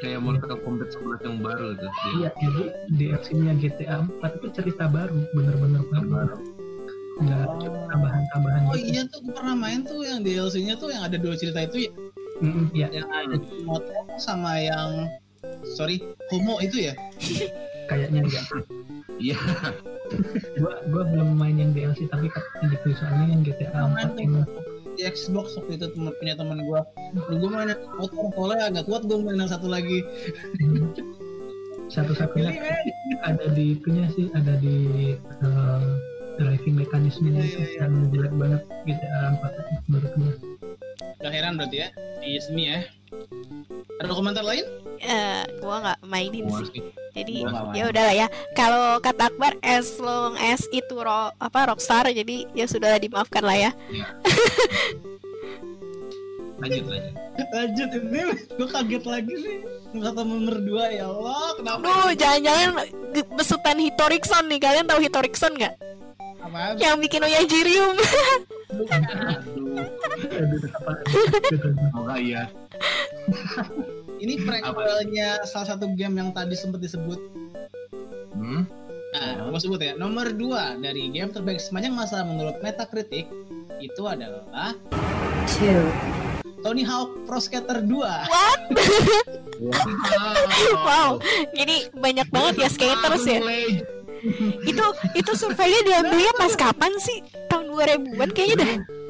Kayak 0.00 0.20
Mortal 0.24 0.58
Kombat 0.64 0.90
11 0.90 1.22
yang 1.22 1.38
baru 1.38 1.66
tuh. 1.78 1.92
Dia. 1.92 2.10
Iya, 2.10 2.28
jadi 2.40 2.62
DLC-nya 2.90 3.52
GTA 3.60 3.96
4 4.02 4.38
itu 4.40 4.46
cerita 4.50 4.88
baru, 4.88 5.14
bener-bener 5.30 5.84
baru. 5.86 6.36
Nggak 7.22 7.44
tambahan-tambahan 7.86 8.60
Oh 8.66 8.74
gitu. 8.74 8.88
iya 8.88 9.02
tuh 9.06 9.20
gue 9.22 9.34
pernah 9.36 9.54
main 9.54 9.84
tuh 9.84 10.00
yang 10.02 10.24
DLC-nya 10.24 10.74
tuh 10.74 10.90
yang 10.90 11.04
ada 11.04 11.20
dua 11.20 11.36
cerita 11.36 11.60
itu 11.62 11.86
ya, 11.86 11.92
Mm, 12.42 12.74
ya, 12.74 12.90
yang 12.90 13.06
ada 13.06 13.38
motor 13.62 13.94
sama 14.18 14.58
yang 14.58 15.06
sorry 15.78 16.02
homo 16.32 16.58
itu 16.58 16.90
ya. 16.90 16.94
kayaknya 17.86 18.26
enggak. 18.26 18.44
Iya. 19.22 19.38
Gua 20.58 20.74
gua 20.90 21.02
belum 21.08 21.38
main 21.38 21.56
yang 21.56 21.70
DLC 21.72 22.10
tapi 22.10 22.28
gitu 22.68 22.88
soalnya 22.98 23.26
yang 23.32 23.40
GTA 23.46 23.86
Main 23.88 24.12
4 24.12 24.16
tuh 24.16 24.22
yang 24.22 24.34
di 24.92 25.02
Xbox 25.08 25.56
waktu 25.56 25.80
itu 25.80 25.86
temen, 25.96 26.12
punya 26.20 26.34
teman 26.36 26.58
gue. 26.68 26.80
Lalu 27.16 27.36
gue 27.40 27.50
main 27.50 27.68
yang 27.72 27.80
motor 27.96 28.28
soalnya 28.36 28.64
agak 28.68 28.84
kuat 28.84 29.02
gue 29.08 29.16
main 29.24 29.40
yang 29.40 29.48
satu 29.48 29.68
lagi. 29.72 30.04
satu-satunya 31.92 32.56
Pilih, 32.56 32.64
men. 32.64 32.88
ada 33.20 33.46
di 33.52 33.64
itunya 33.76 34.08
sih 34.16 34.32
ada 34.32 34.56
di 34.64 35.12
eh, 35.20 35.88
driving 36.40 36.80
mekanismenya 36.80 37.44
Iya, 37.44 37.48
itu 37.52 37.60
iya, 37.60 37.68
iya. 37.68 37.80
yang 37.84 37.94
jelek 38.08 38.32
banget 38.40 38.62
GTA 38.88 39.20
4 39.36 39.52
itu 39.52 39.72
menurut 39.92 40.12
gua 40.16 40.32
Gak 41.20 41.32
heran 41.36 41.54
berarti 41.60 41.76
ya 41.84 41.88
di 42.24 42.40
sini 42.40 42.62
ya. 42.72 42.78
Ada 44.00 44.14
komentar 44.16 44.40
lain? 44.40 44.64
Eh, 45.04 45.44
gua 45.60 45.84
nggak 45.84 45.98
mainin 46.08 46.48
sih. 46.48 46.80
Sih. 47.12 47.20
Jadi 47.20 47.44
main. 47.44 47.76
ya 47.76 47.84
udahlah 47.92 48.14
ya. 48.16 48.26
Kalau 48.56 48.96
kata 49.04 49.28
Akbar 49.28 49.52
as 49.60 50.00
long 50.00 50.34
as 50.40 50.64
itu 50.72 50.96
ro 50.96 51.30
apa 51.36 51.68
rockstar 51.68 52.08
jadi 52.08 52.48
ya 52.56 52.64
sudah 52.64 52.96
dimaafkan 52.96 53.44
lah 53.44 53.68
ya. 53.68 53.70
Lanjut 56.62 56.86
lanjut. 56.86 57.14
Lanjut 57.52 57.90
ini 57.90 58.20
gue 58.54 58.68
kaget 58.70 59.04
lagi. 59.04 59.34
Nomor 59.92 60.04
satu 60.08 60.22
nomor 60.22 60.56
dua 60.62 60.84
ya 60.94 61.10
Allah 61.10 61.58
kenapa? 61.58 61.82
Duh, 61.82 62.10
jangan-jangan 62.14 62.70
besutan 63.34 63.76
Hitorikson 63.82 64.46
nih. 64.46 64.62
Kalian 64.62 64.86
tahu 64.86 65.02
Hitorikson 65.02 65.52
nggak? 65.58 65.74
Apaan? 66.38 66.78
Yang 66.78 66.96
bikin 67.02 67.20
Oyajirium. 67.26 67.96
Aduh, 68.72 68.86
Aduh, 71.98 72.18
iya. 72.22 72.46
Ini 74.22 74.38
prequelnya 74.46 75.42
salah 75.42 75.74
satu 75.74 75.90
game 75.98 76.22
yang 76.22 76.30
tadi 76.30 76.54
sempat 76.54 76.78
disebut. 76.78 77.18
Hmm? 78.38 78.62
Nah, 79.12 79.50
gue 79.50 79.58
sebut 79.58 79.82
ya. 79.82 79.98
Nomor 79.98 80.30
dua 80.30 80.78
dari 80.78 81.10
game 81.10 81.34
terbaik 81.34 81.58
sepanjang 81.58 81.90
masa 81.90 82.22
menurut 82.22 82.54
Metacritic 82.62 83.26
itu 83.82 84.02
adalah 84.06 84.78
two, 85.50 85.82
Tony 86.62 86.86
Hawk 86.86 87.10
Pro 87.26 87.42
Skater 87.42 87.82
2. 87.82 87.90
wow, 90.86 91.18
jadi 91.50 91.90
banyak 91.90 92.30
banget 92.30 92.54
ya 92.62 92.68
skaters 92.70 93.26
ya. 93.26 93.42
Itu 94.62 94.86
itu 95.18 95.32
surveinya 95.34 95.82
diambilnya 95.82 96.30
pas 96.38 96.54
kapan 96.54 96.94
sih? 97.02 97.26
Tahun 97.50 97.74
2000-an 97.74 98.30
kayaknya 98.30 98.56
dah. 98.62 99.01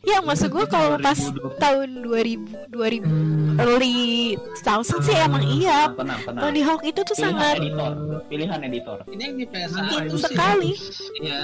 Ya 0.00 0.24
maksud 0.24 0.48
gue 0.48 0.64
kalau 0.64 0.96
pas 0.96 1.18
tahun 1.60 2.08
2000 2.08 2.72
2000 2.72 3.60
early 3.60 4.36
2000 4.64 5.04
sih 5.04 5.16
emang 5.20 5.44
iya. 5.44 5.92
Tony 6.40 6.64
Hawk 6.64 6.80
itu 6.88 7.04
tuh 7.04 7.12
Pilihan 7.12 7.36
sangat 7.36 7.56
editor. 7.60 7.92
Pilihan 8.32 8.60
editor. 8.64 8.98
Ini 9.12 9.22
yang 9.28 9.36
di 9.36 9.46
PS1 9.48 9.80
itu 10.08 10.16
sih. 10.16 10.24
sekali. 10.24 10.72
Iya. 11.20 11.40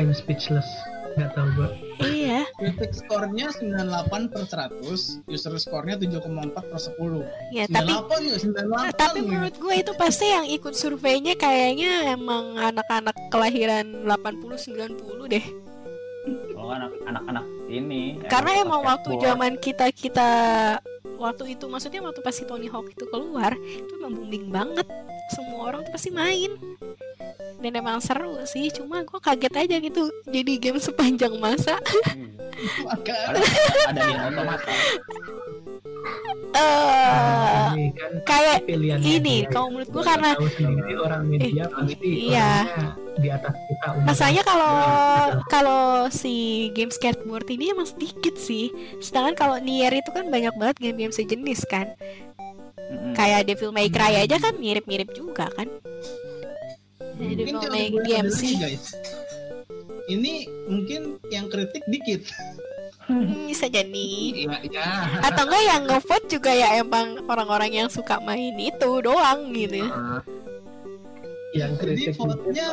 I'm 0.00 0.16
speechless. 0.16 0.68
Nggak 1.16 1.32
tahu 1.32 1.48
gua. 1.56 1.68
Iya. 2.04 2.40
Critic 2.60 2.92
score-nya 2.92 3.48
98 3.48 4.32
per 4.32 4.44
100, 4.44 5.24
user 5.32 5.52
score-nya 5.56 5.96
7,4 5.96 6.52
per 6.52 6.76
10. 6.76 7.24
Ya, 7.56 7.64
tapi 7.72 7.88
98 7.88 8.28
ya, 8.28 8.36
98. 8.36 9.00
tapi 9.00 9.18
menurut 9.24 9.56
gue 9.56 9.74
itu 9.80 9.92
pasti 9.96 10.28
yang 10.28 10.44
ikut 10.44 10.76
surveinya 10.76 11.32
kayaknya 11.40 12.12
emang 12.12 12.60
anak-anak 12.60 13.16
kelahiran 13.32 14.04
80 14.04 14.60
90 14.60 15.32
deh. 15.32 15.44
Anak 16.70 16.90
anak-anak 17.06 17.44
ini. 17.70 18.02
Karena 18.26 18.52
anak 18.58 18.64
emang 18.66 18.80
waktu 18.82 19.10
zaman 19.22 19.52
kita 19.60 19.86
kita 19.94 20.30
waktu 21.16 21.56
itu 21.56 21.64
maksudnya 21.66 22.04
waktu 22.04 22.20
pas 22.20 22.34
si 22.34 22.44
Tony 22.44 22.68
Hawk 22.68 22.92
itu 22.92 23.04
keluar 23.08 23.56
itu 23.56 23.92
emang 24.00 24.12
booming 24.18 24.46
banget. 24.52 24.86
Semua 25.34 25.72
orang 25.72 25.82
tuh 25.86 25.92
pasti 25.94 26.10
main. 26.14 26.54
Dan 27.56 27.72
emang 27.72 28.04
seru 28.04 28.36
sih, 28.44 28.68
cuma 28.68 29.00
gue 29.00 29.16
kaget 29.16 29.54
aja 29.56 29.76
gitu 29.80 30.12
jadi 30.28 30.52
game 30.60 30.76
sepanjang 30.76 31.40
masa. 31.40 31.80
Makanya. 32.84 33.32
ada 33.32 33.40
ada 33.88 34.00
di 34.04 34.14
otomatis. 34.14 34.80
Eh, 36.56 37.66
Ini 37.76 37.86
kan 37.92 38.12
kayak 38.24 38.58
ini, 39.04 39.44
kalau 39.52 39.68
menurut 39.68 39.92
gue 39.92 40.04
karena 40.04 40.32
tahu 40.32 40.48
sendiri 40.56 40.94
orang 40.96 41.22
media 41.28 41.64
pasti 41.68 42.10
iya. 42.32 42.52
di 43.20 43.28
atas 43.28 43.52
kita. 43.52 43.88
Masanya 44.08 44.42
kalau 44.46 44.74
kalau 45.52 45.84
si 46.08 46.68
game 46.72 46.88
skateboard 46.88 47.44
ini 47.52 47.76
emang 47.76 47.84
sedikit 47.84 48.40
sih. 48.40 48.72
Sedangkan 49.04 49.36
kalau 49.36 49.56
Nier 49.60 49.92
itu 49.92 50.08
kan 50.08 50.32
banyak 50.32 50.56
banget 50.56 50.76
game-game 50.80 51.12
sejenis 51.12 51.68
kan. 51.68 51.92
Mm-mm. 52.88 53.12
Kayak 53.12 53.52
Devil 53.52 53.74
May 53.76 53.92
Cry 53.92 54.24
aja 54.24 54.40
kan 54.40 54.56
mirip-mirip 54.56 55.12
juga 55.12 55.52
kan. 55.52 55.68
Mungkin 57.20 57.36
Devil 57.36 57.68
May 57.68 57.92
DMC. 57.92 58.32
sih 58.32 58.52
guys. 58.56 58.96
Ini 60.08 60.48
mungkin 60.70 61.20
yang 61.28 61.52
kritik 61.52 61.84
dikit. 61.92 62.24
Hmm, 63.06 63.46
bisa 63.46 63.66
jadi. 63.66 64.08
Iya, 64.34 64.56
iya. 64.66 64.86
Atau 65.22 65.46
enggak 65.46 65.62
yang 65.64 65.82
ngevote 65.84 66.26
juga 66.28 66.50
ya 66.50 66.68
emang 66.76 67.22
orang-orang 67.24 67.70
yang 67.72 67.88
suka 67.88 68.18
main 68.18 68.54
itu 68.56 68.90
doang 68.98 69.50
gitu. 69.52 69.86
Eh, 69.86 70.20
yang 71.54 71.72
kritik 71.74 72.12
Jadi 72.12 72.18
vote-nya 72.18 72.66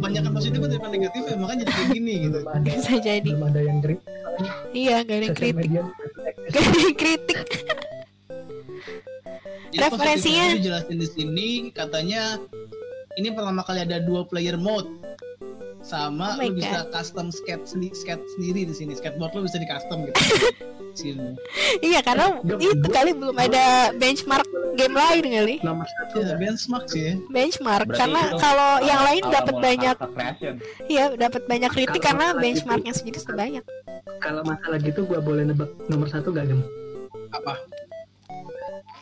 Banyak 0.00 0.22
yang 0.22 0.32
positif 0.32 0.56
daripada 0.56 0.88
negatif 0.88 1.22
ya, 1.26 1.36
makanya 1.36 1.64
jadi 1.66 1.82
gini 1.90 2.14
gitu. 2.24 2.38
ada 2.40 2.64
Bisa 2.64 2.94
jadi. 2.96 3.20
belum 3.26 3.44
ada 3.44 3.60
yang 3.60 3.78
kritik 3.78 4.08
Iya, 4.72 4.94
gak 5.02 5.16
ada 5.18 5.24
yang 5.24 5.36
kritik. 5.36 5.68
Gak 6.44 6.62
ada 6.62 6.78
yang 6.80 6.96
kritik. 6.96 7.38
Referensinya- 9.74 10.54
dijelasin 10.54 10.96
di 10.96 11.08
sini 11.08 11.48
katanya 11.68 12.38
ini 13.14 13.28
pertama 13.30 13.60
kali 13.60 13.80
ada 13.80 13.98
dua 13.98 14.22
player 14.22 14.56
mode 14.56 14.88
sama 15.80 16.32
Oh 16.32 16.40
lu 16.40 16.56
bisa 16.56 16.88
custom 16.90 17.28
skate 17.28 17.64
sendi- 17.64 17.92
skate 17.92 18.24
sendiri 18.32 18.64
di 18.64 18.72
sini 18.72 18.92
skateboard 18.92 19.32
lu 19.32 19.44
bisa 19.44 19.60
di 19.62 19.66
custom 19.66 20.02
gitu 20.02 20.20
sini 20.94 21.36
Iya, 21.78 22.00
karena 22.00 22.38
itu 22.56 22.86
kali 22.86 23.12
belum 23.12 23.34
ada 23.36 23.90
benchmark 23.92 24.46
game 24.74 24.92
lain 24.92 25.22
kali. 25.28 25.54
nomor 25.60 25.84
satu 25.84 26.18
ya 26.20 26.34
benchmark 26.34 26.86
sih 26.86 27.02
ya. 27.04 27.14
Benchmark 27.28 27.84
Berarti 27.84 28.00
karena 28.00 28.20
itu 28.24 28.36
kalau 28.38 28.70
yang 28.80 29.00
lain 29.02 29.22
dapat 29.28 29.54
banyak. 29.56 29.96
Iya, 30.86 31.04
dapat 31.14 31.42
banyak 31.44 31.70
kritik 31.70 31.94
Kalau 31.96 32.06
karena 32.08 32.26
masalah 32.28 32.40
benchmarknya 32.40 32.92
sendiri 32.92 33.18
sudah 33.18 33.36
banyak. 33.36 33.64
kalau 34.16 34.40
masalah 34.42 34.78
gitu 34.78 35.04
gua 35.04 35.20
boleh 35.20 35.44
nebak 35.44 35.68
nomor 35.84 36.06
satu 36.06 36.30
gak 36.30 36.46
gem 36.46 36.62
apa 37.30 37.54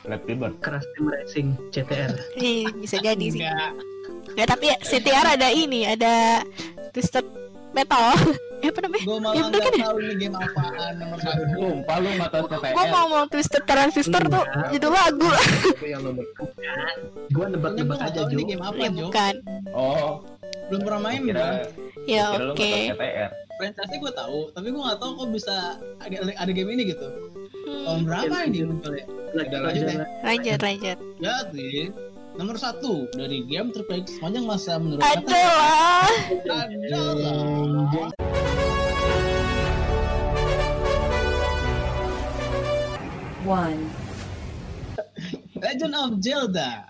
Bird. 0.03 0.59
Crash 0.59 0.83
Team 0.91 1.07
Racing 1.07 1.49
CTR 1.71 2.11
Ih, 2.35 2.67
bisa 2.75 2.99
jadi 2.99 3.23
sih. 3.23 3.39
enggak 3.39 3.71
Nggak, 4.33 4.49
tapi 4.49 4.65
ya, 4.67 4.77
CTR 4.79 5.27
ada 5.33 5.49
ini, 5.49 5.81
ada 5.85 6.41
Twisted 6.91 7.27
Metal. 7.71 8.13
Eh, 8.59 8.69
apa 8.71 8.79
namanya? 8.81 9.03
gue 9.03 9.19
malah 9.19 9.35
Yang 9.35 9.45
bener 9.45 9.53
nggak 9.53 9.65
kan 9.65 9.75
ya? 9.75 9.85
tahu 9.85 9.99
ini 9.99 10.15
game 10.15 10.37
apaan 10.37 10.93
nomor 10.95 11.19
satu 11.19 11.43
Sumpah 11.53 11.97
lu 11.97 12.09
tahu 12.23 12.45
CTR. 12.47 12.73
Gue 12.73 12.85
mau 12.89 13.07
mau 13.09 13.25
Twisted 13.27 13.63
Transistor 13.65 14.23
tuh 14.25 14.45
Enggak. 14.45 14.69
judul 14.71 14.93
lagu. 14.93 15.31
itu 15.67 15.87
yang 15.87 16.03
nomor 16.03 16.25
gua 16.29 16.37
Pokoknya 16.39 16.73
gue 17.29 17.47
nebak-nebak 17.51 17.99
aja 17.99 18.21
tahu 18.21 18.29
ini 18.29 18.37
Jo 18.37 18.47
game 18.47 18.63
apa 18.63 18.77
Ya 18.77 18.87
Jo 18.87 18.99
bukan. 19.01 19.35
Oh, 19.73 20.11
belum 20.69 20.81
pernah 20.83 21.01
main 21.03 21.21
kira 21.23 21.47
Ya 22.05 22.25
oke. 22.31 22.39
nggak 22.39 22.53
tahu 22.55 22.93
CTR. 22.93 23.31
franchise 23.53 23.95
gue 23.97 24.13
tahu 24.13 24.39
tapi 24.53 24.67
gue 24.69 24.83
nggak 24.83 24.99
tahu 24.99 25.11
kok 25.15 25.29
bisa 25.31 25.55
ada, 25.99 26.17
ada 26.33 26.51
game 26.51 26.71
ini 26.71 26.83
gitu 26.89 27.07
tahun 27.07 27.31
Hmm, 27.63 28.05
berapa 28.05 28.37
ini 28.45 28.59
munculnya 28.65 29.05
Lanjut, 29.33 29.59
lanjut 29.59 29.83
ya. 29.83 29.87
lanjut. 29.89 30.07
lanjut 30.23 30.59
lanjut. 30.61 30.99
jadi 31.19 31.71
nomor 32.33 32.57
satu 32.57 33.09
dari 33.13 33.45
game 33.45 33.69
terbaik 33.73 34.09
sepanjang 34.09 34.45
masa 34.49 34.81
menurut 34.81 35.05
Adalah 35.05 36.09
adalah 36.49 38.01
one, 43.43 43.91
Legend 45.59 45.95
of 45.99 46.11
Zelda. 46.23 46.89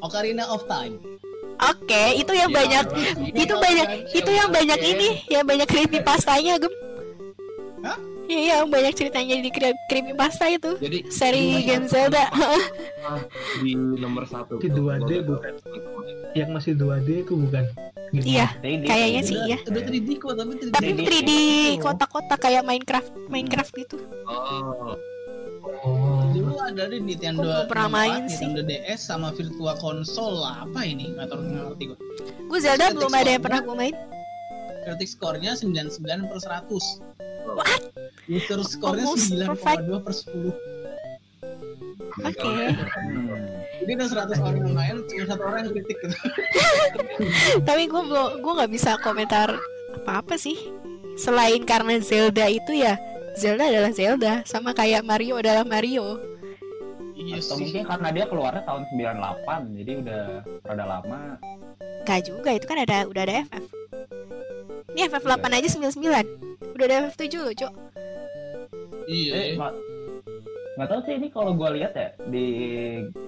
Ocarina 0.00 0.48
of 0.48 0.64
Time. 0.66 0.98
Oke, 1.60 2.16
itu 2.16 2.32
yang 2.32 2.48
banyak 2.50 2.84
itu 3.36 3.54
banyak 3.54 3.88
itu 4.16 4.30
yang 4.32 4.48
banyak 4.48 4.80
ini, 4.80 5.08
yang 5.28 5.44
banyak 5.44 5.68
creepypastanya, 5.68 6.56
Gem. 6.56 6.89
Iya, 8.30 8.62
yang 8.62 8.70
banyak 8.70 8.94
ceritanya 8.94 9.34
di 9.42 9.50
cre- 9.50 9.80
creepypasta 9.90 10.46
itu. 10.46 10.78
Jadi 10.78 10.98
Seri 11.10 11.66
game 11.66 11.90
Zelda. 11.90 12.30
di 13.62 13.74
nomor 13.74 14.22
satu. 14.30 14.62
Di 14.62 14.70
2D 14.70 15.26
bukan? 15.26 15.54
yang 16.30 16.54
masih 16.54 16.78
2D 16.78 17.26
itu 17.26 17.34
bukan 17.34 17.66
Gitu. 18.10 18.26
iya, 18.26 18.50
kayaknya 18.58 19.22
sih 19.22 19.38
iya. 19.46 19.58
udah 19.70 19.82
3D 19.86 20.08
kok 20.18 20.34
tapi 20.34 20.52
3D 20.58 20.72
Tapi 20.74 20.90
3D. 20.98 21.06
3D 21.06 21.30
kotak-kotak 21.78 22.38
kayak 22.42 22.66
Minecraft, 22.66 23.10
Minecraft 23.30 23.70
gitu. 23.78 23.96
Oh, 24.26 24.98
oh 25.86 26.26
dulu 26.34 26.58
ada 26.58 26.90
di 26.90 26.98
Nintendo 26.98 27.70
pernah 27.70 27.86
64, 27.86 27.94
main 27.94 28.22
sih? 28.26 28.50
Nintendo 28.50 28.62
DS 28.66 29.00
sama 29.06 29.30
Virtua 29.30 29.78
Console 29.78 30.42
lah 30.42 30.66
apa 30.66 30.82
ini 30.82 31.14
nggak 31.14 31.26
tahu 31.30 31.38
nggak 31.38 31.64
ngerti 31.70 31.84
gue 31.86 31.98
Gue 32.50 32.58
Zelda 32.58 32.90
belum 32.90 33.12
ada 33.14 33.30
yang 33.30 33.42
pernah 33.46 33.60
gue 33.62 33.76
main. 33.78 33.94
Critic 34.90 35.14
score-nya 35.14 35.54
99 35.54 36.02
per 36.26 36.38
100 36.42 36.66
What? 37.54 37.82
user 38.26 38.58
Almost 38.82 39.30
9,2 39.30 40.02
per 40.02 40.12
10 40.12 40.80
Oke. 42.20 42.42
Hmm. 42.42 42.74
jadi 43.86 43.90
ada 43.96 44.26
100 44.34 44.42
orang 44.42 44.60
yang 44.66 44.74
main 44.74 44.96
cuma 45.06 45.24
satu 45.30 45.42
orang 45.46 45.58
yang 45.62 45.72
kritik 45.78 45.96
gitu 46.02 46.16
Tapi 47.68 47.82
gue 47.86 48.02
belum, 48.02 48.42
gue 48.42 48.52
nggak 48.58 48.72
bisa 48.72 48.98
komentar 49.00 49.56
apa-apa 50.02 50.34
sih. 50.34 50.58
Selain 51.14 51.62
karena 51.62 52.00
Zelda 52.02 52.50
itu 52.50 52.74
ya, 52.74 52.98
Zelda 53.38 53.68
adalah 53.68 53.92
Zelda, 53.94 54.42
sama 54.48 54.74
kayak 54.74 55.06
Mario 55.06 55.38
adalah 55.38 55.62
Mario. 55.62 56.18
iya 57.14 57.36
Atau 57.36 57.60
mungkin 57.60 57.84
karena 57.84 58.08
dia 58.10 58.24
keluarnya 58.26 58.62
tahun 58.64 58.82
98 58.96 59.78
jadi 59.84 59.92
udah 60.02 60.22
rada 60.64 60.84
lama. 60.84 61.20
Gak 62.08 62.20
juga, 62.26 62.50
itu 62.56 62.66
kan 62.66 62.78
ada 62.80 63.04
udah 63.06 63.22
ada 63.22 63.44
FF. 63.44 63.79
Ini 64.90 65.06
FF 65.06 65.24
8 65.24 65.50
aja 65.50 65.68
99. 65.68 66.74
Udah 66.74 66.84
ada 66.84 66.96
FF 67.06 67.16
7 67.16 67.40
loh, 67.40 67.54
Cok. 67.54 67.72
iya 69.06 69.32
Eh, 69.34 69.58
ma- 69.58 69.74
nggak 70.78 70.86
tahu 70.86 71.00
sih 71.02 71.14
ini 71.18 71.28
kalau 71.28 71.52
gue 71.52 71.66
lihat 71.76 71.92
ya 71.92 72.08
di 72.30 72.46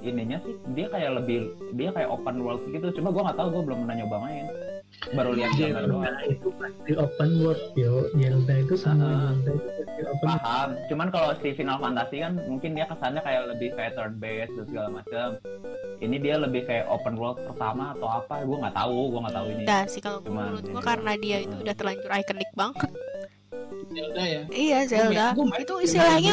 ininya 0.00 0.38
sih 0.40 0.54
dia 0.72 0.86
kayak 0.88 1.20
lebih 1.20 1.50
dia 1.74 1.90
kayak 1.90 2.08
open 2.08 2.38
world 2.38 2.62
gitu 2.70 2.86
cuma 2.96 3.10
gue 3.10 3.18
nggak 3.18 3.34
tahu 3.34 3.48
gue 3.50 3.62
belum 3.66 3.78
pernah 3.84 3.96
nyoba 3.98 4.16
main 4.22 4.46
baru 5.10 5.30
lihat 5.32 5.50
gambar 5.52 5.84
doang 5.84 6.16
itu 6.24 6.48
pasti 6.54 6.90
open 6.94 7.30
world 7.38 7.62
yo 7.74 7.92
Zelda 8.12 8.54
itu 8.56 8.74
sama 8.74 9.02
Ah. 9.02 9.32
Zelda 9.36 9.50
itu 9.52 9.70
pasti 9.76 10.00
open 10.04 10.24
world 10.24 10.40
paham 10.40 10.68
cuman 10.86 11.08
kalau 11.10 11.30
si 11.36 11.48
Final 11.52 11.78
Fantasy 11.78 12.16
kan 12.18 12.32
mungkin 12.44 12.70
dia 12.72 12.86
kesannya 12.86 13.20
kayak 13.20 13.42
lebih 13.48 13.68
kayak 13.72 13.92
turn 13.92 14.14
based 14.16 14.52
dan 14.52 14.64
segala 14.64 14.88
macam 14.92 15.28
ini 15.98 16.16
dia 16.16 16.34
lebih 16.36 16.62
kayak 16.62 16.86
open 16.86 17.14
world 17.14 17.38
pertama 17.40 17.92
atau 17.92 18.08
apa 18.12 18.34
gue 18.40 18.56
nggak 18.56 18.74
tahu 18.74 18.96
gue 19.08 19.20
nggak 19.20 19.36
tahu 19.36 19.46
ini 19.48 19.62
Udah 19.62 19.82
sih 19.86 20.00
kalau 20.00 20.18
Cuman 20.20 20.42
menurut 20.48 20.62
gua 20.62 20.70
ini 20.72 20.82
karena 20.84 21.12
dia 21.16 21.36
itu 21.40 21.56
udah 21.56 21.74
terlanjur 21.74 22.10
ikonik 22.12 22.50
banget. 22.52 22.90
Zelda 23.92 24.24
ya. 24.24 24.42
Iya 24.48 24.78
Zelda. 24.86 25.26
Main- 25.36 25.60
Itu 25.60 25.74
istilahnya 25.78 26.32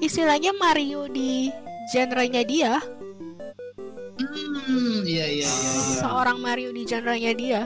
istilahnya 0.00 0.50
Mario 0.54 1.06
di 1.06 1.54
genrenya 1.88 2.42
dia. 2.42 2.72
Hmm, 4.18 5.04
iya 5.04 5.26
iya 5.28 5.44
iya. 5.44 5.46
iya. 5.46 5.98
Seorang 5.98 6.38
Mario 6.38 6.70
di 6.70 6.82
genrenya 6.82 7.32
dia. 7.32 7.62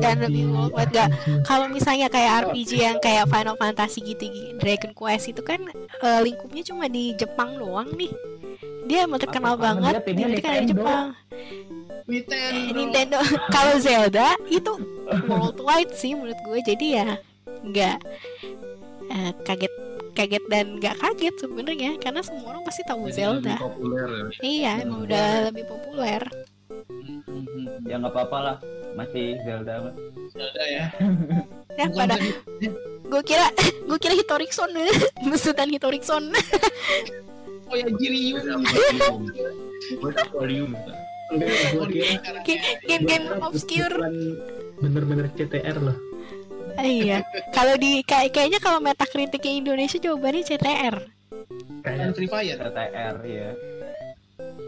Dan 0.00 0.16
lebih 0.24 0.44
worldwide? 0.50 0.92
RPG. 0.92 1.08
Kalau 1.46 1.66
misalnya 1.70 2.08
kayak 2.12 2.50
RPG 2.50 2.70
yang 2.80 2.98
kayak 3.00 3.28
Final 3.28 3.56
Fantasy 3.56 4.00
gitu, 4.04 4.28
Dragon 4.60 4.92
Quest 4.92 5.32
itu 5.32 5.42
kan 5.44 5.60
eh, 6.02 6.20
lingkupnya 6.24 6.62
cuma 6.66 6.86
di 6.86 7.12
Jepang 7.16 7.56
doang 7.56 7.88
nih. 7.96 8.12
Dia 8.88 9.06
emang 9.06 9.22
terkenal 9.22 9.54
Karena 9.54 9.64
banget 9.64 9.92
dia 9.94 10.02
timnya 10.06 10.26
di 10.26 10.42
kan 10.42 10.52
di. 10.52 10.70
Jepang. 10.74 11.06
Nintendo. 12.10 12.70
Nintendo. 12.74 13.18
Kalau 13.54 13.74
Zelda 13.78 14.28
itu 14.50 14.72
worldwide 15.30 15.94
sih 15.94 16.12
menurut 16.18 16.38
gue. 16.42 16.58
Jadi 16.66 16.86
ya 16.98 17.08
nggak 17.60 17.96
eh, 19.10 19.32
kaget 19.46 19.74
kaget 20.10 20.44
dan 20.50 20.76
nggak 20.76 20.96
kaget 20.98 21.34
sebenarnya 21.38 21.90
karena 22.02 22.20
semua 22.20 22.52
orang 22.52 22.62
pasti 22.66 22.82
tahu 22.82 23.06
Jadi 23.08 23.16
Zelda. 23.16 23.56
lebih 23.56 23.62
populer 23.62 24.06
ya. 24.10 24.24
Iya, 24.42 24.72
emang 24.84 25.00
udah 25.06 25.26
lebih 25.48 25.64
populer. 25.70 26.22
Ya 27.86 27.96
nggak 27.98 28.12
apa-apa 28.12 28.38
lah 28.38 28.56
masih 28.94 29.38
Zelda 29.46 29.88
mah. 29.88 29.94
Zelda 30.32 30.64
ya. 30.66 30.84
Ya 31.78 31.86
Bukan 31.88 31.96
pada 31.96 32.16
gue 33.10 33.22
kira 33.26 33.46
gue 33.86 33.98
kira 33.98 34.14
Hitorikson 34.14 34.70
besutan 35.32 35.68
Hitorikson. 35.70 36.24
Oh 37.70 37.76
ya 37.78 37.86
Jiryu. 37.98 38.38
Aquarium. 40.10 40.74
Oh, 41.30 41.38
gua 41.78 41.86
kira 41.86 42.18
Game-game 42.90 43.26
gua 43.30 43.38
kira 43.38 43.46
obscure. 43.46 43.96
bener-bener 44.82 45.30
CTR 45.38 45.78
loh 45.78 45.94
Ah, 46.74 46.86
iya. 46.86 47.20
Kalau 47.52 47.76
di 47.76 48.00
kayak 48.06 48.32
kayaknya 48.32 48.56
kalau 48.62 48.80
Metacriticnya 48.80 49.52
Indonesia 49.52 49.98
jawabannya 50.00 50.42
CTR. 50.48 50.96
Dan 51.82 51.82
kayak 51.84 52.14
Free 52.16 52.30
Fire. 52.30 52.56
TTR 52.56 53.16
ya 53.26 53.50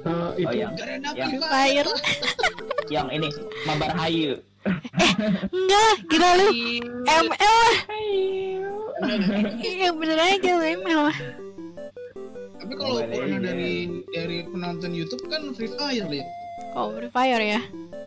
eh, 0.03 0.31
itu 0.39 0.49
oh 0.49 0.55
yang 0.55 0.73
Yang 1.15 1.31
Free 1.31 1.43
Fire. 1.43 1.91
yang 2.89 3.07
ini 3.09 3.29
Mabar 3.65 3.91
Hayu 3.95 4.37
Enggak, 5.51 5.95
gila 6.07 6.31
lu. 6.39 6.49
ML 7.03 7.57
lah. 7.59 7.77
Iya 9.59 9.91
bener 9.91 10.15
aja 10.15 10.51
lu 10.55 10.65
ML 10.79 11.01
lah. 11.11 11.19
Tapi 12.63 12.73
kalau 12.79 13.03
Oh, 13.03 13.27
iya. 13.27 13.43
dari 13.43 13.91
dari 14.15 14.47
penonton 14.47 14.95
YouTube 14.95 15.27
kan 15.27 15.51
Free 15.53 15.67
Fire 15.67 16.07
ya. 16.07 16.25
Oh, 16.79 16.95
Free 16.95 17.11
Fire 17.11 17.43
ya. 17.43 17.59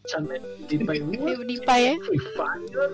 sampai 0.05 0.39
di 0.69 0.79
Di 0.79 0.85
Paywood 0.87 1.43
Dipa 1.43 1.75
ya. 1.75 1.93
Free 1.99 2.23
Fire 2.31 2.87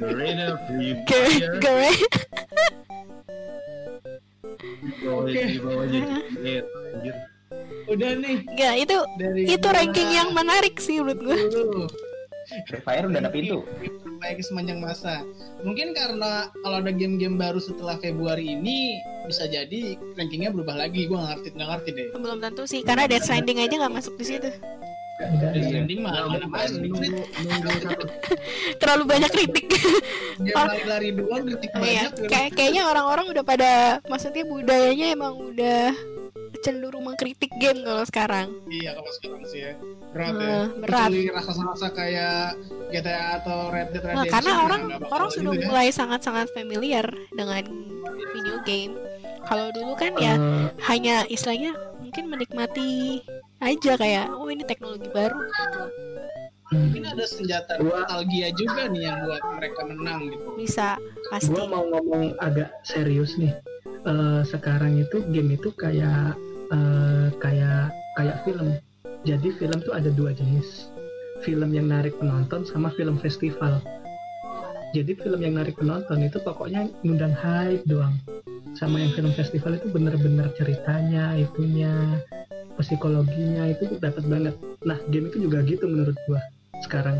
Garena 0.00 0.56
Free 0.64 0.94
Fire. 1.04 1.52
Di 5.28 5.58
bawah 5.60 5.84
Udah 7.88 8.10
nih 8.20 8.44
Enggak, 8.44 8.74
itu 8.76 8.96
dari 9.16 9.42
itu 9.48 9.68
ranking 9.68 10.08
yang 10.12 10.28
menarik 10.36 10.76
sih 10.76 11.00
menurut 11.00 11.20
gue. 11.24 11.38
Free 12.68 12.80
Fire 12.80 13.04
udah 13.04 13.20
ada 13.20 13.28
pintu 13.28 13.60
terbaik 14.18 14.42
sepanjang 14.42 14.82
masa. 14.82 15.22
Mungkin 15.62 15.94
karena 15.94 16.50
kalau 16.64 16.82
ada 16.82 16.90
game-game 16.90 17.38
baru 17.38 17.62
setelah 17.62 17.94
Februari 18.02 18.58
ini 18.58 18.98
bisa 19.30 19.46
jadi 19.46 19.94
rankingnya 20.18 20.50
berubah 20.50 20.74
lagi. 20.74 21.06
Gua 21.06 21.22
nggak 21.22 21.30
ngerti 21.38 21.48
nggak 21.54 21.68
ngerti 21.70 21.88
deh. 21.94 22.06
Belum 22.18 22.38
tentu 22.42 22.62
sih 22.66 22.80
karena 22.82 23.06
Death 23.06 23.30
Stranding 23.30 23.62
aja 23.62 23.74
nggak 23.78 23.94
masuk 23.94 24.18
di 24.18 24.24
situ. 24.26 24.50
Death. 24.50 25.64
Stranding 25.70 25.98
mah 26.02 26.12
mana 26.26 26.46
Terlalu 28.82 29.04
banyak 29.06 29.30
kritik. 29.30 29.66
Dia 30.42 30.54
lari-lari 30.56 31.08
doang 31.14 31.42
kritik 31.46 31.70
Iya, 31.78 32.10
banyak. 32.10 32.50
kayaknya 32.58 32.82
orang-orang 32.90 33.26
udah 33.30 33.44
pada 33.46 33.70
maksudnya 34.10 34.42
budayanya 34.42 35.14
emang 35.14 35.38
udah 35.38 35.94
cenderung 36.58 37.04
mengkritik 37.04 37.50
game 37.56 37.80
kalau 37.80 38.02
sekarang. 38.02 38.48
Iya 38.66 38.94
kalau 38.94 39.10
sekarang 39.12 39.42
sih 39.44 39.60
ya. 39.60 39.72
Berat 40.08 40.34
ya. 40.34 40.48
Eh, 40.48 40.66
berat. 40.78 41.08
Kecuali 41.08 41.22
rasa-rasa 41.30 41.86
kayak 41.90 42.40
GTA 42.88 43.24
atau 43.38 43.58
Red 43.68 43.88
Dead 43.90 44.00
Nah, 44.00 44.08
Redemption. 44.24 44.32
karena 44.32 44.50
ya, 44.50 44.58
orang 44.58 44.82
orang 45.06 45.28
juga 45.28 45.36
sudah 45.36 45.52
ya. 45.54 45.66
mulai 45.66 45.88
sangat-sangat 45.88 46.46
familiar 46.52 47.06
dengan 47.30 47.62
video 48.28 48.56
game. 48.62 48.92
Kalau 49.44 49.66
dulu 49.70 49.92
kan 49.94 50.12
ya 50.16 50.34
Eh, 50.34 50.66
hanya 50.84 51.24
istilahnya 51.26 51.72
mungkin 51.98 52.24
menikmati 52.28 53.20
aja 53.58 53.92
kayak 53.94 54.26
oh 54.30 54.46
ini 54.46 54.62
teknologi 54.62 55.08
baru 55.08 55.36
gitu. 55.40 55.82
Mungkin 56.68 57.00
ada 57.08 57.24
senjata 57.24 57.80
Gua- 57.80 58.04
nostalgia 58.04 58.52
juga 58.52 58.92
nih 58.92 59.02
yang 59.08 59.24
buat 59.24 59.42
mereka 59.56 59.80
menang 59.88 60.20
gitu. 60.28 60.46
Bisa 60.60 61.00
pasti. 61.32 61.48
gua 61.48 61.64
mau 61.64 61.84
ngomong 61.88 62.36
agak 62.44 62.68
serius 62.84 63.40
nih. 63.40 63.56
Eh, 64.04 64.40
sekarang 64.44 65.00
itu 65.00 65.24
game 65.32 65.56
itu 65.56 65.72
kayak 65.72 66.36
eh, 66.68 67.26
kayak 67.40 67.88
kayak 68.20 68.36
film. 68.44 68.76
Jadi 69.24 69.48
film 69.56 69.78
tuh 69.80 69.96
ada 69.96 70.12
dua 70.12 70.36
jenis. 70.36 70.92
Film 71.40 71.72
yang 71.72 71.88
narik 71.88 72.12
penonton 72.20 72.68
sama 72.68 72.92
film 72.92 73.16
festival. 73.16 73.80
Jadi 74.92 75.16
film 75.20 75.40
yang 75.40 75.56
narik 75.56 75.76
penonton 75.76 76.20
itu 76.20 76.36
pokoknya 76.40 76.88
ngundang 77.00 77.32
hype 77.32 77.84
doang. 77.88 78.12
Sama 78.76 79.00
yang 79.00 79.12
film 79.16 79.32
festival 79.32 79.80
itu 79.80 79.88
bener-bener 79.88 80.52
ceritanya 80.56 81.32
itunya 81.34 82.20
psikologinya 82.76 83.72
itu 83.72 83.96
dapat 83.98 84.24
banget. 84.28 84.54
Nah 84.84 85.00
game 85.08 85.32
itu 85.32 85.48
juga 85.48 85.64
gitu 85.64 85.88
menurut 85.88 86.14
gua 86.28 86.40
sekarang 86.82 87.18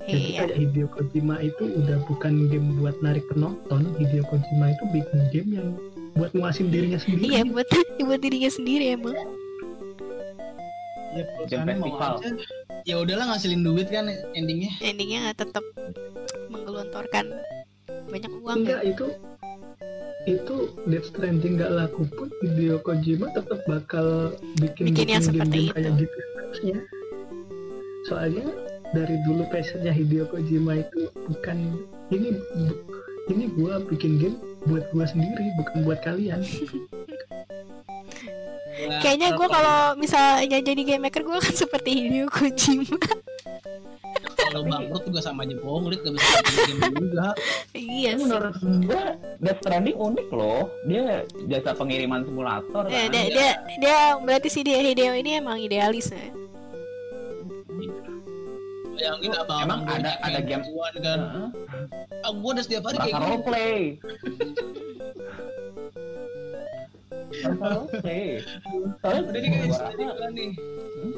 jadi 0.00 0.16
Iya. 0.26 0.38
kayak 0.42 0.56
Hideo 0.58 0.86
Kojima 0.90 1.36
itu 1.38 1.64
udah 1.70 1.98
bukan 2.08 2.48
game 2.48 2.68
buat 2.80 2.96
narik 2.98 3.22
penonton 3.30 3.94
Hideo 3.94 4.24
Kojima 4.26 4.72
itu 4.72 4.84
bikin 4.90 5.18
game 5.30 5.50
yang 5.54 5.68
buat 6.12 6.34
muasin 6.34 6.66
dirinya 6.68 6.98
sendiri 6.98 7.30
Iya 7.30 7.40
buat 7.46 7.68
buat 8.08 8.20
dirinya 8.20 8.50
sendiri 8.50 8.96
emang. 8.96 9.14
Ya 11.10 11.26
mau 11.26 11.46
festival. 11.46 12.12
aja. 12.22 12.30
Ya 12.86 12.94
udahlah 12.96 13.34
ngasilin 13.34 13.62
duit 13.62 13.86
kan 13.86 14.06
endingnya. 14.32 14.72
Endingnya 14.80 15.18
nggak 15.28 15.38
tetap 15.42 15.64
menggelontorkan 16.48 17.26
banyak 18.08 18.30
uang 18.32 18.46
ya. 18.46 18.54
enggak 18.56 18.80
itu 18.88 19.06
itu 20.26 20.54
Death 20.84 21.06
Stranding 21.08 21.58
nggak 21.58 21.72
laku 21.72 22.02
pun 22.10 22.28
Hideo 22.42 22.78
Kojima 22.80 23.30
tetap 23.30 23.58
bakal 23.64 24.34
bikin 24.58 24.90
Bikin 24.90 25.06
yang 25.08 25.22
seperti 25.22 25.70
game-game 25.70 25.74
kayak 25.74 25.92
gitu 25.98 26.18
soalnya 28.02 28.46
dari 28.90 29.16
dulu 29.22 29.44
passionnya 29.46 29.90
Hideo 29.90 30.26
Kojima 30.26 30.78
itu 30.78 31.00
bukan 31.24 31.56
ini 32.08 32.34
bu- 32.34 32.80
ini 33.28 33.44
gua 33.52 33.78
bikin 33.80 34.16
game 34.16 34.36
buat 34.64 34.84
gua 34.90 35.04
sendiri 35.04 35.46
bukan 35.56 35.76
buat 35.82 36.00
kalian 36.00 36.40
Nah, 38.80 38.96
Kayaknya 39.02 39.28
gue 39.32 39.44
kalau 39.46 39.78
misalnya 39.94 40.56
jadi 40.58 40.82
game 40.82 41.02
maker 41.02 41.20
gue 41.20 41.38
kan 41.38 41.52
seperti 41.54 41.90
Hideo 41.98 42.26
Kojima. 42.28 42.96
kalau 44.40 44.64
bangkrut 44.64 45.04
juga 45.04 45.20
sama 45.20 45.44
aja 45.44 45.54
bohong, 45.54 45.86
Rit 45.86 46.00
gak 46.00 46.10
bisa 46.10 46.26
bikin 46.40 46.76
game 46.80 46.96
juga. 47.04 47.26
iya 47.72 48.10
sih. 48.12 48.24
menurut 48.24 48.56
gua 48.82 49.02
Death 49.38 49.60
Stranding 49.60 49.94
unik 49.94 50.28
loh 50.32 50.66
dia 50.82 51.22
jasa 51.46 51.70
pengiriman 51.72 52.24
simulator 52.24 52.82
Eh, 52.84 53.06
kan 53.06 53.12
dia, 53.12 53.22
dia 53.28 53.50
dia 53.78 53.96
berarti 54.16 54.48
si 54.48 54.60
dia 54.60 54.80
Hideo 54.80 55.12
ini 55.12 55.36
emang 55.36 55.54
idealis 55.56 56.10
ya. 56.10 56.24
Bayangin 59.00 59.32
abang 59.34 59.60
Emang 59.62 59.80
ada- 59.88 60.18
ada 60.20 60.40
game- 60.40 60.60
tuan 60.62 60.94
kan. 60.98 61.20
Heeh. 61.24 61.48
Ah, 62.20 62.30
gua 62.30 62.50
udah 62.52 62.60
setiap 62.60 62.82
hari 62.84 62.96
kayak 62.98 63.08
merasa 63.10 63.24
roleplay 63.30 63.80
soalnya 69.00 69.20
Udah 69.22 69.40
nih 69.40 69.50
guys, 69.50 69.78
jadi 69.80 70.04
bulan 70.04 70.30
nih. 70.32 70.50
Hmm? 70.52 71.12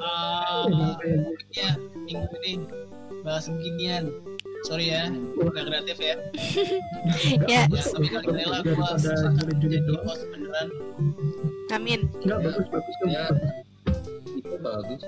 Ah, 0.00 0.64
ya 1.52 1.70
minggu 2.00 2.34
ini 2.40 2.52
bahas 3.22 3.46
beginian. 3.46 4.04
Sorry 4.62 4.90
ya, 4.90 5.08
udah 5.36 5.62
kreatif 5.62 5.96
ya. 5.98 6.14
Ya, 7.48 7.64
Ya, 7.64 7.82
tapi 7.82 8.08
kali 8.08 8.28
rela 8.34 8.60
gua 8.62 8.92
daripada 8.94 9.52
juri-juri 9.56 9.78
jadi 9.78 10.00
host 10.02 10.22
beneran. 10.28 10.68
amin. 11.70 12.00
nggak 12.20 12.38
bagus 12.40 12.66
bagus 12.68 12.96
bagus, 12.98 13.08
Ya. 13.08 13.24
itu 14.32 14.56
bagus 14.58 15.00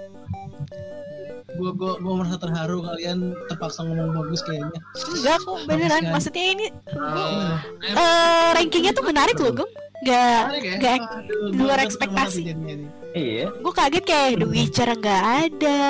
Gua 1.53 1.71
gua 1.71 1.93
gua 1.97 2.15
merasa 2.19 2.37
terharu 2.37 2.81
kalian 2.81 3.19
terpaksa 3.47 3.83
ngomong 3.83 4.11
bagus 4.15 4.41
kayaknya. 4.41 4.79
Enggak 5.11 5.37
kok 5.39 5.59
beneran. 5.65 6.03
kan? 6.03 6.13
Maksudnya 6.13 6.45
ini 6.49 6.67
Eh, 6.89 7.55
eh 7.93 8.49
rankingnya 8.53 8.93
tuh 8.93 9.05
menarik 9.05 9.37
loh, 9.37 9.53
Gem. 9.55 9.71
Gak 10.03 10.43
Menarik 10.49 10.65
ya? 10.65 10.77
gak 10.79 10.95
Aduh, 10.99 11.47
di 11.47 11.57
luar 11.57 11.77
gua 11.77 11.87
ekspektasi. 11.87 12.41
Iya. 13.13 13.47
gue 13.53 13.73
kaget 13.73 14.03
kayak 14.03 14.29
The 14.35 14.47
Witcher 14.49 14.89
nggak 14.91 15.23
ada 15.45 15.83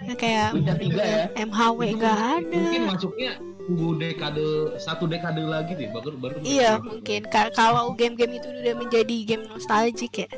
Ya, 0.00 0.14
kayak 0.16 0.48
Witcher 0.56 0.76
tiga 0.80 1.02
ya. 1.04 1.24
MHW 1.38 1.78
nggak 1.94 2.18
ada 2.34 2.56
Mungkin 2.56 2.82
masuknya 2.88 3.30
tunggu 3.60 3.88
dekade 3.94 4.48
satu 4.74 5.04
dekade 5.04 5.44
lagi 5.44 5.76
deh 5.76 5.86
baru 5.86 6.16
baru. 6.16 6.34
iya 6.40 6.80
mungkin 6.80 7.22
Ka- 7.24 7.52
kalau 7.52 7.92
game-game 7.92 8.34
itu 8.34 8.48
udah 8.50 8.74
menjadi 8.74 9.16
game 9.24 9.44
nostalgic 9.46 10.10
ya 10.16 10.28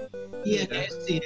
Iya 0.42 0.62
kayak 0.66 0.90
sih. 1.00 1.22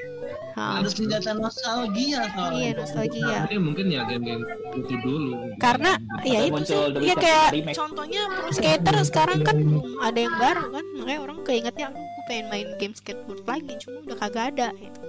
Ha, 0.57 0.81
Harus 0.81 0.97
senjata 0.97 1.37
nostalgia 1.37 2.33
soalnya. 2.33 2.57
iya 2.57 2.71
nostalgia 2.73 3.45
Ini 3.45 3.61
mungkin 3.61 3.93
ya 3.93 4.09
game-game 4.09 4.41
itu 4.73 4.95
dulu. 5.05 5.53
karena 5.61 6.01
ya 6.25 6.49
itu 6.49 6.61
sih 6.65 6.73
ya 6.73 7.13
Witcher 7.13 7.17
kayak 7.21 7.49
remake. 7.53 7.77
contohnya 7.77 8.23
Pro 8.27 8.49
Skater 8.51 8.97
sekarang 9.05 9.39
kan 9.45 9.57
belum 9.61 10.01
ada 10.01 10.17
yang 10.19 10.37
baru 10.37 10.65
kan 10.73 10.85
makanya 10.97 11.21
orang 11.21 11.39
keingetnya 11.45 11.87
aku 11.93 12.01
pengen 12.25 12.47
main 12.49 12.69
game 12.77 12.95
skateboard 12.95 13.45
lagi 13.45 13.73
cuma 13.79 14.01
udah 14.03 14.17
kagak 14.17 14.45
ada 14.51 14.69
gitu. 14.75 15.01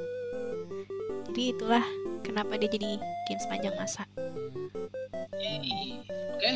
jadi 1.31 1.43
itulah 1.55 1.85
kenapa 2.21 2.51
dia 2.55 2.67
jadi 2.67 2.89
game 3.25 3.39
sepanjang 3.39 3.75
masa 3.75 4.03
Yeay. 5.37 6.01
Oke. 6.33 6.51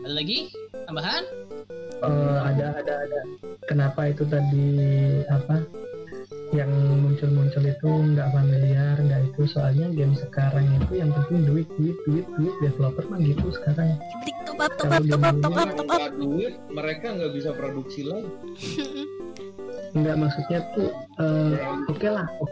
Ada 0.00 0.12
lagi 0.14 0.38
tambahan? 0.84 1.24
Eh, 2.00 2.38
ada 2.40 2.66
ada 2.80 2.94
ada 3.04 3.20
kenapa 3.66 4.08
itu 4.08 4.24
tadi 4.24 4.68
apa 5.28 5.60
yang 6.50 6.70
muncul-muncul 6.98 7.62
itu 7.62 7.90
nggak 8.14 8.28
familiar 8.34 8.98
nggak 8.98 9.22
itu. 9.30 9.42
Soalnya 9.46 9.86
game 9.94 10.18
sekarang 10.18 10.66
itu 10.82 10.98
yang 10.98 11.14
penting 11.14 11.46
duit 11.46 11.68
duit 11.78 11.96
duit 12.06 12.26
duit. 12.34 12.54
Developer 12.58 13.06
mah 13.06 13.22
gitu 13.22 13.54
sekarang. 13.54 13.94
Top 14.46 14.58
up 14.58 14.72
top 14.74 14.90
up 14.90 15.02
top 15.06 15.22
up 15.22 15.36
top 15.38 15.54
up 15.54 15.70
top 15.78 15.88
up. 15.90 15.98
Tanpa 16.02 16.18
duit 16.18 16.54
mereka 16.74 17.06
nggak 17.14 17.32
bisa 17.38 17.50
produksi 17.54 18.00
lagi. 18.02 18.30
nggak 19.98 20.16
maksudnya 20.18 20.60
tuh 20.74 20.90
eh, 21.22 21.54
oke 21.86 22.08
lah. 22.10 22.26
O- 22.42 22.50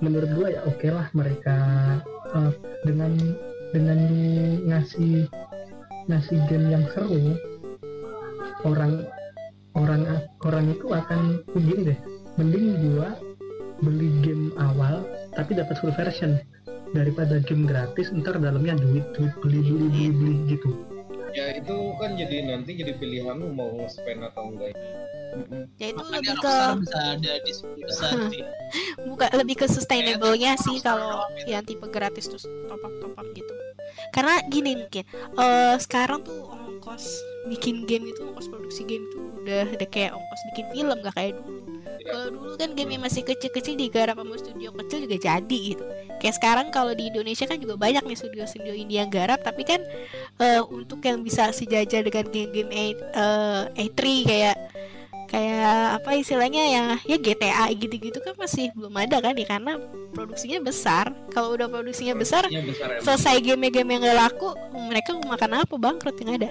menurut 0.00 0.30
gua 0.36 0.48
ya 0.48 0.60
oke 0.68 0.88
lah 0.88 1.08
mereka 1.16 1.56
eh, 2.36 2.52
dengan 2.84 3.12
dengan 3.72 4.00
ngasih 4.68 5.28
ngasih 6.12 6.38
game 6.50 6.74
yang 6.74 6.84
seru 6.92 7.36
orang 8.66 9.06
orang 9.78 10.02
orang 10.44 10.66
itu 10.68 10.92
akan 10.92 11.40
begini 11.56 11.96
deh. 11.96 11.98
Mending 12.36 12.66
gua 12.84 13.29
beli 13.80 14.08
game 14.24 14.52
awal 14.60 15.04
tapi 15.34 15.56
dapat 15.56 15.76
full 15.80 15.92
version. 15.96 16.40
Daripada 16.90 17.38
game 17.46 17.70
gratis 17.70 18.10
ntar 18.10 18.42
dalamnya 18.42 18.74
duit 18.74 19.06
duit 19.14 19.30
beli 19.42 19.62
beli 19.62 19.86
beli 19.88 20.06
beli 20.10 20.34
gitu. 20.50 20.70
Ya 21.30 21.54
itu 21.54 21.76
kan 22.02 22.18
jadi 22.18 22.50
nanti 22.50 22.74
jadi 22.74 22.98
pilihan 22.98 23.38
lu 23.38 23.54
mau 23.54 23.70
nge-spend 23.78 24.26
atau 24.26 24.50
enggak. 24.50 24.74
ya 25.78 25.94
itu 25.94 26.02
Makanya 26.02 26.18
lebih 26.18 26.34
ke 26.42 26.54
bisa 26.82 26.98
ada 27.14 27.32
di 27.46 27.52
sepuluh 27.54 27.86
besar 27.86 28.12
sih. 28.34 28.42
bukan 29.14 29.30
lebih 29.38 29.56
ke 29.62 29.66
sustainable-nya 29.70 30.58
sih 30.58 30.82
kalau 30.82 31.22
yang 31.46 31.62
tipe 31.62 31.86
gratis 31.86 32.26
terus 32.26 32.50
top 32.66 32.82
up 32.82 32.94
top 32.98 33.14
up 33.14 33.26
gitu. 33.38 33.54
Karena 34.10 34.42
gini 34.50 34.74
mungkin 34.74 35.06
eh 35.38 35.78
sekarang 35.78 36.26
tuh 36.26 36.50
ongkos 36.50 37.22
bikin 37.46 37.86
game 37.86 38.10
itu 38.10 38.26
ongkos 38.26 38.50
produksi 38.50 38.82
game 38.82 39.06
itu 39.06 39.18
udah 39.46 39.70
udah 39.70 39.88
kayak 39.94 40.10
ongkos 40.18 40.42
bikin 40.50 40.66
film 40.74 40.98
gak 40.98 41.14
kayak 41.14 41.38
dulu 41.38 41.79
kalau 42.06 42.26
dulu 42.32 42.54
kan 42.56 42.70
game 42.72 42.96
yang 42.96 43.04
masih 43.04 43.22
kecil-kecil 43.24 43.74
digarap 43.76 44.16
sama 44.16 44.36
studio 44.40 44.70
kecil 44.84 44.98
juga 45.04 45.16
jadi 45.20 45.58
gitu. 45.74 45.84
Kayak 46.20 46.34
sekarang 46.40 46.66
kalau 46.72 46.92
di 46.96 47.08
Indonesia 47.12 47.44
kan 47.44 47.58
juga 47.60 47.74
banyak 47.76 48.02
nih 48.04 48.18
studio-studio 48.18 48.72
indie 48.72 49.00
yang 49.00 49.10
garap 49.12 49.40
tapi 49.44 49.62
kan 49.64 49.80
eh, 50.40 50.62
untuk 50.64 51.04
yang 51.04 51.20
bisa 51.20 51.52
sejajar 51.52 52.04
dengan 52.04 52.24
game-game 52.28 52.70
A, 52.72 52.84
eh, 53.76 53.88
A3 53.88 54.00
kayak 54.24 54.56
kayak 55.30 56.02
apa 56.02 56.10
istilahnya 56.18 56.62
ya 56.66 56.84
ya 57.06 57.16
GTA 57.22 57.70
gitu-gitu 57.78 58.18
kan 58.18 58.34
masih 58.34 58.74
belum 58.74 58.90
ada 58.98 59.22
kan 59.22 59.34
ya 59.38 59.46
karena 59.46 59.78
produksinya 60.10 60.58
besar. 60.58 61.14
Kalau 61.30 61.54
udah 61.54 61.70
produksinya 61.70 62.18
besar 62.18 62.50
Ya 62.50 62.60
besar 62.66 62.98
selesai 62.98 63.38
game-game 63.38 63.94
yang 63.94 64.02
gak 64.02 64.18
laku 64.18 64.48
mereka 64.74 65.14
mau 65.14 65.38
makan 65.38 65.62
apa 65.62 65.74
bangkrut 65.78 66.16
yang 66.18 66.34
ada 66.34 66.50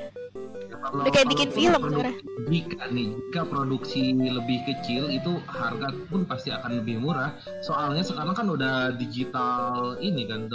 Udah 0.69 1.11
kayak 1.11 1.27
bikin 1.33 1.49
film 1.49 1.81
sebenarnya. 1.81 2.15
Jika 2.49 2.81
nih, 2.93 3.07
jika 3.13 3.41
produksi 3.45 4.13
lebih 4.13 4.59
kecil 4.69 5.09
itu 5.09 5.41
harga 5.49 5.93
pun 6.07 6.23
pasti 6.25 6.53
akan 6.53 6.81
lebih 6.81 7.01
murah. 7.01 7.33
Soalnya 7.65 8.05
sekarang 8.05 8.37
kan 8.37 8.47
udah 8.47 8.93
digital 8.95 9.97
ini 9.99 10.29
kan, 10.29 10.49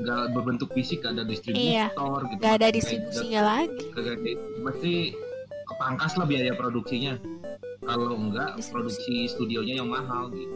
nggak 0.00 0.34
berbentuk 0.34 0.70
fisik 0.74 1.04
ada 1.06 1.22
distributor 1.22 2.26
gitu. 2.28 2.40
gak 2.40 2.54
ada 2.60 2.68
Kayak 2.68 2.76
distribusinya 2.76 3.40
lagi 3.44 3.84
kagak 3.92 4.16
gitu. 4.24 4.44
Pasti 4.64 4.94
kepangkas 5.70 6.12
lah 6.18 6.26
biaya 6.26 6.52
produksinya. 6.56 7.14
Kalau 7.80 8.12
enggak 8.12 8.60
Distribusi. 8.60 8.70
produksi 8.70 9.16
studionya 9.32 9.74
yang 9.80 9.88
mahal 9.88 10.28
gitu. 10.34 10.54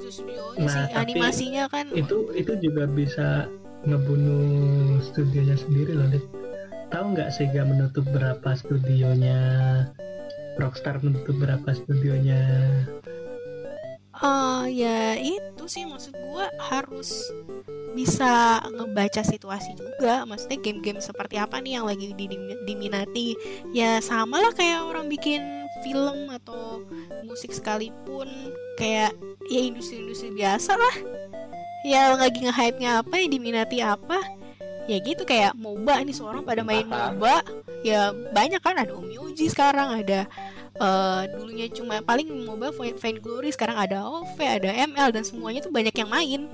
Studionya 0.00 0.64
Nah, 0.64 0.72
sih 0.72 0.84
tapi 0.96 1.12
animasinya 1.12 1.64
kan 1.68 1.86
itu 1.92 2.16
itu 2.32 2.52
juga 2.62 2.88
bisa 2.88 3.50
ngebunuh 3.84 4.96
studionya 5.04 5.56
sendiri 5.60 5.92
loh 5.92 6.08
Dik. 6.08 6.24
Tahu 6.90 7.14
nggak 7.14 7.30
Sega 7.30 7.62
menutup 7.62 8.04
berapa 8.10 8.50
studionya? 8.58 9.40
Rockstar 10.58 10.98
menutup 11.00 11.38
berapa 11.38 11.70
studionya? 11.72 12.42
Oh 14.20 14.68
ya 14.68 15.16
itu 15.16 15.64
sih 15.64 15.88
maksud 15.88 16.12
gua 16.28 16.52
harus 16.60 17.08
bisa 17.96 18.60
ngebaca 18.68 19.22
situasi 19.24 19.72
juga. 19.78 20.28
Maksudnya 20.28 20.58
game-game 20.60 21.00
seperti 21.00 21.40
apa 21.40 21.56
nih 21.62 21.80
yang 21.80 21.86
lagi 21.88 22.12
di- 22.12 22.28
diminati? 22.68 23.32
Ya 23.72 24.02
sama 24.04 24.42
lah 24.42 24.52
kayak 24.52 24.92
orang 24.92 25.08
bikin 25.08 25.40
film 25.80 26.28
atau 26.28 26.84
musik 27.24 27.54
sekalipun. 27.54 28.28
Kayak 28.76 29.16
ya 29.48 29.60
industri-industri 29.64 30.36
biasa 30.36 30.76
lah. 30.76 30.96
Ya 31.86 32.12
lagi 32.12 32.44
nge-hype-nya 32.44 33.00
apa 33.00 33.14
yang 33.16 33.30
diminati 33.32 33.80
apa 33.80 34.20
ya 34.90 34.98
gitu 34.98 35.22
kayak 35.22 35.54
MOBA 35.54 36.02
nih 36.02 36.10
seorang 36.10 36.42
pada 36.42 36.66
main 36.66 36.82
Pasar. 36.82 37.14
MOBA. 37.14 37.36
Ya 37.86 38.00
banyak 38.34 38.58
kan 38.58 38.74
ada 38.74 38.92
Omyoji 38.92 39.46
sekarang 39.46 40.02
ada 40.02 40.26
eh, 40.74 41.22
dulunya 41.30 41.70
cuma 41.70 42.02
paling 42.02 42.26
MOBA 42.26 42.74
Vain 42.74 43.18
Glory 43.22 43.54
sekarang 43.54 43.78
ada 43.78 44.02
OV 44.02 44.34
ada 44.36 44.70
ML 44.74 45.14
dan 45.14 45.22
semuanya 45.22 45.62
tuh 45.62 45.70
banyak 45.70 45.94
yang 45.94 46.10
main. 46.10 46.50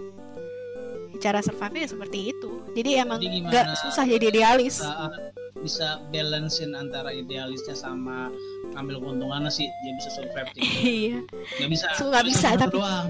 Cara 1.16 1.40
survive 1.40 1.88
seperti 1.88 2.36
itu. 2.36 2.60
Jadi 2.76 3.00
emang 3.00 3.16
Jadi 3.16 3.40
gimana? 3.40 3.48
nggak 3.48 3.66
susah 3.80 4.04
jadi 4.04 4.28
idealis. 4.28 4.84
Bisa 4.84 5.08
bisa 5.56 5.88
balancein 6.12 6.76
antara 6.76 7.08
idealisnya 7.08 7.72
sama 7.72 8.28
ambil 8.76 9.00
keuntungannya 9.00 9.48
sih 9.48 9.64
dia 9.64 9.92
bisa 9.96 10.10
survive 10.12 10.48
gitu. 10.52 10.68
iya. 11.08 11.18
Nggak 11.56 11.70
bisa. 11.72 11.86
So, 11.96 12.12
nggak 12.12 12.26
bisa, 12.28 12.48
tapi- 12.60 12.76
doang. 12.76 13.08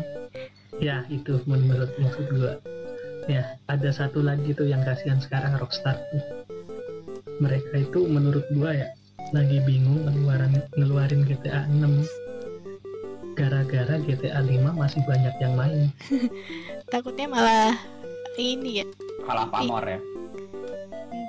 Ya 0.79 1.03
itu 1.11 1.35
menurut 1.51 1.91
maksud 1.99 2.31
gua 2.31 2.61
ya 3.27 3.59
ada 3.67 3.91
satu 3.91 4.23
lagi 4.23 4.55
tuh 4.55 4.71
yang 4.71 4.83
kasihan 4.87 5.19
sekarang 5.19 5.59
Rockstar 5.59 5.99
tuh. 6.11 6.23
Mereka 7.43 7.91
itu 7.91 8.07
menurut 8.07 8.47
gua 8.55 8.73
ya 8.73 8.89
lagi 9.35 9.59
bingung 9.67 10.07
ngeluarin 10.07 10.63
ngeluarin 10.79 11.27
GTA 11.27 11.67
6 11.67 12.07
gara-gara 13.37 13.95
GTA 14.01 14.41
5 14.41 14.73
masih 14.73 15.03
banyak 15.05 15.35
yang 15.43 15.55
main. 15.59 15.93
Takutnya 16.93 17.27
malah 17.29 17.75
ini 18.39 18.81
ya. 18.81 18.87
Kalah 19.27 19.51
pamor 19.51 19.85
ya. 19.85 20.01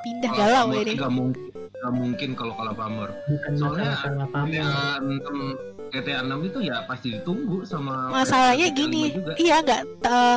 Pindah 0.06 0.32
galau 0.32 0.72
ini. 0.72 0.96
Nggak 0.96 1.12
mungkin, 1.12 1.52
nggak 1.52 1.94
mungkin 1.98 2.30
kalau 2.38 2.54
kalau 2.56 2.74
pamor. 2.78 3.10
bukan 3.28 3.52
Soalnya 3.60 3.94
salah 4.00 4.30
pamor 4.32 5.77
GTA 5.90 6.22
6, 6.22 6.26
GTA 6.26 6.44
6 6.44 6.48
itu 6.48 6.60
ya 6.64 6.78
pasti 6.84 7.08
ditunggu 7.14 7.58
sama 7.64 8.12
masalahnya 8.14 8.68
GTA 8.68 8.78
gini 8.78 9.04
5 9.06 9.16
juga. 9.16 9.32
iya 9.38 9.56
nggak 9.60 9.82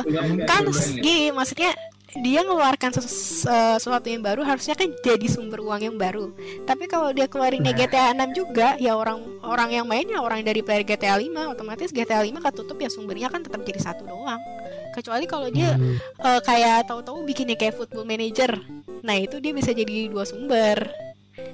mungkin, 0.01 0.45
kan 0.45 0.61
gini 0.97 1.29
maksudnya 1.29 1.71
dia 2.11 2.43
ngeluarkan 2.43 2.91
ses- 2.93 3.47
eh, 3.47 3.79
sesuatu 3.79 4.03
yang 4.05 4.19
baru 4.19 4.43
harusnya 4.43 4.75
kan 4.75 4.91
jadi 4.99 5.27
sumber 5.27 5.63
uang 5.63 5.79
yang 5.81 5.95
baru 5.95 6.35
tapi 6.63 6.83
kalau 6.85 7.07
dia 7.09 7.23
keluarin 7.25 7.63
Nah. 7.63 7.71
GTA 7.71 8.11
6 8.11 8.35
juga 8.35 8.75
ya 8.77 8.93
orang 8.93 9.15
orang 9.41 9.71
yang 9.71 9.87
mainnya 9.87 10.19
orang 10.19 10.43
dari 10.43 10.59
player 10.59 10.83
GTA 10.83 11.15
5 11.15 11.31
otomatis 11.47 11.87
GTA 11.87 12.19
5 12.19 12.35
ketutup 12.41 12.75
ya 12.75 12.91
sumbernya 12.91 13.31
kan 13.31 13.39
tetap 13.39 13.63
jadi 13.63 13.79
satu 13.79 14.03
doang 14.03 14.43
kecuali 14.91 15.23
kalau 15.23 15.47
dia 15.47 15.71
Hmm. 15.71 15.95
eh, 16.19 16.41
kayak 16.43 16.83
tahu-tahu 16.85 17.23
bikinnya 17.23 17.55
kayak 17.55 17.79
football 17.79 18.03
manager 18.03 18.59
nah 19.01 19.15
itu 19.15 19.39
dia 19.39 19.55
bisa 19.55 19.71
jadi 19.71 20.11
dua 20.11 20.27
sumber 20.27 20.91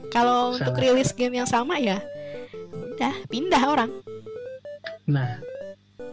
kalau 0.10 0.58
untuk 0.58 0.74
rilis 0.76 1.14
game 1.14 1.38
yang 1.38 1.46
sama 1.46 1.78
ya 1.78 2.02
udah 2.98 3.14
pindah 3.30 3.64
orang 3.64 3.92
Nah, 5.06 5.40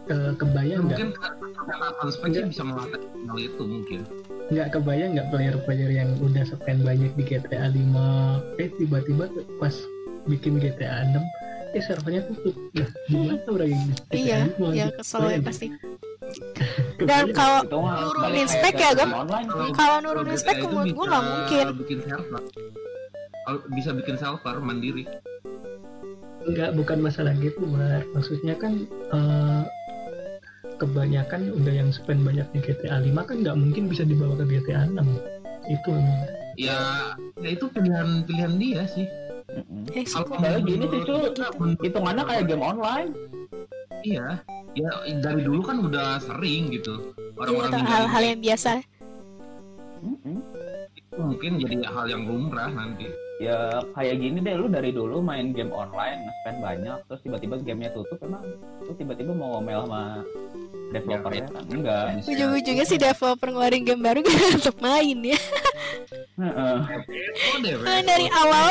ke- 0.05 0.37
kebayang 0.37 0.85
nggak? 0.85 0.99
mungkin 1.01 1.09
speknya 2.07 2.45
bisa 2.45 2.61
mengatakan 2.63 3.09
hal 3.25 3.37
itu 3.37 3.63
mungkin 3.65 3.99
Nggak 4.45 4.67
kebayang 4.71 5.17
nggak 5.17 5.27
player-player 5.33 5.89
yang 5.91 6.09
udah 6.21 6.45
spend 6.45 6.85
banyak 6.85 7.09
di 7.11 7.23
GTA 7.25 7.67
5 7.67 7.81
eh 8.55 8.69
tiba-tiba 8.71 9.25
pas 9.57 9.73
bikin 10.23 10.61
GTA 10.61 11.09
6 11.09 11.17
eh 11.73 11.81
servernya 11.81 12.21
tutup. 12.29 12.53
Nah, 12.71 12.87
gimana 13.03 13.41
orang 13.49 13.67
yang 13.67 13.83
iya 14.13 14.37
5 14.47 14.69
ya 14.71 14.85
gitu? 14.85 14.97
kesel 15.01 15.23
ya 15.25 15.39
pasti 15.41 15.65
Dan 17.09 17.25
kalau 17.31 17.59
Itu 17.61 17.77
mah 17.77 17.95
nurunin 17.99 18.47
spek 18.47 18.75
ya, 18.75 18.89
sih. 18.93 19.09
Kalau 19.73 19.95
nurunin 19.99 20.37
spek 20.37 20.57
menurut 20.63 20.87
gue 20.87 21.05
nggak 21.05 21.23
mungkin. 21.25 21.65
bikin 21.75 21.99
server 22.01 22.41
kalau 23.43 23.59
bisa 23.71 23.89
bikin 23.91 24.15
server 24.15 24.55
mandiri 24.57 25.03
Enggak, 26.45 26.77
bukan 26.77 26.97
masalah 27.01 27.33
gitu, 27.37 27.65
Mar. 27.65 28.05
Maksudnya 28.13 28.53
kan 28.55 28.85
eh, 28.87 29.61
kebanyakan 30.77 31.55
udah 31.55 31.73
yang 31.73 31.89
spend 31.89 32.21
banyak 32.21 32.45
di 32.51 32.59
GTA 32.61 32.99
5 32.99 33.15
kan 33.23 33.37
nggak 33.41 33.57
mungkin 33.57 33.87
bisa 33.87 34.03
dibawa 34.03 34.35
ke 34.37 34.45
GTA 34.51 34.85
6. 34.91 35.01
Itu 35.65 35.91
ya 36.55 37.13
ya 37.41 37.49
itu 37.49 37.65
pilihan 37.67 38.23
pilihan 38.23 38.53
dia 38.55 38.81
sih. 38.87 39.07
Eh, 39.95 40.03
kalau 40.03 40.59
gini 40.61 40.83
sih, 40.83 40.99
menurut- 41.01 41.79
Hitungannya 41.79 42.23
kayak 42.27 42.43
game 42.45 42.63
online. 42.63 43.11
iya 44.05 44.37
ya 44.77 44.91
dari 45.17 45.41
dulu 45.41 45.65
kan 45.65 45.81
udah 45.81 46.21
sering 46.21 46.69
gitu 46.69 46.93
Iya, 47.09 47.41
orang-orang 47.41 47.71
ninggalin 47.73 47.89
hal-hal 47.89 48.23
yang 48.23 48.39
biasa. 48.43 48.71
Itu 50.93 51.17
mungkin 51.17 51.51
jadi 51.57 51.75
hal 51.89 52.05
yang 52.05 52.23
lumrah 52.29 52.69
nanti 52.69 53.09
Ya 53.35 53.83
kayak 53.91 54.23
gini 54.23 54.39
deh, 54.39 54.55
lu 54.55 54.71
dari 54.71 54.95
dulu 54.95 55.19
main 55.19 55.51
game 55.51 55.75
online, 55.75 56.23
nge-spend 56.23 56.57
banyak, 56.63 56.97
terus 57.11 57.19
tiba-tiba 57.19 57.59
gamenya 57.59 57.91
tutup, 57.91 58.15
emang 58.23 58.47
lu 58.87 58.93
tiba-tiba 58.95 59.35
mau 59.35 59.59
ngomel 59.59 59.83
sama 59.83 60.23
developernya 60.93 61.43
kan? 61.49 61.63
Enggak. 61.71 62.05
Ujung-ujungnya 62.27 62.85
si 62.85 62.95
developer 62.99 63.47
ngeluarin 63.49 63.83
game 63.85 64.01
baru 64.03 64.19
kita 64.21 64.45
tetap 64.59 64.77
main 64.83 65.17
ya. 65.23 65.39
Heeh. 66.35 66.77
deh 67.63 67.73
Nah, 67.79 67.99
dari 68.03 68.27
awal 68.27 68.69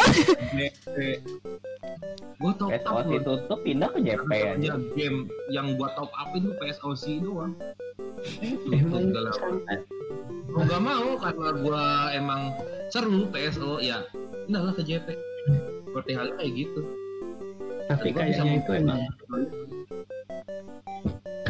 gue 2.34 2.52
top 2.60 2.70
up 2.84 3.08
tutup, 3.24 3.58
pindah 3.64 3.88
ke 3.88 4.04
JP 4.04 4.28
aja. 4.28 4.52
hanya 4.52 4.76
game 4.92 5.32
yang 5.48 5.72
gua 5.80 5.88
top 5.96 6.12
up 6.12 6.28
itu 6.36 6.52
PSOC 6.60 7.24
doang 7.24 7.56
Tutup 8.68 9.00
galau. 9.16 9.32
sampai 9.32 9.80
Gua 10.52 10.62
nggak 10.68 10.82
mau 10.84 11.08
karena 11.16 11.48
gua 11.64 11.84
emang 12.12 12.52
seru 12.92 13.24
PSO 13.32 13.80
ya 13.80 14.04
udahlah 14.44 14.76
ke 14.76 14.82
JP 14.84 15.08
seperti 15.88 16.10
halnya 16.14 16.34
kayak 16.36 16.52
gitu 16.52 16.80
tapi 17.88 18.08
kayaknya 18.12 18.60
itu 18.60 18.70
emang 18.76 19.00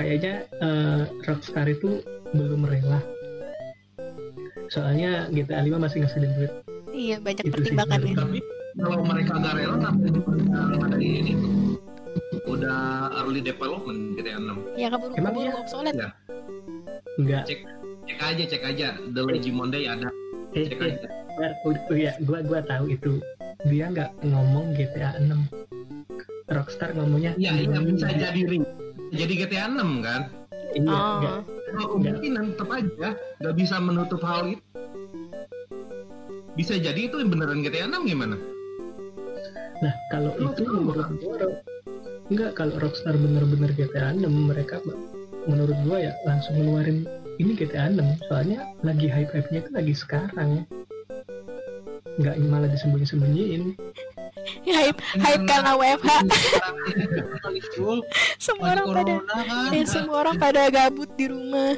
kayaknya 0.04 0.34
eh, 0.60 1.02
Rockstar 1.24 1.64
itu 1.66 2.04
belum 2.30 2.68
rela. 2.68 3.00
Soalnya 4.68 5.32
GTA 5.32 5.64
5 5.64 5.80
masih 5.80 5.98
ngeselin 6.04 6.32
duit. 6.36 6.52
iya 6.92 7.16
banyak 7.18 7.42
Itu 7.42 7.48
sih. 7.48 7.72
pertimbangannya. 7.72 8.14
tapi 8.14 8.38
kalau 8.76 9.02
mereka 9.02 9.32
gak 9.34 9.54
rela 9.56 9.76
ngapain 9.78 10.12
juga 10.12 10.32
ada 10.78 10.96
ini 10.98 11.32
udah 12.44 12.80
early 13.18 13.40
development 13.40 14.14
GTA 14.14 14.38
6 14.38 14.76
Ya 14.76 14.88
keburu 14.88 15.12
Emang 15.14 15.32
keburu 15.32 15.48
iya? 15.48 15.56
obsolete. 15.56 16.06
Enggak. 17.16 17.42
cek 17.48 17.60
aja 18.20 18.44
cek 18.44 18.62
aja 18.62 18.88
The 19.10 19.22
Legend 19.24 19.56
Monday 19.56 19.88
ada 19.88 20.08
Eh, 20.52 20.68
cek 20.68 20.78
eh, 20.78 20.86
aja 20.92 21.08
Bar, 21.34 21.50
oh, 21.66 21.74
oh 21.74 21.96
ya, 21.98 22.14
gua 22.22 22.46
gua 22.46 22.62
tahu 22.62 22.94
itu. 22.94 23.18
Dia 23.66 23.90
nggak 23.90 24.22
ngomong 24.22 24.70
GTA 24.76 25.18
6. 25.18 25.50
Rockstar 26.46 26.92
ngomongnya 26.92 27.34
iya 27.34 27.56
iya 27.56 27.78
bisa 27.80 28.06
jadi 28.06 28.38
ring 28.44 28.62
jadi 29.14 29.32
GTA 29.38 29.66
6 29.68 30.02
kan 30.02 30.22
Iya, 30.74 30.90
Oh. 30.90 31.14
nggak. 31.16 31.38
Kalau 31.68 31.86
kemungkinan 31.92 32.44
tetap 32.50 32.68
aja 32.68 33.08
nggak 33.38 33.54
bisa 33.54 33.76
menutup 33.78 34.20
hal 34.20 34.42
itu 34.48 34.62
bisa 36.54 36.74
jadi 36.76 37.00
itu 37.04 37.16
beneran 37.20 37.62
GTA 37.62 37.86
6 37.88 38.02
gimana 38.04 38.36
Nah, 39.76 39.90
kalau 40.08 40.30
Lu 40.34 40.48
itu 40.48 40.62
tahu, 40.62 40.74
menurut 40.80 41.02
kan? 41.04 41.14
gua 41.18 41.34
Ro- 41.36 41.60
enggak 42.26 42.50
kalau 42.54 42.74
Rockstar 42.78 43.14
bener-bener 43.14 43.70
GTA 43.70 44.14
6 44.14 44.30
mereka 44.48 44.78
menurut 45.44 45.76
gua 45.82 45.98
ya 46.00 46.12
langsung 46.22 46.56
ngeluarin 46.56 47.04
ini 47.36 47.52
GTA 47.52 47.90
6 47.90 48.00
soalnya 48.24 48.62
lagi 48.80 49.06
hype-hype-nya 49.06 49.60
itu 49.60 49.70
lagi 49.72 49.92
sekarang 49.92 50.48
ya. 50.52 50.64
Nggak 52.14 52.34
malah 52.44 52.70
disembunyi-sembunyiin. 52.70 53.74
Hype 54.64 55.00
hype 55.20 55.44
karena 55.44 55.72
WFH. 55.76 56.10
Semua 58.44 58.66
orang 58.76 58.86
pada 58.92 59.14
kan 59.24 59.72
ya, 59.72 59.84
semua 59.84 60.16
orang 60.24 60.36
pada 60.40 60.62
gabut 60.72 61.08
di 61.16 61.26
rumah. 61.28 61.76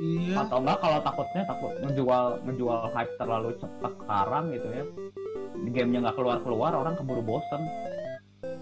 iya 0.00 0.44
Atau 0.44 0.64
enggak 0.64 0.78
kalau 0.80 0.98
takutnya 1.04 1.42
takut 1.44 1.72
ngejual 1.84 2.24
ngejual 2.48 2.80
hype 2.92 3.12
terlalu 3.20 3.50
cepat 3.60 3.92
sekarang 4.00 4.44
gitu 4.52 4.68
ya. 4.68 4.84
Gamenya 5.60 5.98
nggak 6.08 6.16
keluar-keluar, 6.16 6.72
orang 6.72 6.96
keburu 6.96 7.20
bosen. 7.20 7.60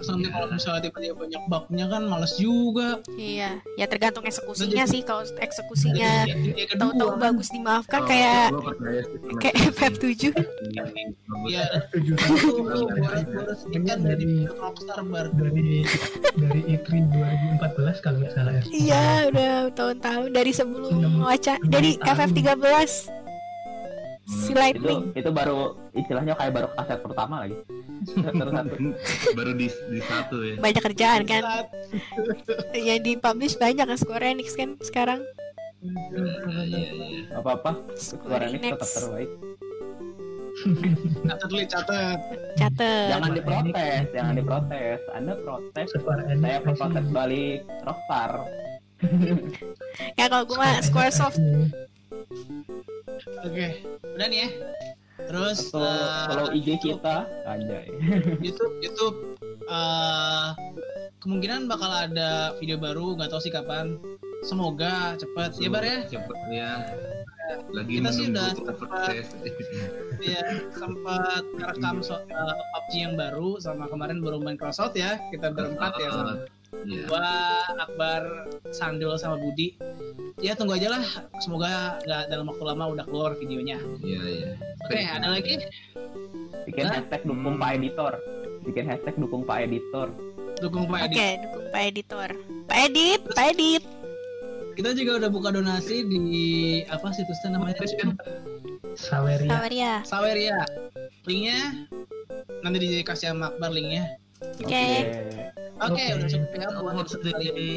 Nanti 0.01 0.29
kalau 0.29 0.47
misalnya 0.49 0.81
tiba-tiba 0.81 1.15
banyak 1.17 1.43
bugnya 1.45 1.87
kan 1.87 2.03
males 2.05 2.35
juga 2.35 3.03
Iya, 3.11 3.59
ya 3.75 3.87
tergantung 3.87 4.23
eksekusinya 4.23 4.85
sih. 4.85 5.01
Kalau 5.01 5.27
eksekusinya 5.27 6.25
kedua, 6.25 6.79
tahu-tahu 6.79 7.11
kan, 7.11 7.19
bagus 7.21 7.49
dimaafkan 7.49 7.99
Kalau 7.99 8.09
kayak 8.09 8.47
kayak 9.39 9.57
FF7. 9.75 10.23
ya 11.47 11.65
Tujuh 11.91 12.15
itu 12.15 12.35
tahun 12.65 12.87
boros-boros 12.93 13.61
ikan 13.71 13.99
dari 14.01 14.29
Rockstar 14.49 15.01
bar 15.05 15.27
dari 15.31 15.83
dari 16.35 16.61
E3 16.69 16.89
2014 17.59 17.99
kalau 17.99 18.17
nggak 18.19 18.33
salah 18.33 18.53
ya. 18.53 18.63
Iya, 18.69 19.05
udah 19.29 19.51
tahun-tahun 19.73 20.29
dari 20.31 20.53
sebelum 20.53 20.93
Enam- 20.95 21.21
waca 21.21 21.55
enam 21.57 21.69
dari 21.69 21.91
tahun. 21.97 22.17
FF13 22.29 22.57
si 24.29 24.53
Itu 24.53 24.61
Lightning. 24.61 25.01
itu 25.17 25.31
baru 25.33 25.73
istilahnya 25.97 26.37
kayak 26.37 26.53
baru 26.53 26.69
kaset 26.77 27.01
pertama 27.01 27.35
lagi. 27.49 27.57
Terus 28.05 28.53
satu. 28.53 28.75
baru 29.39 29.53
di, 29.57 29.67
di 29.73 30.01
satu 30.05 30.37
ya 30.45 30.55
Banyak 30.61 30.83
kerjaan 30.85 31.23
kan. 31.25 31.43
Yang 32.77 33.01
dipublish 33.09 33.57
banyak 33.57 33.89
kan 33.89 33.99
Square 33.99 34.29
Enix 34.29 34.53
kan 34.53 34.77
sekarang. 34.85 35.25
Iya, 35.79 36.27
iya. 36.67 37.39
apa-apa 37.41 37.81
Square 37.97 38.45
Square 38.45 38.45
Enix 38.53 38.63
tetap 38.77 38.91
terbaik. 38.93 39.31
catat 41.23 41.47
dulu 41.47 41.63
catat 41.71 42.19
Catet. 42.59 43.09
Jangan 43.15 43.31
diprotes, 43.31 44.05
jangan 44.11 44.35
diprotes. 44.35 45.01
Anda 45.15 45.33
protes, 45.39 45.89
saya 45.95 46.59
protes 46.67 47.07
balik 47.15 47.63
Rockstar. 47.87 48.33
Ya 50.19 50.27
kalau 50.27 50.43
gue 50.43 50.59
mah 50.59 50.83
Squaresoft 50.83 51.39
oke. 53.45 53.67
Udah 54.17 54.27
nih 54.29 54.39
ya. 54.45 54.49
Terus 55.29 55.59
Atau 55.75 55.83
eh, 55.83 56.25
kalau 56.31 56.47
IG 56.55 56.69
kita, 56.79 57.27
anjay. 57.45 57.91
YouTube 58.47 58.75
YouTube. 58.81 59.17
Eh, 59.69 60.49
kemungkinan 61.19 61.67
bakal 61.67 61.91
ada 61.91 62.55
video 62.63 62.79
baru 62.79 63.19
nggak 63.19 63.31
tahu 63.35 63.43
sih 63.43 63.53
kapan. 63.53 63.99
Semoga 64.47 65.19
cepet 65.19 65.59
ya 65.59 65.69
bar 65.69 65.83
ya? 65.83 65.99
Cepet 66.07 66.39
ya. 66.55 66.73
Lagi 67.73 67.99
Kita 67.99 68.11
sih 68.15 68.25
udah 68.31 68.49
proses. 68.79 69.27
Ya 70.19 70.43
sempat 70.75 71.47
rekam 71.63 72.03
so, 72.03 72.19
eh, 72.19 72.55
PUBG 72.75 72.93
yang 73.07 73.15
baru 73.15 73.63
sama 73.63 73.87
kemarin 73.87 74.19
baru 74.19 74.43
main 74.43 74.59
crossout 74.59 74.99
ya. 74.99 75.15
Kita 75.31 75.55
berempat 75.55 75.95
ya. 76.03 76.11
Sama 76.11 76.35
Iya. 76.69 77.05
gua 77.09 77.29
Akbar 77.81 78.23
Sandul 78.71 79.17
sama 79.17 79.41
Budi 79.41 79.77
ya 80.39 80.53
tunggu 80.53 80.77
aja 80.77 80.93
lah 80.95 81.05
semoga 81.41 81.97
nggak 82.05 82.29
dalam 82.29 82.47
waktu 82.49 82.65
lama 82.65 82.85
udah 82.93 83.05
keluar 83.09 83.33
videonya 83.37 83.81
Iya, 84.05 84.21
iya. 84.25 84.51
oke 84.85 84.99
ada 85.01 85.29
lagi 85.33 85.65
Bikin 86.69 86.85
Hah? 86.85 87.01
hashtag 87.01 87.25
dukung 87.25 87.57
Pak 87.57 87.81
Editor. 87.81 88.13
Bikin 88.69 88.85
hashtag 88.85 89.17
dukung 89.17 89.43
Pak 89.49 89.59
Editor. 89.65 90.09
dukung 90.61 90.85
Pak 90.85 91.09
Oke, 91.09 91.17
Edi 91.17 91.41
dukung 91.41 91.67
Pak 91.73 91.83
Editor. 91.89 92.29
Pak 92.69 92.79
Edit, 92.91 93.21
Pak 93.33 93.47
Edit. 93.57 93.85
kita 94.77 94.91
juga 94.95 95.13
udah 95.25 95.31
buka 95.33 95.49
donasi 95.51 96.05
di 96.07 96.27
apa 96.87 97.09
situsnya 97.11 97.57
namanya 97.57 97.83
Saweria. 98.95 99.49
Sawaria. 99.49 99.93
Saweria 100.05 100.59
linknya 101.25 101.89
nanti 102.61 102.77
dikasih 102.79 103.33
sama 103.33 103.55
Akbar 103.55 103.71
linknya 103.73 104.19
Oke. 104.39 104.87
Oke, 105.79 106.05
udah 106.15 106.29
cukup 106.31 106.51
ya 106.55 106.69
buat 106.79 106.95
episode 107.03 107.23
kali 107.27 107.47
ini. 107.55 107.73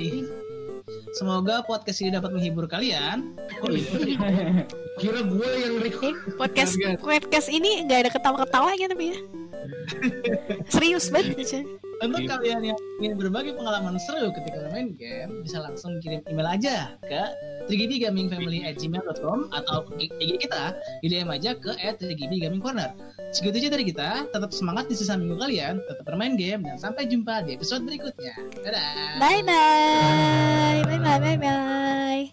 Semoga 1.13 1.65
podcast 1.65 2.01
ini 2.01 2.09
dapat 2.13 2.31
menghibur 2.33 2.65
kalian. 2.69 3.33
Kira 5.01 5.19
gue 5.25 5.49
yang 5.57 5.75
record. 5.81 6.15
Podcast 6.37 6.77
podcast 7.01 7.47
ini 7.49 7.85
nggak 7.85 7.99
ada 8.07 8.11
ketawa-ketawanya 8.13 8.87
tapi 8.93 9.13
ya. 9.13 9.17
Serius 10.73 11.09
banget 11.09 11.37
aja. 11.37 11.61
Untuk 12.01 12.25
gitu. 12.25 12.33
kalian 12.33 12.59
yang 12.65 12.79
ingin 12.97 13.13
berbagi 13.13 13.53
pengalaman 13.53 14.01
seru 14.01 14.33
ketika 14.33 14.57
bermain 14.65 14.97
game, 14.97 15.45
bisa 15.45 15.61
langsung 15.61 16.01
kirim 16.01 16.25
email 16.25 16.49
aja 16.49 16.97
ke 17.05 17.21
trigibigamingfamily@gmail.com 17.69 19.53
atau 19.53 19.85
IG 20.01 20.41
kita 20.41 20.73
di 21.05 21.07
DM 21.13 21.29
aja 21.29 21.53
ke 21.53 21.77
@trigibigamingcorner. 21.77 22.97
Segitu 23.29 23.61
aja 23.61 23.69
dari 23.77 23.85
kita. 23.85 24.09
Tetap 24.33 24.49
semangat 24.49 24.89
di 24.89 24.97
sisa 24.97 25.13
minggu 25.13 25.37
kalian, 25.37 25.77
tetap 25.85 26.01
bermain 26.09 26.33
game 26.33 26.65
dan 26.65 26.81
sampai 26.81 27.05
jumpa 27.05 27.45
di 27.45 27.53
episode 27.53 27.85
berikutnya. 27.85 28.33
Dadah. 28.65 29.21
Bye 29.21 29.45
bye. 29.45 30.81
Bye 30.89 30.99
bye 30.99 31.19
bye 31.21 31.37
bye. 31.37 32.25